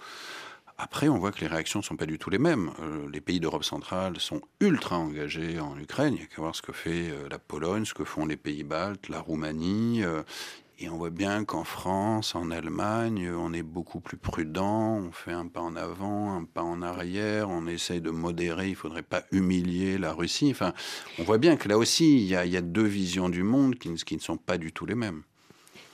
Après, 0.78 1.10
on 1.10 1.18
voit 1.18 1.34
que 1.34 1.42
les 1.42 1.48
réactions 1.48 1.80
ne 1.80 1.84
sont 1.84 1.98
pas 1.98 2.06
du 2.06 2.18
tout 2.18 2.30
les 2.30 2.38
mêmes. 2.40 2.72
Euh, 2.80 3.10
les 3.12 3.20
pays 3.20 3.42
d'Europe 3.42 3.66
centrale 3.66 4.18
sont 4.20 4.42
ultra 4.62 4.98
engagés 4.98 5.60
en 5.60 5.78
Ukraine. 5.78 6.14
Il 6.16 6.22
y 6.22 6.24
a 6.24 6.28
qu'à 6.28 6.42
voir 6.42 6.56
ce 6.56 6.62
que 6.62 6.72
fait 6.72 7.10
euh, 7.10 7.28
la 7.30 7.38
Pologne, 7.38 7.84
ce 7.84 7.94
que 7.94 8.06
font 8.06 8.26
les 8.26 8.38
pays 8.38 8.64
baltes, 8.64 9.10
la 9.10 9.20
Roumanie. 9.20 10.02
et 10.80 10.88
on 10.88 10.96
voit 10.96 11.10
bien 11.10 11.44
qu'en 11.44 11.66
France, 11.66 12.34
en 12.34 12.50
Allemagne, 12.50 13.30
on 13.30 13.52
est 13.52 13.64
beaucoup 13.64 14.00
plus 14.00 14.16
prudent. 14.16 14.96
On 15.00 15.12
fait 15.12 15.34
un 15.34 15.48
pas 15.48 15.60
en 15.60 15.76
avant, 15.76 16.34
un 16.38 16.46
pas 16.46 16.64
en 16.64 16.82
arrière. 16.82 17.50
On 17.50 17.68
essaye 17.68 18.00
de 18.00 18.12
modérer. 18.12 18.68
Il 18.68 18.72
ne 18.72 18.76
faudrait 18.76 19.04
pas 19.04 19.24
humilier 19.34 19.98
la 19.98 20.14
Russie. 20.14 20.48
Enfin, 20.52 20.74
on 21.20 21.24
voit 21.24 21.40
bien 21.40 21.58
que 21.58 21.68
là 21.68 21.78
aussi, 21.78 22.22
il 22.22 22.28
y 22.28 22.36
a, 22.36 22.62
deux 22.62 22.88
visions 22.88 23.28
du 23.28 23.44
monde 23.44 23.76
qui 23.76 23.90
ne 23.90 24.22
sont 24.22 24.38
pas 24.38 24.58
du 24.58 24.72
tout 24.72 24.86
les 24.86 24.96
mêmes. 24.96 25.24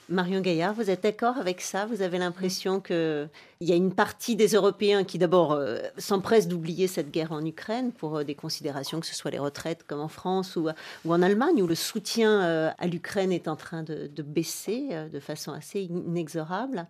Marion 0.08 0.40
Gaillard, 0.40 0.72
vous 0.72 0.88
êtes 0.88 1.02
d'accord 1.02 1.36
avec 1.36 1.60
ça? 1.60 1.84
Vous 1.84 2.00
avez 2.00 2.18
l'impression 2.18 2.80
qu'il 2.80 3.28
y 3.60 3.72
a 3.72 3.74
une 3.74 3.92
partie 3.92 4.36
des 4.36 4.48
Européens 4.48 5.02
qui 5.02 5.18
d'abord 5.18 5.50
euh, 5.50 5.78
s'empressent 5.98 6.46
d'oublier 6.46 6.86
cette 6.86 7.10
guerre 7.10 7.32
en 7.32 7.44
Ukraine 7.44 7.90
pour 7.90 8.18
euh, 8.18 8.24
des 8.24 8.36
considérations, 8.36 9.00
que 9.00 9.06
ce 9.06 9.16
soit 9.16 9.32
les 9.32 9.40
retraites 9.40 9.84
comme 9.84 9.98
en 10.00 10.08
France 10.08 10.54
ou, 10.54 10.68
en 11.08 11.22
Allemagne, 11.22 11.60
où 11.60 11.66
le 11.66 11.74
soutien 11.74 12.42
euh, 12.42 12.70
à 12.78 12.86
l'Ukraine 12.86 13.32
est 13.32 13.48
en 13.48 13.56
train 13.56 13.82
de 13.82 14.22
baisser 14.22 14.90
de 15.12 15.18
façon 15.18 15.52
assez 15.52 15.80
inexorable. 15.80 16.86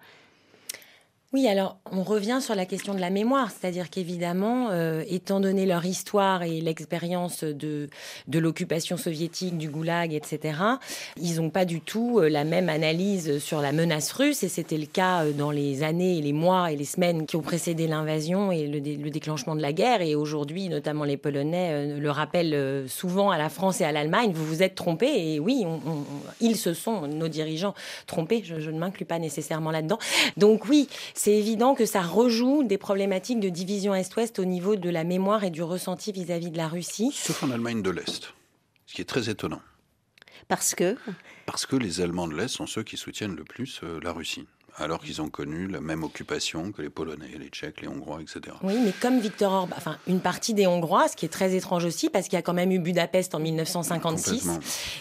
Oui, 1.33 1.49
alors 1.49 1.79
on 1.91 2.05
revient 2.05 2.39
sur 2.41 2.55
la 2.55 2.67
question 2.67 2.95
de 2.95 3.01
la 3.01 3.11
mémoire, 3.11 3.51
c'est-à-dire 3.51 3.91
qu'évidemment, 3.91 4.69
euh, 4.71 5.03
étant 5.09 5.41
donné 5.41 5.67
leur 5.67 5.85
histoire 5.85 6.45
et 6.45 6.61
l'expérience 6.61 7.43
de, 7.43 7.89
de 8.29 8.39
l'occupation 8.39 8.97
soviétique, 8.97 9.59
du 9.59 9.69
goulag, 9.69 10.15
etc., 10.15 10.57
ils 11.17 11.37
n'ont 11.37 11.51
pas 11.51 11.65
du 11.65 11.81
tout 11.81 12.21
euh, 12.21 12.29
la 12.29 12.45
même 12.45 12.69
analyse 12.69 13.39
sur 13.41 13.61
la 13.61 13.73
menace 13.73 14.13
russe, 14.13 14.45
et 14.45 14.49
c'était 14.49 14.79
le 14.79 14.87
cas 14.87 15.25
euh, 15.25 15.33
dans 15.33 15.51
les 15.51 15.83
années, 15.83 16.23
les 16.23 16.33
mois 16.33 16.71
et 16.71 16.77
les 16.77 16.85
semaines 16.85 17.27
qui 17.27 17.35
ont 17.35 17.43
précédé 17.43 17.89
l'invasion 17.89 18.53
et 18.53 18.69
le, 18.69 19.11
déclenchement 19.11 19.57
de 19.57 19.63
la 19.63 19.73
guerre, 19.73 20.03
et 20.03 20.15
aujourd'hui, 20.15 20.69
notamment 20.69 21.03
les 21.03 21.17
Polonais 21.17 21.99
le 21.99 22.11
rappellent 22.11 22.89
souvent 22.89 23.31
à 23.31 23.39
la 23.39 23.49
France 23.49 23.81
et 23.81 23.85
à 23.85 23.91
l'Allemagne, 23.91 24.31
vous 24.33 24.47
vous 24.47 24.63
êtes 24.63 24.77
trompés, 24.77 25.35
et 25.35 25.41
oui, 25.41 25.65
ils 26.41 26.57
se 26.57 26.73
sont, 26.73 27.09
nos 27.09 27.29
dirigeants, 27.29 27.75
trompés, 28.07 28.43
je, 28.45 28.61
je 28.61 28.71
ne 28.71 28.79
m'inclus 28.79 29.07
pas 29.07 29.19
nécessairement 29.19 29.73
là-dedans. 29.73 29.99
Donc 30.37 30.69
oui, 30.69 30.89
c'est 31.17 31.33
évident 31.33 31.75
que 31.75 31.87
ça 31.87 32.03
rejoue 32.03 32.63
des 32.63 32.79
problématiques 32.79 33.41
de 33.41 33.49
division 33.49 33.95
Est-Ouest 33.95 34.39
au 34.39 34.45
niveau 34.45 34.77
de 34.77 34.91
la 34.91 35.03
mémoire 35.03 35.45
et 35.45 35.51
du 35.51 35.63
ressenti 35.63 36.13
vis-à-vis 36.13 36.51
de 36.51 36.57
la 36.57 36.69
Russie. 36.69 37.11
Sauf 37.13 37.43
en 37.43 37.51
Allemagne 37.51 37.83
de 37.83 37.91
l'Est, 37.91 38.35
ce 38.87 38.95
qui 38.95 39.01
est 39.01 39.07
très 39.07 39.31
étonnant. 39.31 39.63
Parce 40.49 40.75
que 40.75 40.97
Parce 41.47 41.67
que 41.67 41.75
les 41.75 42.01
Allemands 42.01 42.29
de 42.29 42.35
l'Est 42.35 42.49
sont 42.49 42.67
ceux 42.67 42.83
qui 42.83 42.97
soutiennent 42.97 43.35
le 43.35 43.45
plus 43.45 43.81
euh, 43.83 43.99
la 44.03 44.13
Russie 44.13 44.47
alors 44.79 45.01
qu'ils 45.01 45.23
ont 45.23 45.29
connu 45.29 45.69
la 45.69 45.81
même 45.81 46.05
occupation 46.05 46.71
que 46.71 46.83
les 46.83 46.91
Polonais, 46.91 47.31
les 47.39 47.49
Tchèques, 47.49 47.81
les 47.81 47.89
Hongrois, 47.89 48.21
etc. 48.21 48.57
Oui, 48.63 48.75
mais 48.85 48.93
comme 49.01 49.21
Victor 49.21 49.53
Orban, 49.53 49.75
enfin 49.77 49.97
une 50.07 50.21
partie 50.21 50.53
des 50.53 50.67
Hongrois, 50.67 51.09
ce 51.09 51.17
qui 51.17 51.25
est 51.25 51.31
très 51.31 51.55
étrange 51.55 51.85
aussi, 51.85 52.11
parce 52.11 52.27
qu'il 52.27 52.35
y 52.35 52.39
a 52.39 52.43
quand 52.43 52.53
même 52.53 52.71
eu 52.71 52.79
Budapest 52.79 53.35
en 53.35 53.39
1956, 53.39 54.49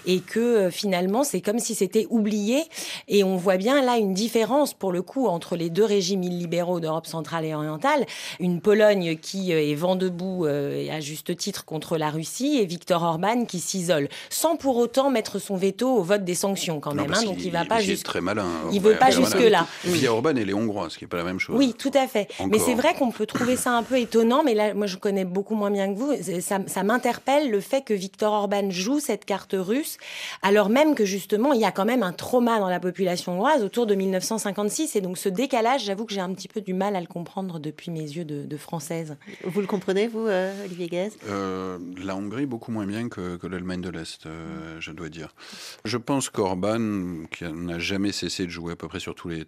et 0.06 0.22
que 0.22 0.40
euh, 0.40 0.72
finalement 0.72 1.24
c'est 1.24 1.42
comme 1.42 1.60
si 1.60 1.76
c'était 1.76 2.08
oublié, 2.10 2.64
et 3.08 3.24
on 3.24 3.36
voit 3.36 3.58
bien 3.58 3.82
là 3.82 3.98
une 3.98 4.14
différence 4.14 4.74
pour 4.74 4.92
le 4.94 5.02
coup 5.02 5.28
entre 5.28 5.58
les 5.58 5.70
deux 5.70 5.84
régimes 5.84 6.24
illibéraux 6.24 6.80
d'Europe 6.80 7.08
centrale 7.08 7.44
et 7.44 7.54
orientale, 7.54 8.06
une 8.40 8.62
Pologne 8.62 9.18
qui 9.18 9.54
euh, 9.54 9.62
est 9.62 9.76
vent 9.76 9.98
debout 9.98 10.46
euh, 10.46 10.90
à 10.90 11.02
juste 11.02 11.36
titre 11.36 11.66
contre 11.66 11.98
la 11.98 12.10
Russie, 12.10 12.60
et 12.60 12.66
Victor 12.66 13.04
Orban 13.04 13.44
qui 13.46 13.60
s'isole, 13.60 14.08
sans 14.30 14.56
pour 14.56 14.78
autant 14.78 15.10
mettre 15.10 15.40
son 15.40 15.58
veto 15.58 15.90
au 15.90 16.04
vote 16.04 16.24
des 16.24 16.36
sanctions 16.36 16.80
quand 16.80 16.94
même. 16.94 17.14
Hein, 17.14 17.24
donc 17.24 17.44
il, 17.44 17.52
va 17.52 17.66
pas 17.66 17.82
juste. 17.82 18.06
Très 18.06 18.22
malin. 18.22 18.46
Il 18.72 18.82
veut 18.82 18.96
pas 18.96 19.12
jusque 19.12 19.40
là. 19.40 19.65
Via 19.84 20.14
Orban 20.14 20.36
et 20.36 20.46
les 20.46 20.54
Hongrois, 20.54 20.90
ce 20.90 20.98
qui 20.98 21.04
n'est 21.04 21.10
pas 21.10 21.18
la 21.18 21.24
même 21.24 21.40
chose. 21.40 21.56
Oui, 21.58 21.74
tout 21.78 21.92
à 21.94 22.08
fait. 22.08 22.28
Mais 22.50 22.60
c'est 22.60 22.76
vrai 22.76 22.94
qu'on 22.96 23.12
peut 23.12 23.26
trouver 23.26 23.56
ça 23.56 23.72
un 23.72 23.84
peu 23.84 24.00
étonnant, 24.00 24.44
mais 24.44 24.54
là, 24.54 24.74
moi, 24.74 24.88
je 24.88 24.98
connais 24.98 25.26
beaucoup 25.26 25.56
moins 25.56 25.72
bien 25.72 25.94
que 25.94 25.98
vous. 25.98 26.14
Ça, 26.42 26.60
ça 26.68 26.84
m'interpelle 26.84 27.52
le 27.52 27.60
fait 27.60 27.82
que 27.82 27.94
Viktor 27.94 28.34
Orban 28.34 28.70
joue 28.70 29.00
cette 29.00 29.26
carte 29.26 29.56
russe, 29.58 29.98
alors 30.42 30.70
même 30.70 30.96
que 30.96 31.06
justement, 31.06 31.54
il 31.54 31.62
y 31.62 31.66
a 31.66 31.72
quand 31.72 31.86
même 31.86 32.04
un 32.04 32.14
trauma 32.14 32.60
dans 32.60 32.70
la 32.70 32.80
population 32.80 33.34
hongroise 33.34 33.64
autour 33.64 33.86
de 33.86 33.96
1956. 33.96 34.96
Et 34.96 35.02
donc, 35.02 35.18
ce 35.18 35.30
décalage, 35.30 35.84
j'avoue 35.84 36.06
que 36.06 36.14
j'ai 36.14 36.22
un 36.22 36.34
petit 36.34 36.48
peu 36.48 36.62
du 36.62 36.74
mal 36.74 36.96
à 36.96 37.02
le 37.02 37.08
comprendre 37.08 37.60
depuis 37.60 37.92
mes 37.92 38.02
yeux 38.02 38.26
de, 38.26 38.58
française. 38.58 39.18
Vous 39.44 39.60
le 39.60 39.68
comprenez, 39.68 40.08
vous, 40.08 40.28
euh, 40.28 40.66
Olivier 40.66 40.88
Guez? 40.88 41.10
Euh, 41.28 41.78
La 42.04 42.16
Hongrie, 42.16 42.46
beaucoup 42.46 42.72
moins 42.72 42.86
bien 42.86 43.10
que, 43.10 43.36
que 43.36 43.48
l'Allemagne 43.48 43.82
de 43.82 43.90
l'Est, 43.90 44.26
euh, 44.26 44.78
je 44.80 44.92
dois 44.92 45.10
dire. 45.10 45.36
Je 45.84 45.98
pense 45.98 46.30
qu'Orban, 46.30 47.26
qui 47.32 47.44
n'a 47.44 47.80
jamais 47.80 48.14
cessé 48.14 48.46
de 48.46 48.52
jouer 48.52 48.74
à 48.74 48.76
peu 48.76 48.88
près 48.88 49.00
sur 49.00 49.14
tous 49.14 49.28
les 49.28 49.44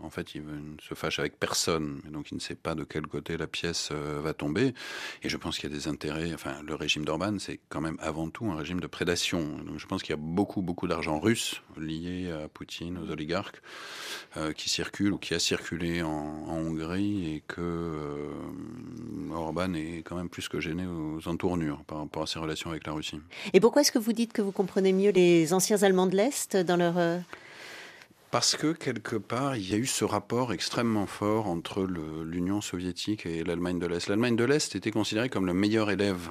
En 0.00 0.10
fait, 0.10 0.36
il 0.36 0.42
ne 0.42 0.80
se 0.80 0.94
fâche 0.94 1.18
avec 1.18 1.40
personne, 1.40 2.00
donc 2.10 2.30
il 2.30 2.36
ne 2.36 2.40
sait 2.40 2.54
pas 2.54 2.76
de 2.76 2.84
quel 2.84 3.06
côté 3.08 3.36
la 3.36 3.48
pièce 3.48 3.88
euh, 3.90 4.20
va 4.22 4.32
tomber. 4.32 4.72
Et 5.24 5.28
je 5.28 5.36
pense 5.36 5.58
qu'il 5.58 5.68
y 5.68 5.72
a 5.72 5.76
des 5.76 5.88
intérêts. 5.88 6.32
Enfin, 6.32 6.62
le 6.64 6.74
régime 6.76 7.04
d'Orban, 7.04 7.38
c'est 7.40 7.58
quand 7.68 7.80
même 7.80 7.96
avant 8.00 8.30
tout 8.30 8.46
un 8.46 8.56
régime 8.56 8.78
de 8.78 8.86
prédation. 8.86 9.40
Donc 9.66 9.78
je 9.78 9.86
pense 9.86 10.02
qu'il 10.02 10.10
y 10.10 10.18
a 10.18 10.22
beaucoup, 10.22 10.62
beaucoup 10.62 10.86
d'argent 10.86 11.18
russe 11.18 11.62
lié 11.76 12.30
à 12.30 12.46
Poutine, 12.46 12.96
aux 12.98 13.10
oligarques, 13.10 13.60
euh, 14.36 14.52
qui 14.52 14.68
circule 14.68 15.12
ou 15.12 15.18
qui 15.18 15.34
a 15.34 15.40
circulé 15.40 16.02
en, 16.02 16.44
Hongrie, 16.48 17.34
et 17.34 17.42
que 17.48 17.60
euh, 17.60 18.30
Orban 19.32 19.74
est 19.74 20.02
quand 20.04 20.16
même 20.16 20.28
plus 20.28 20.48
que 20.48 20.60
gêné 20.60 20.86
aux 20.86 21.26
entournures 21.26 21.82
par 21.84 21.98
rapport 21.98 22.22
à 22.22 22.26
ses 22.26 22.38
relations 22.38 22.70
avec 22.70 22.86
la 22.86 22.92
Russie. 22.92 23.20
Et 23.52 23.58
pourquoi 23.58 23.82
est-ce 23.82 23.92
que 23.92 23.98
vous 23.98 24.12
dites 24.12 24.32
que 24.32 24.42
vous 24.42 24.52
comprenez 24.52 24.92
mieux 24.92 25.10
les 25.10 25.52
anciens 25.52 25.82
Allemands 25.82 26.06
de 26.06 26.16
l'Est 26.16 26.56
dans 26.56 26.76
leur 26.76 26.96
parce 28.30 28.56
que 28.56 28.72
quelque 28.72 29.16
part, 29.16 29.56
il 29.56 29.68
y 29.68 29.74
a 29.74 29.78
eu 29.78 29.86
ce 29.86 30.04
rapport 30.04 30.52
extrêmement 30.52 31.06
fort 31.06 31.46
entre 31.46 31.84
l'Union 31.84 32.60
soviétique 32.60 33.24
et 33.26 33.42
l'Allemagne 33.42 33.78
de 33.78 33.86
l'Est. 33.86 34.08
L'Allemagne 34.08 34.36
de 34.36 34.44
l'Est 34.44 34.76
était 34.76 34.90
considérée 34.90 35.28
comme 35.28 35.46
le 35.46 35.54
meilleur 35.54 35.90
élève 35.90 36.30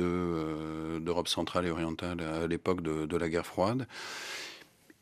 euh, 0.00 1.00
d'Europe 1.00 1.28
centrale 1.28 1.66
et 1.66 1.70
orientale 1.70 2.20
à 2.20 2.46
l'époque 2.46 2.82
de, 2.82 3.16
la 3.16 3.28
guerre 3.28 3.46
froide. 3.46 3.86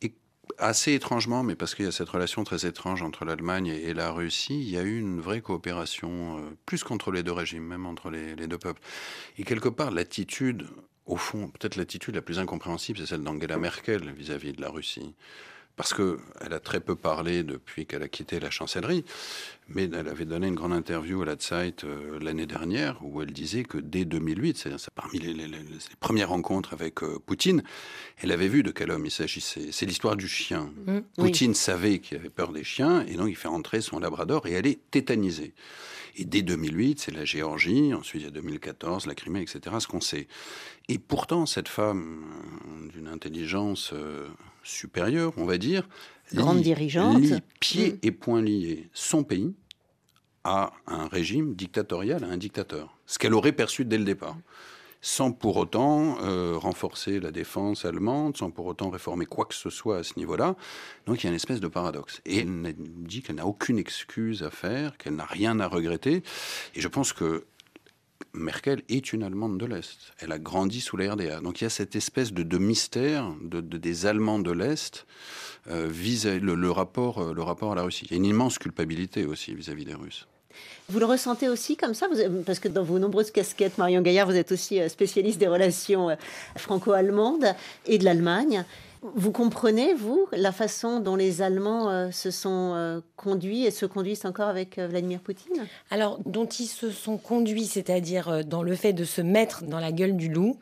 Et 0.02 0.14
assez 0.58 0.92
étrangement, 0.92 1.42
mais 1.42 1.56
parce 1.56 1.74
qu'il 1.74 1.84
y 1.84 1.88
a 1.88 1.92
cette 1.92 2.08
relation 2.08 2.44
très 2.44 2.64
étrange 2.64 3.02
entre 3.02 3.24
l'Allemagne 3.24 3.66
et, 3.66 3.92
la 3.92 4.12
Russie, 4.12 4.60
il 4.60 4.70
y 4.70 4.78
a 4.78 4.82
eu 4.82 5.00
une 5.00 5.20
vraie 5.20 5.40
coopération, 5.40 6.38
euh, 6.38 6.56
plus 6.64 6.84
qu'entre 6.84 7.10
les 7.10 7.24
deux 7.24 7.32
régimes, 7.32 7.64
même 7.64 7.86
entre 7.86 8.08
les, 8.08 8.34
deux 8.34 8.58
peuples. 8.58 8.82
Et 9.36 9.42
quelque 9.42 9.68
part, 9.68 9.90
l'attitude, 9.90 10.68
au 11.06 11.16
fond, 11.16 11.48
peut-être 11.48 11.74
l'attitude 11.74 12.14
la 12.14 12.22
plus 12.22 12.38
incompréhensible, 12.38 13.00
c'est 13.00 13.06
celle 13.06 13.24
d'Angela 13.24 13.58
Merkel 13.58 14.12
vis 14.12 14.30
à 14.30 14.38
-vis 14.38 14.54
de 14.54 14.60
la 14.60 14.70
Russie 14.70 15.14
parce 15.80 15.94
qu'elle 15.94 16.52
a 16.52 16.60
très 16.60 16.80
peu 16.80 16.94
parlé 16.94 17.42
depuis 17.42 17.86
qu'elle 17.86 18.02
a 18.02 18.08
quitté 18.08 18.38
la 18.38 18.50
chancellerie, 18.50 19.02
mais 19.66 19.84
elle 19.84 20.08
avait 20.08 20.26
donné 20.26 20.46
une 20.46 20.54
grande 20.54 20.74
interview 20.74 21.22
à 21.22 21.24
la 21.24 21.36
Zeit 21.40 21.84
euh, 21.84 22.18
l'année 22.20 22.44
dernière 22.44 22.98
où 23.02 23.22
elle 23.22 23.32
disait 23.32 23.62
que 23.62 23.78
dès 23.78 24.04
2008, 24.04 24.58
c'est-à-dire 24.58 24.90
parmi 24.94 25.18
les, 25.20 25.48
premières 25.98 26.28
rencontres 26.28 26.74
avec 26.74 27.02
euh, 27.02 27.18
Poutine, 27.24 27.62
elle 28.18 28.30
avait 28.30 28.48
vu 28.48 28.62
de 28.62 28.72
quel 28.72 28.90
homme 28.90 29.06
il 29.06 29.10
s'agissait. 29.10 29.68
C'est 29.72 29.86
l'histoire 29.86 30.16
du 30.16 30.28
chien. 30.28 30.70
Mmh, 30.86 30.98
Poutine 31.16 31.54
savait 31.54 32.00
qu'il 32.00 32.18
avait 32.18 32.28
peur 32.28 32.52
des 32.52 32.62
chiens 32.62 33.06
et 33.06 33.14
donc 33.14 33.30
il 33.30 33.36
fait 33.36 33.48
entrer 33.48 33.80
son 33.80 34.00
labrador 34.00 34.46
et 34.46 34.52
elle 34.52 34.66
est 34.66 34.80
tétanisée. 34.90 35.54
Et 36.16 36.26
dès 36.26 36.42
2008, 36.42 37.00
c'est 37.00 37.12
la 37.12 37.24
Géorgie, 37.24 37.94
ensuite 37.94 38.20
il 38.20 38.24
y 38.26 38.28
a 38.28 38.32
2014, 38.32 39.06
la 39.06 39.14
Crimée, 39.14 39.40
etc., 39.40 39.76
ce 39.78 39.86
qu'on 39.86 40.02
sait. 40.02 40.28
Et 40.88 40.98
pourtant, 40.98 41.46
cette 41.46 41.68
femme 41.68 42.22
euh, 42.66 42.88
d'une 42.92 43.08
intelligence 43.08 43.94
supérieure, 44.62 45.32
on 45.36 45.44
va 45.44 45.58
dire, 45.58 45.88
grande 46.34 46.62
dirigeante, 46.62 47.20
lie 47.20 47.40
pieds 47.60 47.92
mm. 47.92 47.98
et 48.02 48.10
poings 48.12 48.42
liés 48.42 48.88
son 48.92 49.24
pays 49.24 49.54
à 50.44 50.72
un 50.86 51.08
régime 51.08 51.54
dictatorial, 51.54 52.24
à 52.24 52.28
un 52.28 52.36
dictateur. 52.36 52.96
Ce 53.06 53.18
qu'elle 53.18 53.34
aurait 53.34 53.52
perçu 53.52 53.84
dès 53.84 53.98
le 53.98 54.04
départ. 54.04 54.36
Sans 55.02 55.32
pour 55.32 55.56
autant 55.56 56.18
euh, 56.22 56.58
renforcer 56.58 57.20
la 57.20 57.30
défense 57.30 57.86
allemande, 57.86 58.36
sans 58.36 58.50
pour 58.50 58.66
autant 58.66 58.90
réformer 58.90 59.24
quoi 59.24 59.46
que 59.46 59.54
ce 59.54 59.70
soit 59.70 59.98
à 59.98 60.02
ce 60.02 60.18
niveau-là. 60.18 60.56
Donc 61.06 61.22
il 61.22 61.24
y 61.24 61.26
a 61.28 61.30
une 61.30 61.36
espèce 61.36 61.60
de 61.60 61.68
paradoxe. 61.68 62.20
Et 62.26 62.38
elle 62.38 62.74
dit 62.76 63.22
qu'elle 63.22 63.36
n'a 63.36 63.46
aucune 63.46 63.78
excuse 63.78 64.42
à 64.42 64.50
faire, 64.50 64.98
qu'elle 64.98 65.16
n'a 65.16 65.24
rien 65.24 65.58
à 65.58 65.68
regretter. 65.68 66.22
Et 66.74 66.82
je 66.82 66.88
pense 66.88 67.14
que 67.14 67.46
Merkel 68.32 68.82
est 68.88 69.12
une 69.12 69.22
Allemande 69.22 69.58
de 69.58 69.66
l'Est. 69.66 70.12
Elle 70.18 70.32
a 70.32 70.38
grandi 70.38 70.80
sous 70.80 70.96
la 70.96 71.12
RDA. 71.12 71.40
Donc 71.40 71.60
il 71.60 71.64
y 71.64 71.66
a 71.66 71.70
cette 71.70 71.96
espèce 71.96 72.32
de, 72.32 72.58
mystère 72.58 73.32
de, 73.42 73.60
des 73.60 74.06
Allemands 74.06 74.38
de 74.38 74.52
l'Est 74.52 75.06
euh, 75.68 75.88
vis 75.90 76.26
le, 76.26 76.70
rapport, 76.70 77.18
euh, 77.18 77.34
le 77.34 77.42
rapport 77.42 77.72
à 77.72 77.74
la 77.74 77.82
Russie. 77.82 78.06
Il 78.06 78.12
y 78.12 78.14
a 78.14 78.16
une 78.18 78.24
immense 78.24 78.58
culpabilité 78.58 79.26
aussi 79.26 79.54
vis-à-vis 79.54 79.84
des 79.84 79.94
Russes. 79.94 80.26
Vous 80.88 80.98
le 80.98 81.06
ressentez 81.06 81.48
aussi 81.48 81.76
comme 81.76 81.94
ça? 81.94 82.08
Parce 82.44 82.58
que 82.58 82.68
dans 82.68 82.82
vos 82.82 82.98
nombreuses 82.98 83.30
casquettes, 83.30 83.78
Marion 83.78 84.02
Gaillard, 84.02 84.26
vous 84.26 84.36
êtes 84.36 84.52
aussi 84.52 84.80
euh, 84.80 84.88
spécialiste 84.88 85.38
des 85.38 85.48
relations 85.48 86.16
franco-allemandes 86.56 87.54
et 87.86 87.98
de 87.98 88.04
l'Allemagne. 88.04 88.64
Vous 89.02 89.32
comprenez, 89.32 89.94
vous, 89.94 90.26
la 90.32 90.52
façon 90.52 91.00
dont 91.00 91.16
les 91.16 91.40
Allemands 91.40 91.88
euh, 91.88 92.10
se 92.10 92.30
sont 92.30 92.74
euh, 92.74 93.00
conduits 93.16 93.64
et 93.64 93.70
se 93.70 93.86
conduisent 93.86 94.26
encore 94.26 94.48
avec 94.48 94.78
euh, 94.78 94.88
Vladimir 94.88 95.20
Poutine? 95.20 95.66
Alors, 95.90 96.18
dont 96.26 96.44
ils 96.44 96.66
se 96.66 96.90
sont 96.90 97.16
conduits, 97.16 97.64
c'est-à-dire 97.64 98.44
dans 98.44 98.62
le 98.62 98.74
fait 98.76 98.92
de 98.92 99.04
se 99.04 99.22
mettre 99.22 99.64
dans 99.64 99.80
la 99.80 99.90
gueule 99.90 100.16
du 100.16 100.28
loup, 100.28 100.58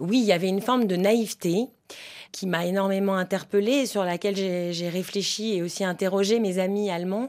oui, 0.00 0.20
il 0.20 0.24
y 0.24 0.32
avait 0.32 0.48
une 0.48 0.62
forme 0.62 0.86
de 0.86 0.96
naïveté 0.96 1.66
qui 2.32 2.46
m'a 2.46 2.64
énormément 2.64 3.14
interpellée, 3.14 3.84
sur 3.84 4.04
laquelle 4.04 4.34
j'ai 4.36 4.88
réfléchi 4.88 5.54
et 5.54 5.62
aussi 5.62 5.84
interrogé 5.84 6.40
mes 6.40 6.58
amis 6.58 6.90
allemands, 6.90 7.28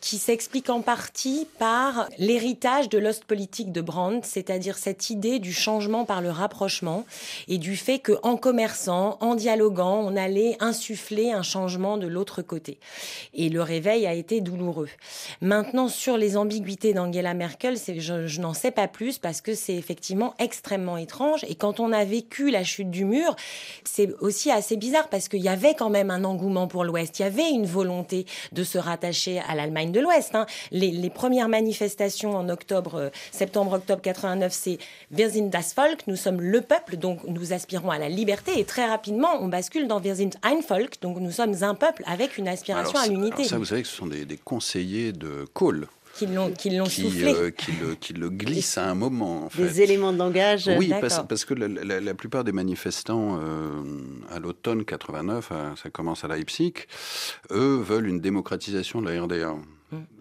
qui 0.00 0.18
s'explique 0.18 0.70
en 0.70 0.82
partie 0.82 1.46
par 1.58 2.08
l'héritage 2.18 2.88
de 2.88 2.98
l'Ostpolitik 2.98 3.72
de 3.72 3.80
Brandt, 3.80 4.26
c'est-à-dire 4.26 4.78
cette 4.78 5.10
idée 5.10 5.38
du 5.38 5.52
changement 5.52 6.04
par 6.04 6.20
le 6.20 6.30
rapprochement 6.30 7.04
et 7.48 7.58
du 7.58 7.76
fait 7.76 7.98
qu'en 7.98 8.36
commerçant, 8.36 9.18
en 9.20 9.34
dialoguant, 9.34 10.00
on 10.04 10.16
allait 10.16 10.56
insuffler 10.60 11.32
un 11.32 11.42
changement 11.42 11.96
de 11.96 12.06
l'autre 12.06 12.42
côté. 12.42 12.78
Et 13.34 13.48
le 13.48 13.62
réveil 13.62 14.06
a 14.06 14.14
été 14.14 14.40
douloureux. 14.40 14.88
Maintenant, 15.40 15.88
sur 15.88 16.16
les 16.16 16.36
ambiguïtés 16.36 16.94
d'Angela 16.94 17.34
Merkel, 17.34 17.76
je, 17.76 18.26
je 18.26 18.40
n'en 18.40 18.54
sais 18.54 18.70
pas 18.70 18.88
plus 18.88 19.18
parce 19.18 19.40
que 19.40 19.54
c'est 19.54 19.74
effectivement 19.74 20.34
extrêmement 20.38 20.96
étrange. 20.96 21.44
Et 21.48 21.54
quand 21.54 21.80
on 21.80 21.92
a 21.92 22.04
vécu 22.04 22.50
la 22.50 22.64
chute 22.64 22.90
du 22.90 23.04
mur, 23.04 23.34
c'est 23.84 24.14
aussi 24.20 24.50
assez 24.50 24.76
bizarre 24.76 25.08
parce 25.08 25.28
qu'il 25.28 25.42
y 25.42 25.48
avait 25.48 25.74
quand 25.74 25.90
même 25.90 26.10
un 26.10 26.24
engouement 26.24 26.68
pour 26.68 26.84
l'Ouest. 26.84 27.18
Il 27.18 27.22
y 27.22 27.24
avait 27.26 27.50
une 27.50 27.66
volonté 27.66 28.26
de 28.52 28.64
se 28.64 28.78
rattacher 28.78 29.40
à 29.48 29.54
l'Allemagne 29.54 29.85
de 29.92 30.00
l'Ouest. 30.00 30.34
Hein. 30.34 30.46
Les, 30.70 31.10
premières 31.10 31.48
manifestations 31.48 32.36
en 32.36 32.48
octobre, 32.48 32.94
euh, 32.96 33.08
septembre-octobre 33.30 34.02
89, 34.02 34.52
c'est 34.52 34.78
Wir 35.10 35.30
sind 35.30 35.48
das 35.50 35.74
Volk, 35.74 36.06
nous 36.06 36.16
sommes 36.16 36.40
le 36.40 36.60
peuple, 36.60 36.96
donc 36.96 37.20
nous 37.26 37.52
aspirons 37.52 37.90
à 37.90 37.98
la 37.98 38.08
liberté. 38.08 38.58
Et 38.58 38.64
très 38.64 38.86
rapidement, 38.86 39.38
on 39.40 39.48
bascule 39.48 39.86
dans 39.88 40.00
Wir 40.00 40.16
sind 40.16 40.30
ein 40.42 40.60
Volk, 40.66 41.00
donc 41.00 41.18
nous 41.18 41.30
sommes 41.30 41.54
un 41.62 41.74
peuple 41.74 42.02
avec 42.06 42.38
une 42.38 42.48
aspiration 42.48 42.98
à 42.98 43.06
l'unité. 43.06 43.44
Ça, 43.44 43.58
vous 43.58 43.64
savez 43.64 43.82
que 43.82 43.88
ce 43.88 43.96
sont 43.96 44.06
des, 44.06 44.26
conseillers 44.44 45.12
de 45.12 45.46
Kohl 45.52 45.86
qui 46.16 46.26
l'ont 46.26 46.50
qui 46.50 46.70
l'ont 46.70 46.86
soufflé, 46.86 47.34
euh, 47.34 47.50
qui, 47.50 47.72
le, 47.72 47.94
qui, 47.94 48.12
le, 48.14 48.30
glisse 48.30 48.78
à 48.78 48.88
un 48.88 48.94
moment. 48.94 49.44
En 49.44 49.50
fait. 49.50 49.62
Des 49.62 49.82
éléments 49.82 50.12
de 50.12 50.18
langage. 50.18 50.70
Oui, 50.78 50.90
parce, 51.00 51.20
parce, 51.28 51.44
que 51.44 51.52
la, 51.54 52.14
plupart 52.14 52.42
des 52.42 52.52
manifestants 52.52 53.38
euh, 53.42 53.82
à 54.30 54.38
l'automne 54.38 54.84
89, 54.84 55.52
ça 55.82 55.90
commence 55.90 56.24
à 56.24 56.28
Leipzig, 56.28 56.72
eux 57.50 57.76
veulent 57.76 58.08
une 58.08 58.20
démocratisation 58.20 59.02
de 59.02 59.10
la 59.10 59.22
RDA. 59.22 59.54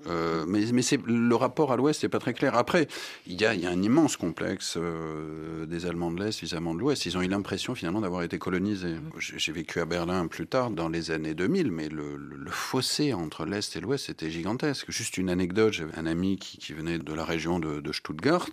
Euh, 0.08 0.46
mais 0.48 0.62
mais 0.72 0.82
c'est, 0.82 1.00
le 1.06 1.36
rapport 1.36 1.72
à 1.72 1.78
l'Ouest 1.78 2.04
n'est 2.04 2.10
pas 2.10 2.20
très 2.20 2.34
clair. 2.34 2.56
Après, 2.56 2.88
il 3.26 3.40
y 3.40 3.46
a, 3.46 3.56
y 3.56 3.66
a 3.66 3.70
un 3.70 3.82
immense 3.82 4.16
complexe 4.18 4.76
euh, 4.78 5.66
des 5.66 5.86
Allemands 5.86 6.12
de 6.12 6.24
l'Est, 6.24 6.42
des 6.42 6.54
Allemands 6.54 6.76
de 6.76 6.80
l'Ouest. 6.80 7.06
Ils 7.06 7.18
ont 7.18 7.22
eu 7.22 7.28
l'impression 7.28 7.74
finalement 7.74 8.02
d'avoir 8.02 8.22
été 8.24 8.38
colonisés. 8.38 8.96
J'ai, 9.20 9.52
vécu 9.52 9.80
à 9.80 9.86
Berlin 9.86 10.28
plus 10.28 10.48
tard, 10.48 10.70
dans 10.70 10.90
les 10.90 11.12
années 11.12 11.34
2000, 11.34 11.72
mais 11.72 11.90
le, 11.90 12.18
le, 12.18 12.52
fossé 12.52 13.14
entre 13.14 13.46
l'Est 13.46 13.76
et 13.76 13.80
l'Ouest 13.80 14.10
était 14.10 14.30
gigantesque. 14.30 14.86
Juste 14.90 15.18
une 15.18 15.30
anecdote, 15.30 15.74
j'avais 15.74 15.98
un 15.98 16.06
ami 16.06 16.38
qui, 16.38 16.58
qui 16.58 16.74
venait 16.74 17.00
de 17.00 17.14
la 17.14 17.26
région 17.26 17.60
de, 17.60 17.80
de 17.80 17.92
Stuttgart. 17.92 18.50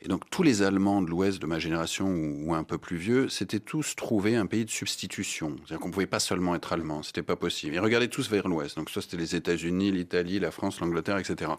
Et 0.00 0.08
donc 0.08 0.28
tous 0.30 0.42
les 0.42 0.62
Allemands 0.62 1.00
de 1.00 1.08
l'Ouest 1.08 1.40
de 1.40 1.46
ma 1.46 1.58
génération 1.58 2.06
ou, 2.06 2.54
un 2.54 2.64
peu 2.64 2.78
plus 2.78 2.96
vieux, 2.96 3.28
c'était 3.28 3.60
tous 3.60 3.96
trouver 3.96 4.36
un 4.36 4.46
pays 4.46 4.64
de 4.64 4.70
substitution. 4.70 5.56
C'est-à-dire 5.58 5.80
qu'on 5.80 5.88
ne 5.88 5.92
pouvait 5.92 6.06
pas 6.06 6.20
seulement 6.20 6.54
être 6.54 6.72
allemand, 6.72 7.02
c'était 7.02 7.22
pas 7.22 7.36
possible. 7.36 7.74
Ils 7.74 7.80
regardaient 7.80 8.08
tous 8.08 8.28
vers 8.28 8.48
l'Ouest. 8.48 8.76
Donc 8.76 8.90
soit 8.90 9.02
c'était 9.02 9.16
les 9.16 9.34
États-Unis, 9.34 9.92
l'Italie, 9.92 10.38
la 10.40 10.50
France, 10.50 10.80
l'Angleterre, 10.80 11.18
etc. 11.18 11.52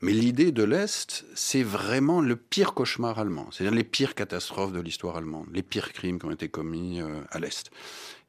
Mais 0.00 0.12
l'idée 0.12 0.52
de 0.52 0.62
l'Est, 0.62 1.24
c'est 1.34 1.64
vraiment 1.64 2.20
le 2.20 2.36
pire 2.36 2.72
cauchemar 2.72 3.18
allemand. 3.18 3.48
C'est-à-dire 3.50 3.76
les 3.76 3.84
pires 3.84 4.14
catastrophes 4.14 4.72
de 4.72 4.80
l'histoire 4.80 5.16
allemande, 5.16 5.46
les 5.52 5.62
pires 5.62 5.92
crimes 5.92 6.20
qui 6.20 6.26
ont 6.26 6.30
été 6.30 6.48
commis 6.48 7.00
euh, 7.00 7.20
à 7.30 7.40
l'Est. 7.40 7.70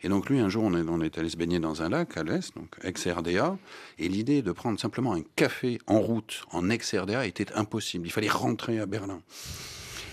Et 0.01 0.09
donc 0.09 0.29
lui, 0.29 0.39
un 0.39 0.49
jour, 0.49 0.63
on 0.63 0.73
est, 0.75 0.87
on 0.87 1.01
est 1.01 1.17
allé 1.17 1.29
se 1.29 1.37
baigner 1.37 1.59
dans 1.59 1.81
un 1.81 1.89
lac 1.89 2.15
à 2.17 2.23
l'est, 2.23 2.55
donc 2.55 2.69
ex-RDA, 2.83 3.57
et 3.97 4.07
l'idée 4.07 4.41
de 4.41 4.51
prendre 4.51 4.79
simplement 4.79 5.13
un 5.13 5.21
café 5.35 5.79
en 5.87 5.99
route 5.99 6.43
en 6.51 6.69
ex-RDA 6.69 7.27
était 7.27 7.51
impossible. 7.53 8.07
Il 8.07 8.11
fallait 8.11 8.29
rentrer 8.29 8.79
à 8.79 8.85
Berlin. 8.85 9.21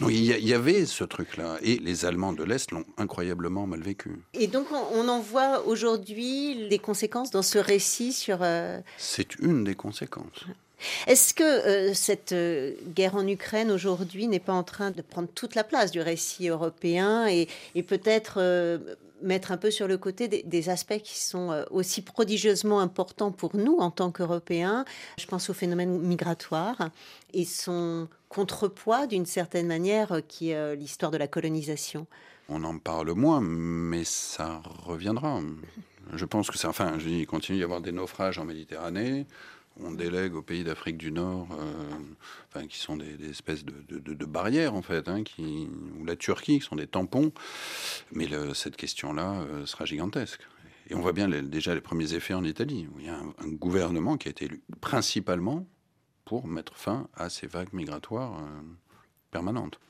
Donc 0.01 0.11
il 0.11 0.25
y, 0.25 0.53
avait 0.53 0.85
ce 0.85 1.05
truc-là, 1.05 1.57
et 1.63 1.79
les 1.79 2.05
Allemands 2.05 2.35
de 2.35 2.45
l'Est 2.45 2.71
l'ont 2.71 2.85
incroyablement 2.99 3.67
mal 3.67 3.81
vécu. 3.81 4.21
Et 4.35 4.47
donc 4.47 4.67
on, 4.71 5.09
en 5.09 5.21
voit 5.21 5.67
aujourd'hui 5.67 6.69
des 6.69 6.79
conséquences 6.79 7.31
dans 7.31 7.41
ce 7.41 7.59
récit 7.59 8.13
sur... 8.13 8.41
Euh, 8.43 8.81
C'est 8.99 9.37
une 9.37 9.65
des 9.65 9.75
conséquences. 9.75 10.45
Est-ce 11.07 11.35
que 11.35 11.43
euh, 11.43 11.95
cette 11.95 12.33
euh, 12.33 12.75
guerre 12.95 13.17
en 13.17 13.27
Ukraine 13.27 13.71
aujourd'hui 13.71 14.27
n'est 14.27 14.41
pas 14.41 14.53
en 14.53 14.63
train 14.63 14.91
de 14.91 15.03
prendre 15.03 15.29
toute 15.35 15.55
la 15.55 15.65
place 15.65 15.91
du 15.91 16.01
récit 16.01 16.49
européen 16.49 17.27
et, 17.27 17.49
peut-être 17.83 18.41
mettre 19.23 19.53
un 19.53 19.57
peu 19.57 19.71
sur 19.71 19.89
le 19.89 19.99
côté 19.99 20.29
des, 20.29 20.69
aspects 20.69 20.99
qui 20.99 21.21
sont 21.21 21.51
euh, 21.53 21.65
aussi 21.71 22.03
prodigieusement 22.03 22.81
importants 22.81 23.33
pour 23.33 23.57
nous 23.57 23.77
en 23.79 23.91
tant 23.91 24.11
qu'Européens? 24.11 24.85
Je 25.19 25.27
pense 25.27 25.49
au 25.51 25.55
phénomène 25.55 25.99
migratoire 25.99 26.91
et 27.33 27.45
son 27.45 28.09
contrepoids 28.29 29.07
d'une 29.07 29.27
certaine 29.27 29.67
manière 29.67 30.13
euh, 30.13 30.21
qui 30.21 30.51
est 30.51 30.57
euh, 30.57 30.75
l'histoire 30.75 31.11
de 31.11 31.19
la 31.19 31.29
colonisation. 31.29 32.07
On 32.49 32.63
en 32.65 32.79
parle 32.79 33.13
moins, 33.13 33.41
mais 33.41 34.05
ça 34.05 34.63
reviendra. 34.85 35.41
Je 36.13 36.25
pense 36.25 36.49
que 36.49 36.59
c'est. 36.59 36.69
Enfin, 36.69 36.99
je 36.99 37.09
dis, 37.09 37.19
il 37.21 37.27
continue 37.27 37.59
d'y 37.59 37.65
avoir 37.65 37.81
des 37.81 37.91
naufrages 37.91 38.39
en 38.39 38.45
Méditerranée. 38.45 39.27
On 39.81 39.93
délègue 39.93 40.35
aux 40.35 40.43
pays 40.43 40.65
d'Afrique 40.65 40.97
du 40.97 41.13
Nord, 41.13 41.49
euh, 41.53 41.99
enfin, 42.49 42.67
qui 42.67 42.79
sont 42.79 42.97
des, 42.97 43.29
espèces 43.29 43.65
de, 43.65 44.25
barrières, 44.25 44.75
en 44.75 44.83
fait, 44.83 45.09
hein, 45.09 45.23
ou 45.39 46.05
la 46.05 46.17
Turquie, 46.17 46.61
qui 46.61 46.65
sont 46.65 46.77
des 46.77 46.87
tampons. 46.87 47.33
Mais 48.13 48.27
cette 48.55 48.77
question-là 48.77 49.41
euh, 49.43 49.67
sera 49.67 49.85
gigantesque. 49.85 50.41
Et 50.89 50.95
on 50.95 51.01
voit 51.01 51.13
bien 51.13 51.29
déjà 51.29 51.75
les 51.75 51.81
premiers 51.81 52.15
effets 52.15 52.35
en 52.35 52.45
Italie, 52.45 52.89
où 52.95 53.01
il 53.01 53.07
y 53.07 53.09
a 53.09 53.17
un, 53.17 53.35
un 53.39 53.49
gouvernement 53.49 54.17
qui 54.17 54.29
a 54.29 54.31
été 54.31 54.47
élu 54.47 54.63
principalement 54.81 55.67
pour 56.27 56.47
mettre 56.47 56.77
fin 56.77 57.09
à 57.15 57.31
ces 57.31 57.47
vagues 57.47 57.73
migratoires 57.73 58.41
euh, 58.41 58.63
permanentes. 59.31 59.81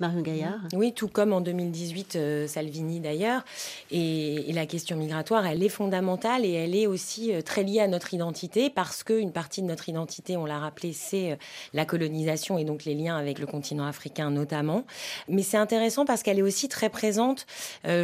Marion 0.00 0.22
Gaillard. 0.22 0.58
Oui, 0.72 0.92
tout 0.92 1.06
comme 1.06 1.32
en 1.32 1.40
2018, 1.40 2.16
euh, 2.16 2.46
Salvini 2.48 2.98
d'ailleurs. 2.98 3.44
Et, 3.92 4.52
la 4.52 4.66
question 4.66 4.96
migratoire, 4.96 5.46
elle 5.46 5.62
est 5.62 5.68
fondamentale 5.68 6.44
et 6.44 6.52
elle 6.52 6.74
est 6.74 6.86
aussi 6.86 7.32
euh, 7.32 7.42
très 7.42 7.62
liée 7.62 7.80
à 7.80 7.86
notre 7.86 8.12
identité 8.12 8.70
parce 8.70 9.04
qu'une 9.04 9.30
partie 9.30 9.62
de 9.62 9.66
notre 9.66 9.88
identité, 9.88 10.36
on 10.36 10.46
l'a 10.46 10.58
rappelé, 10.58 10.92
c'est 10.92 11.32
euh, 11.32 11.36
la 11.72 11.84
colonisation 11.84 12.58
et 12.58 12.64
donc 12.64 12.84
les 12.84 12.94
liens 12.94 13.16
avec 13.16 13.38
le 13.38 13.46
continent 13.46 13.86
africain 13.86 14.30
notamment. 14.30 14.84
Mais 15.28 15.42
c'est 15.42 15.56
intéressant 15.56 16.04
parce 16.04 16.24
qu'elle 16.24 16.38
est 16.38 16.42
aussi 16.42 16.68
très 16.68 16.88
présente 16.88 17.46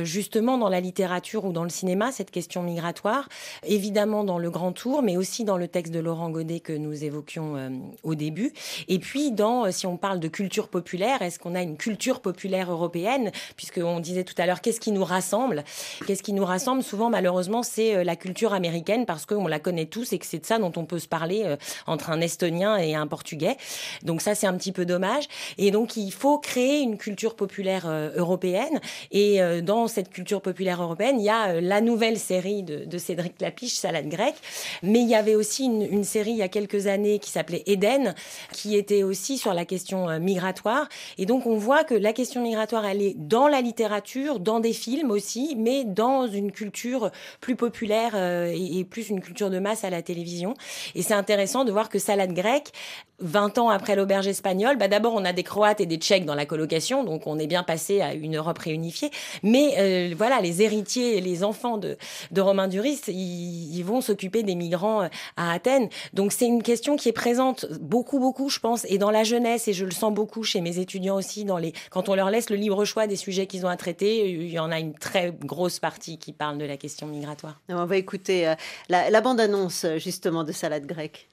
justement 0.03 0.59
dans 0.59 0.69
la 0.69 0.81
littérature 0.81 1.45
ou 1.45 1.53
dans 1.53 1.65
le 1.65 1.71
cinéma, 1.71 2.13
cette 2.13 2.31
question 2.31 2.63
migratoire. 2.63 3.29
Évidemment 3.65 4.25
dans 4.25 4.39
le 4.39 4.51
Grand 4.51 4.73
Tour, 4.73 5.03
mais 5.03 5.17
aussi 5.17 5.45
dans 5.45 5.57
le 5.57 5.69
texte 5.69 5.93
de 5.93 6.01
Laurent 6.01 6.31
Godet 6.31 6.61
que 6.61 6.73
nous 6.73 7.05
évoquions 7.05 7.71
au 8.03 8.15
début. 8.15 8.53
Et 8.89 8.99
puis 8.99 9.33
dans, 9.33 9.71
si 9.73 9.87
on 9.87 9.97
parle 9.97 10.21
de 10.21 10.29
culture 10.29 10.69
populaire, 10.69 11.23
est-ce 11.23 11.39
qu'on 11.39 11.55
a 11.55 11.63
une 11.63 11.77
culture 11.81 12.21
populaire 12.21 12.71
européenne 12.71 13.31
Puisqu'on 13.57 14.01
disait 14.01 14.25
tout 14.25 14.35
à 14.39 14.47
l'heure, 14.47 14.61
qu'est-ce 14.61 14.81
qui 14.81 14.93
nous 14.93 15.05
rassemble? 15.05 15.65
Qu'est-ce 16.07 16.23
qui 16.23 16.33
nous 16.33 16.45
rassemble? 16.45 16.83
Souvent, 16.83 17.11
malheureusement, 17.11 17.63
c'est 17.63 17.97
euh, 17.97 18.05
la 18.05 18.17
culture 18.17 18.53
américaine 18.53 19.07
parce 19.07 19.27
qu'on 19.27 19.47
la 19.47 19.59
connaît 19.59 19.87
tous 19.87 20.13
et 20.13 20.19
que 20.19 20.27
c'est 20.27 20.39
de 20.39 20.47
ça 20.47 20.59
dont 20.59 20.73
on 20.77 20.85
peut 20.85 20.99
se 20.99 21.09
parler 21.09 21.43
euh, 21.45 21.57
entre 21.87 22.11
un 22.11 22.21
Estonien 22.21 22.77
et 22.77 22.95
un 22.95 23.07
Portugais. 23.07 23.57
Donc 24.03 24.21
ça, 24.21 24.35
c'est 24.35 24.47
un 24.47 24.57
petit 24.57 24.73
peu 24.73 24.85
dommage. 24.85 25.25
Et 25.59 25.71
donc, 25.71 25.97
il 25.97 26.13
faut 26.13 26.39
créer 26.39 26.81
une 26.81 26.99
culture 26.99 27.35
populaire 27.35 27.85
euh, 27.87 28.11
européenne. 28.17 28.81
Et 29.11 29.41
dans 29.63 29.89
cette 29.89 30.11
culture 30.11 30.41
populaire 30.41 30.83
européenne, 30.83 31.19
il 31.19 31.25
y 31.25 31.31
a 31.31 31.61
la 31.61 31.81
nouvelle 31.81 32.19
série 32.19 32.63
de, 32.63 32.99
Cédric 32.99 33.41
Lapiche, 33.41 33.75
Salade 33.75 34.09
grecque. 34.09 34.37
Mais 34.83 35.01
il 35.01 35.09
y 35.09 35.15
avait 35.15 35.35
aussi 35.35 35.65
une, 35.65 35.83
une 35.83 36.05
série 36.05 36.33
il 36.33 36.37
y 36.37 36.43
a 36.43 36.49
quelques 36.49 36.87
années 36.87 37.19
qui 37.19 37.31
s'appelait 37.31 37.63
Eden, 37.67 38.15
qui 38.53 38.77
était 38.77 39.03
aussi 39.03 39.39
sur 39.39 39.55
la 39.55 39.65
question 39.65 40.19
migratoire. 40.19 40.89
Et 41.19 41.27
donc, 41.27 41.47
on 41.47 41.57
voit 41.57 41.70
que 41.85 41.95
la 41.95 42.13
question 42.13 42.43
migratoire, 42.43 42.85
elle 42.85 43.03
est 43.03 43.15
dans 43.17 43.49
la 43.49 43.61
littérature, 43.61 44.41
dans 44.41 44.61
des 44.61 44.73
films 44.73 45.11
aussi, 45.11 45.55
mais 45.57 45.85
dans 45.85 46.27
une 46.27 46.53
culture 46.53 47.11
plus 47.41 47.57
populaire 47.57 48.13
euh, 48.15 48.53
et, 48.55 48.85
plus 48.85 49.09
une 49.09 49.21
culture 49.21 49.51
de 49.51 49.59
masse 49.59 49.85
à 49.85 49.91
la 49.91 50.03
télévision. 50.03 50.55
Et 50.95 51.03
c'est 51.03 51.15
intéressant 51.15 51.65
de 51.65 51.73
voir 51.73 51.89
que 51.89 51.99
Salade 51.99 52.33
grecque, 52.33 52.73
20 53.21 53.59
ans 53.59 53.69
après 53.69 53.97
l'auberge 53.97 54.27
espagnole, 54.27 54.77
bah 54.77 54.89
d'abord 54.89 55.13
on 55.15 55.25
a 55.25 55.33
des 55.33 55.43
Croates 55.43 55.81
et 55.81 55.87
des 55.87 55.97
Tchèques 55.97 56.25
dans 56.25 56.35
la 56.35 56.47
colocation, 56.47 57.05
donc 57.05 57.27
on 57.27 57.39
est 57.39 57.47
bien 57.47 57.63
passé 57.63 58.01
à 58.01 58.15
une 58.15 58.37
Europe 58.37 58.59
réunifiée. 58.59 59.11
Mais 59.43 59.75
euh, 59.79 60.15
voilà, 60.17 60.41
les 60.41 60.63
héritiers, 60.63 61.21
les 61.21 61.45
enfants 61.45 61.77
de, 61.77 61.97
de 62.31 62.41
Romain 62.41 62.69
Duris, 62.69 63.01
ils, 63.09 63.83
vont 63.83 64.01
s'occuper 64.01 64.43
des 64.43 64.55
migrants 64.55 65.03
euh, 65.03 65.09
à 65.37 65.53
Athènes. 65.53 65.89
Donc 66.15 66.33
c'est 66.33 66.47
une 66.47 66.63
question 66.63 66.97
qui 66.97 67.09
est 67.09 67.13
présente 67.13 67.67
beaucoup, 67.81 68.19
beaucoup, 68.19 68.49
je 68.49 68.59
pense, 68.59 68.85
et 68.89 68.99
dans 68.99 69.11
la 69.11 69.25
jeunesse, 69.25 69.69
et 69.69 69.73
je 69.73 69.85
le 69.85 69.91
sens 69.91 70.13
beaucoup 70.13 70.43
chez 70.43 70.61
mes 70.61 70.79
étudiants 70.79 71.17
aussi, 71.17 71.45
les, 71.61 71.73
quand 71.91 72.09
on 72.09 72.15
leur 72.15 72.31
laisse 72.31 72.51
le 72.51 72.57
libre 72.57 72.85
choix 72.85 73.07
des 73.07 73.17
sujets 73.17 73.47
qu'ils 73.47 73.65
ont 73.65 73.69
à 73.69 73.77
traiter, 73.77 74.31
il 74.31 74.51
y 74.51 74.59
en 74.59 74.71
a 74.73 74.79
une 74.81 74.95
très 74.95 75.31
grosse 75.31 75.79
partie 75.79 76.19
qui 76.19 76.33
parle 76.33 76.59
de 76.59 76.65
la 76.65 76.77
question 76.77 77.07
migratoire. 77.07 77.61
On 77.69 77.85
va 77.85 77.97
écouter 77.97 78.49
euh, 78.49 78.55
la, 78.89 79.11
la 79.11 79.21
bande-annonce 79.21 79.85
euh, 79.85 79.99
justement 79.99 80.43
de 80.43 80.53
Salade 80.53 80.87
grecque. 80.87 81.29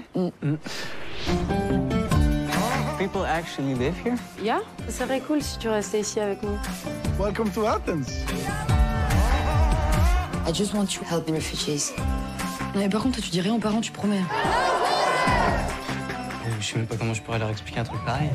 People 2.98 3.26
actually 3.26 3.76
live 3.76 3.94
here? 4.04 4.16
Yeah, 4.44 4.62
ça 4.90 5.06
serait 5.06 5.22
cool 5.22 5.42
si 5.42 5.60
tu 5.60 5.70
restais 5.70 6.00
ici 6.00 6.20
avec 6.20 6.42
nous. 6.42 6.58
Welcome 7.20 7.52
to 7.52 7.66
Athens 7.68 8.26
I 10.48 10.52
just 10.54 10.74
want 10.74 10.88
to 10.98 11.04
help 11.04 11.26
the 11.26 11.32
refugees. 11.34 11.92
Non, 12.74 12.80
mais 12.82 12.90
par 12.90 13.02
contre, 13.02 13.16
toi, 13.18 13.24
tu 13.24 13.30
dis 13.32 13.42
rien 13.42 13.54
aux 13.56 13.60
parents, 13.60 13.82
tu 13.82 13.92
promets. 13.92 14.22
Euh, 14.22 14.22
Je 16.60 16.66
sais 16.66 16.78
même 16.78 16.88
pas 16.88 16.96
comment 16.96 17.14
je 17.14 17.22
pourrais 17.22 17.40
leur 17.40 17.50
expliquer 17.50 17.82
un 17.82 17.84
truc 17.84 18.00
pareil. 18.06 18.30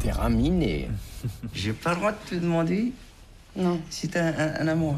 T'es 0.00 0.10
raminé. 0.12 0.90
J'ai 1.54 1.72
pas 1.72 1.90
le 1.90 1.96
droit 1.96 2.12
de 2.12 2.18
te 2.28 2.34
demander 2.34 2.92
Non. 3.56 3.80
si 3.90 4.08
t'as 4.08 4.24
un, 4.26 4.54
un 4.60 4.68
amour. 4.68 4.96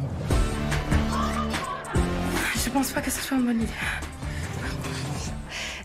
Je 2.64 2.70
pense 2.70 2.90
pas 2.90 3.00
que 3.02 3.10
ce 3.10 3.20
soit 3.20 3.36
une 3.36 3.44
bonne 3.44 3.62
idée. 3.62 3.72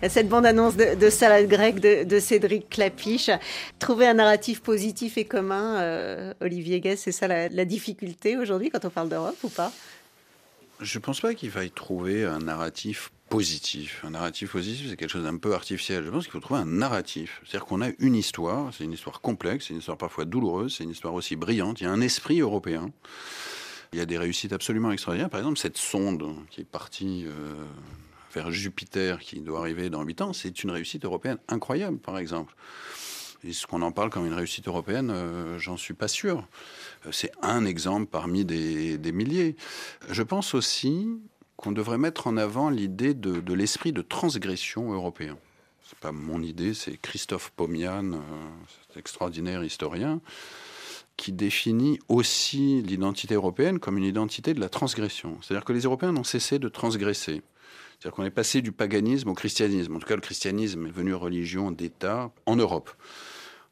Cette 0.07 0.29
bande-annonce 0.29 0.75
de, 0.75 0.95
de 0.95 1.09
Salade 1.09 1.47
grecque 1.47 1.79
de, 1.79 2.19
Cédric 2.19 2.69
Clapiche. 2.69 3.29
Trouver 3.79 4.07
un 4.07 4.15
narratif 4.15 4.61
positif 4.61 5.17
et 5.17 5.25
commun, 5.25 5.79
euh, 5.79 6.33
Olivier 6.41 6.79
Guess, 6.79 7.01
c'est 7.01 7.11
ça 7.11 7.27
la, 7.27 7.49
la 7.49 7.65
difficulté 7.65 8.37
aujourd'hui 8.37 8.69
quand 8.69 8.85
on 8.85 8.89
parle 8.89 9.09
d'Europe 9.09 9.37
ou 9.43 9.49
pas? 9.49 9.71
Je 10.79 10.97
ne 10.97 11.03
pense 11.03 11.21
pas 11.21 11.33
qu'il 11.33 11.49
faille 11.49 11.71
trouver 11.71 12.25
un 12.25 12.39
narratif 12.39 13.11
positif. 13.29 14.03
Un 14.05 14.11
narratif 14.11 14.51
positif, 14.51 14.89
c'est 14.89 14.95
quelque 14.95 15.09
chose 15.09 15.23
d'un 15.23 15.37
peu 15.37 15.53
artificiel. 15.53 16.03
Je 16.03 16.09
pense 16.09 16.23
qu'il 16.23 16.31
faut 16.31 16.39
trouver 16.39 16.61
un 16.61 16.65
narratif. 16.65 17.41
C'est-à-dire 17.43 17.65
qu'on 17.65 17.81
a 17.81 17.89
une 17.99 18.15
histoire, 18.15 18.73
c'est 18.73 18.83
une 18.83 18.93
histoire 18.93 19.21
complexe, 19.21 19.65
c'est 19.67 19.73
une 19.73 19.79
histoire 19.79 19.97
parfois 19.97 20.25
douloureuse, 20.25 20.75
c'est 20.77 20.83
une 20.83 20.91
histoire 20.91 21.13
aussi 21.13 21.35
brillante. 21.35 21.81
Il 21.81 21.85
y 21.85 21.87
a 21.87 21.91
un 21.91 22.01
esprit 22.01 22.39
européen. 22.39 22.91
Il 23.93 23.99
y 23.99 24.01
a 24.01 24.05
des 24.05 24.17
réussites 24.17 24.53
absolument 24.53 24.91
extraordinaires. 24.91 25.29
Par 25.29 25.39
exemple, 25.39 25.57
cette 25.57 25.77
sonde 25.77 26.35
qui 26.49 26.61
est 26.61 26.65
partie 26.65 27.25
euh, 27.25 27.63
Jupiter, 28.49 29.19
qui 29.19 29.39
doit 29.41 29.59
arriver 29.59 29.89
dans 29.89 30.03
8 30.03 30.21
ans, 30.21 30.33
c'est 30.33 30.63
une 30.63 30.71
réussite 30.71 31.05
européenne 31.05 31.37
incroyable, 31.47 31.97
par 31.97 32.17
exemple. 32.17 32.53
Est-ce 33.43 33.67
qu'on 33.67 33.81
en 33.81 33.91
parle 33.91 34.09
comme 34.09 34.25
une 34.25 34.33
réussite 34.33 34.67
européenne 34.67 35.11
Euh, 35.11 35.59
J'en 35.59 35.77
suis 35.77 35.93
pas 35.93 36.07
sûr. 36.07 36.47
Euh, 37.05 37.11
C'est 37.11 37.31
un 37.41 37.65
exemple 37.65 38.07
parmi 38.07 38.45
des, 38.45 39.11
milliers. 39.11 39.55
Je 40.09 40.23
pense 40.23 40.53
aussi 40.53 41.07
qu'on 41.55 41.71
devrait 41.71 41.97
mettre 41.97 42.27
en 42.27 42.37
avant 42.37 42.69
l'idée 42.69 43.13
de, 43.13 43.39
de 43.39 43.53
l'esprit 43.53 43.91
de 43.91 44.01
transgression 44.01 44.91
européen. 44.91 45.37
C'est 45.87 45.99
pas 45.99 46.11
mon 46.11 46.41
idée, 46.41 46.73
c'est 46.73 46.97
Christophe 46.97 47.51
Pomian, 47.55 48.13
euh, 48.13 48.19
cet 48.87 48.97
extraordinaire 48.97 49.63
historien, 49.63 50.19
qui 51.15 51.31
définit 51.31 51.99
aussi 52.09 52.81
l'identité 52.81 53.35
européenne 53.35 53.79
comme 53.79 53.97
une 53.97 54.03
identité 54.03 54.53
de 54.53 54.59
la 54.59 54.69
transgression. 54.69 55.37
C'est-à-dire 55.41 55.65
que 55.65 55.73
les 55.73 55.81
Européens 55.81 56.11
n'ont 56.11 56.23
cessé 56.23 56.59
de 56.59 56.69
transgresser. 56.69 57.41
C'est-à-dire 57.99 58.15
qu'on 58.15 58.25
est 58.25 58.29
passé 58.29 58.61
du 58.61 58.71
paganisme 58.71 59.29
au 59.29 59.33
christianisme. 59.33 59.95
En 59.95 59.99
tout 59.99 60.07
cas, 60.07 60.15
le 60.15 60.21
christianisme 60.21 60.85
est 60.85 60.89
devenu 60.89 61.13
religion 61.13 61.71
d'État 61.71 62.31
en 62.45 62.55
Europe. 62.55 62.91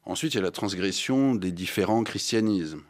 Ensuite, 0.04 0.34
il 0.34 0.36
y 0.36 0.40
a 0.40 0.42
la 0.42 0.50
transgression 0.50 1.34
des 1.34 1.52
différents 1.52 2.02
christianismes, 2.02 2.82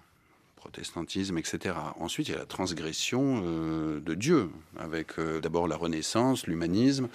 protestantisme, 0.66 1.38
etc. 1.38 1.76
Ensuite, 2.00 2.28
il 2.28 2.32
y 2.32 2.34
a 2.34 2.38
la 2.38 2.44
transgression 2.44 3.42
euh, 3.44 4.00
de 4.00 4.14
Dieu, 4.14 4.50
avec 4.76 5.18
euh, 5.18 5.40
d'abord 5.40 5.68
la 5.68 5.76
Renaissance, 5.76 6.48
l'humanisme. 6.48 7.08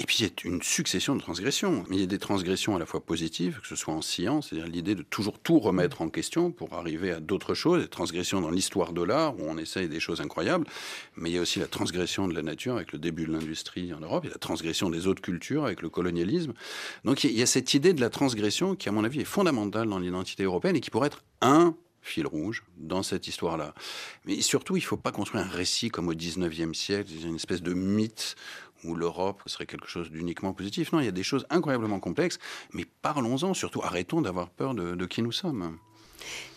Et 0.00 0.04
puis, 0.04 0.18
il 0.20 0.26
y 0.26 0.28
a 0.28 0.32
une 0.44 0.62
succession 0.62 1.16
de 1.16 1.20
transgressions. 1.20 1.84
Mais 1.88 1.96
il 1.96 2.00
y 2.00 2.04
a 2.04 2.06
des 2.06 2.20
transgressions 2.20 2.76
à 2.76 2.78
la 2.78 2.86
fois 2.86 3.00
positives, 3.00 3.58
que 3.60 3.66
ce 3.66 3.74
soit 3.74 3.92
en 3.92 4.00
science, 4.00 4.48
c'est-à-dire 4.48 4.68
l'idée 4.68 4.94
de 4.94 5.02
toujours 5.02 5.40
tout 5.40 5.58
remettre 5.58 6.02
en 6.02 6.08
question 6.08 6.52
pour 6.52 6.72
arriver 6.74 7.10
à 7.10 7.18
d'autres 7.18 7.54
choses, 7.54 7.82
des 7.82 7.88
transgressions 7.88 8.40
dans 8.40 8.50
l'histoire 8.50 8.92
de 8.92 9.02
l'art, 9.02 9.36
où 9.36 9.42
on 9.42 9.58
essaye 9.58 9.88
des 9.88 10.00
choses 10.00 10.20
incroyables. 10.20 10.66
Mais 11.16 11.30
il 11.30 11.34
y 11.34 11.38
a 11.38 11.40
aussi 11.40 11.58
la 11.58 11.66
transgression 11.66 12.28
de 12.28 12.34
la 12.34 12.42
nature 12.42 12.76
avec 12.76 12.92
le 12.92 13.00
début 13.00 13.26
de 13.26 13.32
l'industrie 13.32 13.92
en 13.92 13.98
Europe, 14.00 14.22
il 14.24 14.28
y 14.28 14.30
a 14.30 14.34
la 14.34 14.38
transgression 14.38 14.88
des 14.88 15.08
autres 15.08 15.22
cultures 15.22 15.64
avec 15.64 15.82
le 15.82 15.88
colonialisme. 15.88 16.52
Donc, 17.04 17.24
il 17.24 17.36
y 17.36 17.42
a 17.42 17.46
cette 17.46 17.74
idée 17.74 17.92
de 17.92 18.00
la 18.00 18.10
transgression 18.10 18.76
qui, 18.76 18.88
à 18.88 18.92
mon 18.92 19.02
avis, 19.02 19.20
est 19.20 19.24
fondamentale 19.24 19.88
dans 19.88 19.98
l'identité 19.98 20.44
européenne 20.44 20.76
et 20.76 20.80
qui 20.80 20.90
pourrait 20.90 21.08
être 21.08 21.24
un 21.40 21.74
fil 22.08 22.26
rouge 22.26 22.64
dans 22.76 23.02
cette 23.02 23.26
histoire-là. 23.28 23.74
Mais 24.24 24.40
surtout, 24.40 24.76
il 24.76 24.80
ne 24.80 24.86
faut 24.86 24.96
pas 24.96 25.12
construire 25.12 25.44
un 25.44 25.48
récit 25.48 25.88
comme 25.90 26.08
au 26.08 26.14
19e 26.14 26.74
siècle, 26.74 27.10
une 27.24 27.36
espèce 27.36 27.62
de 27.62 27.74
mythe 27.74 28.36
où 28.84 28.94
l'Europe 28.94 29.42
serait 29.46 29.66
quelque 29.66 29.88
chose 29.88 30.10
d'uniquement 30.10 30.52
positif. 30.52 30.92
Non, 30.92 31.00
il 31.00 31.04
y 31.04 31.08
a 31.08 31.12
des 31.12 31.22
choses 31.22 31.46
incroyablement 31.50 32.00
complexes, 32.00 32.38
mais 32.72 32.84
parlons-en, 33.02 33.54
surtout 33.54 33.82
arrêtons 33.82 34.20
d'avoir 34.20 34.50
peur 34.50 34.74
de, 34.74 34.94
de 34.94 35.06
qui 35.06 35.22
nous 35.22 35.32
sommes. 35.32 35.78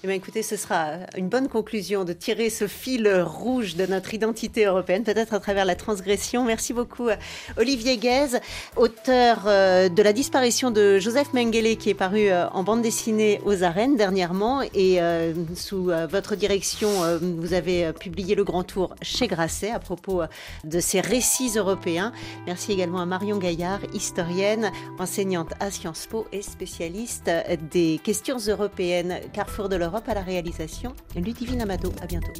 Eh 0.03 0.09
écoutez, 0.15 0.41
ce 0.41 0.55
sera 0.55 0.93
une 1.15 1.29
bonne 1.29 1.47
conclusion 1.47 2.05
de 2.05 2.13
tirer 2.13 2.49
ce 2.49 2.65
fil 2.65 3.07
rouge 3.21 3.75
de 3.75 3.85
notre 3.85 4.15
identité 4.15 4.65
européenne, 4.65 5.03
peut-être 5.03 5.35
à 5.35 5.39
travers 5.39 5.63
la 5.63 5.75
transgression. 5.75 6.43
Merci 6.43 6.73
beaucoup, 6.73 7.09
Olivier 7.55 7.97
Guèze, 7.97 8.39
auteur 8.77 9.43
euh, 9.45 9.89
de 9.89 10.01
La 10.01 10.11
disparition 10.11 10.71
de 10.71 10.97
Joseph 10.97 11.33
Mengele, 11.33 11.77
qui 11.77 11.91
est 11.91 11.93
paru 11.93 12.29
euh, 12.29 12.49
en 12.49 12.63
bande 12.63 12.81
dessinée 12.81 13.41
aux 13.45 13.61
arènes 13.61 13.95
dernièrement. 13.95 14.63
Et 14.73 14.99
euh, 14.99 15.33
sous 15.55 15.91
votre 16.09 16.35
direction, 16.35 16.89
vous 17.21 17.53
avez 17.53 17.93
publié 17.93 18.33
Le 18.33 18.43
Grand 18.43 18.63
Tour 18.63 18.95
chez 19.03 19.27
Grasset 19.27 19.69
à 19.69 19.79
propos 19.79 20.23
de 20.63 20.79
ces 20.79 20.99
récits 20.99 21.51
européens. 21.57 22.11
Merci 22.47 22.71
également 22.71 23.01
à 23.01 23.05
Marion 23.05 23.37
Gaillard, 23.37 23.81
historienne, 23.93 24.71
enseignante 24.97 25.53
à 25.59 25.69
Sciences 25.69 26.07
Po 26.07 26.25
et 26.31 26.41
spécialiste 26.41 27.29
des 27.71 27.99
questions 28.03 28.37
européennes. 28.37 29.19
Carrefour 29.31 29.60
de 29.69 29.75
l'Europe 29.75 30.07
à 30.07 30.13
la 30.13 30.21
réalisation, 30.21 30.93
Ludivine 31.15 31.61
Amado. 31.61 31.91
À 32.01 32.05
bientôt. 32.05 32.31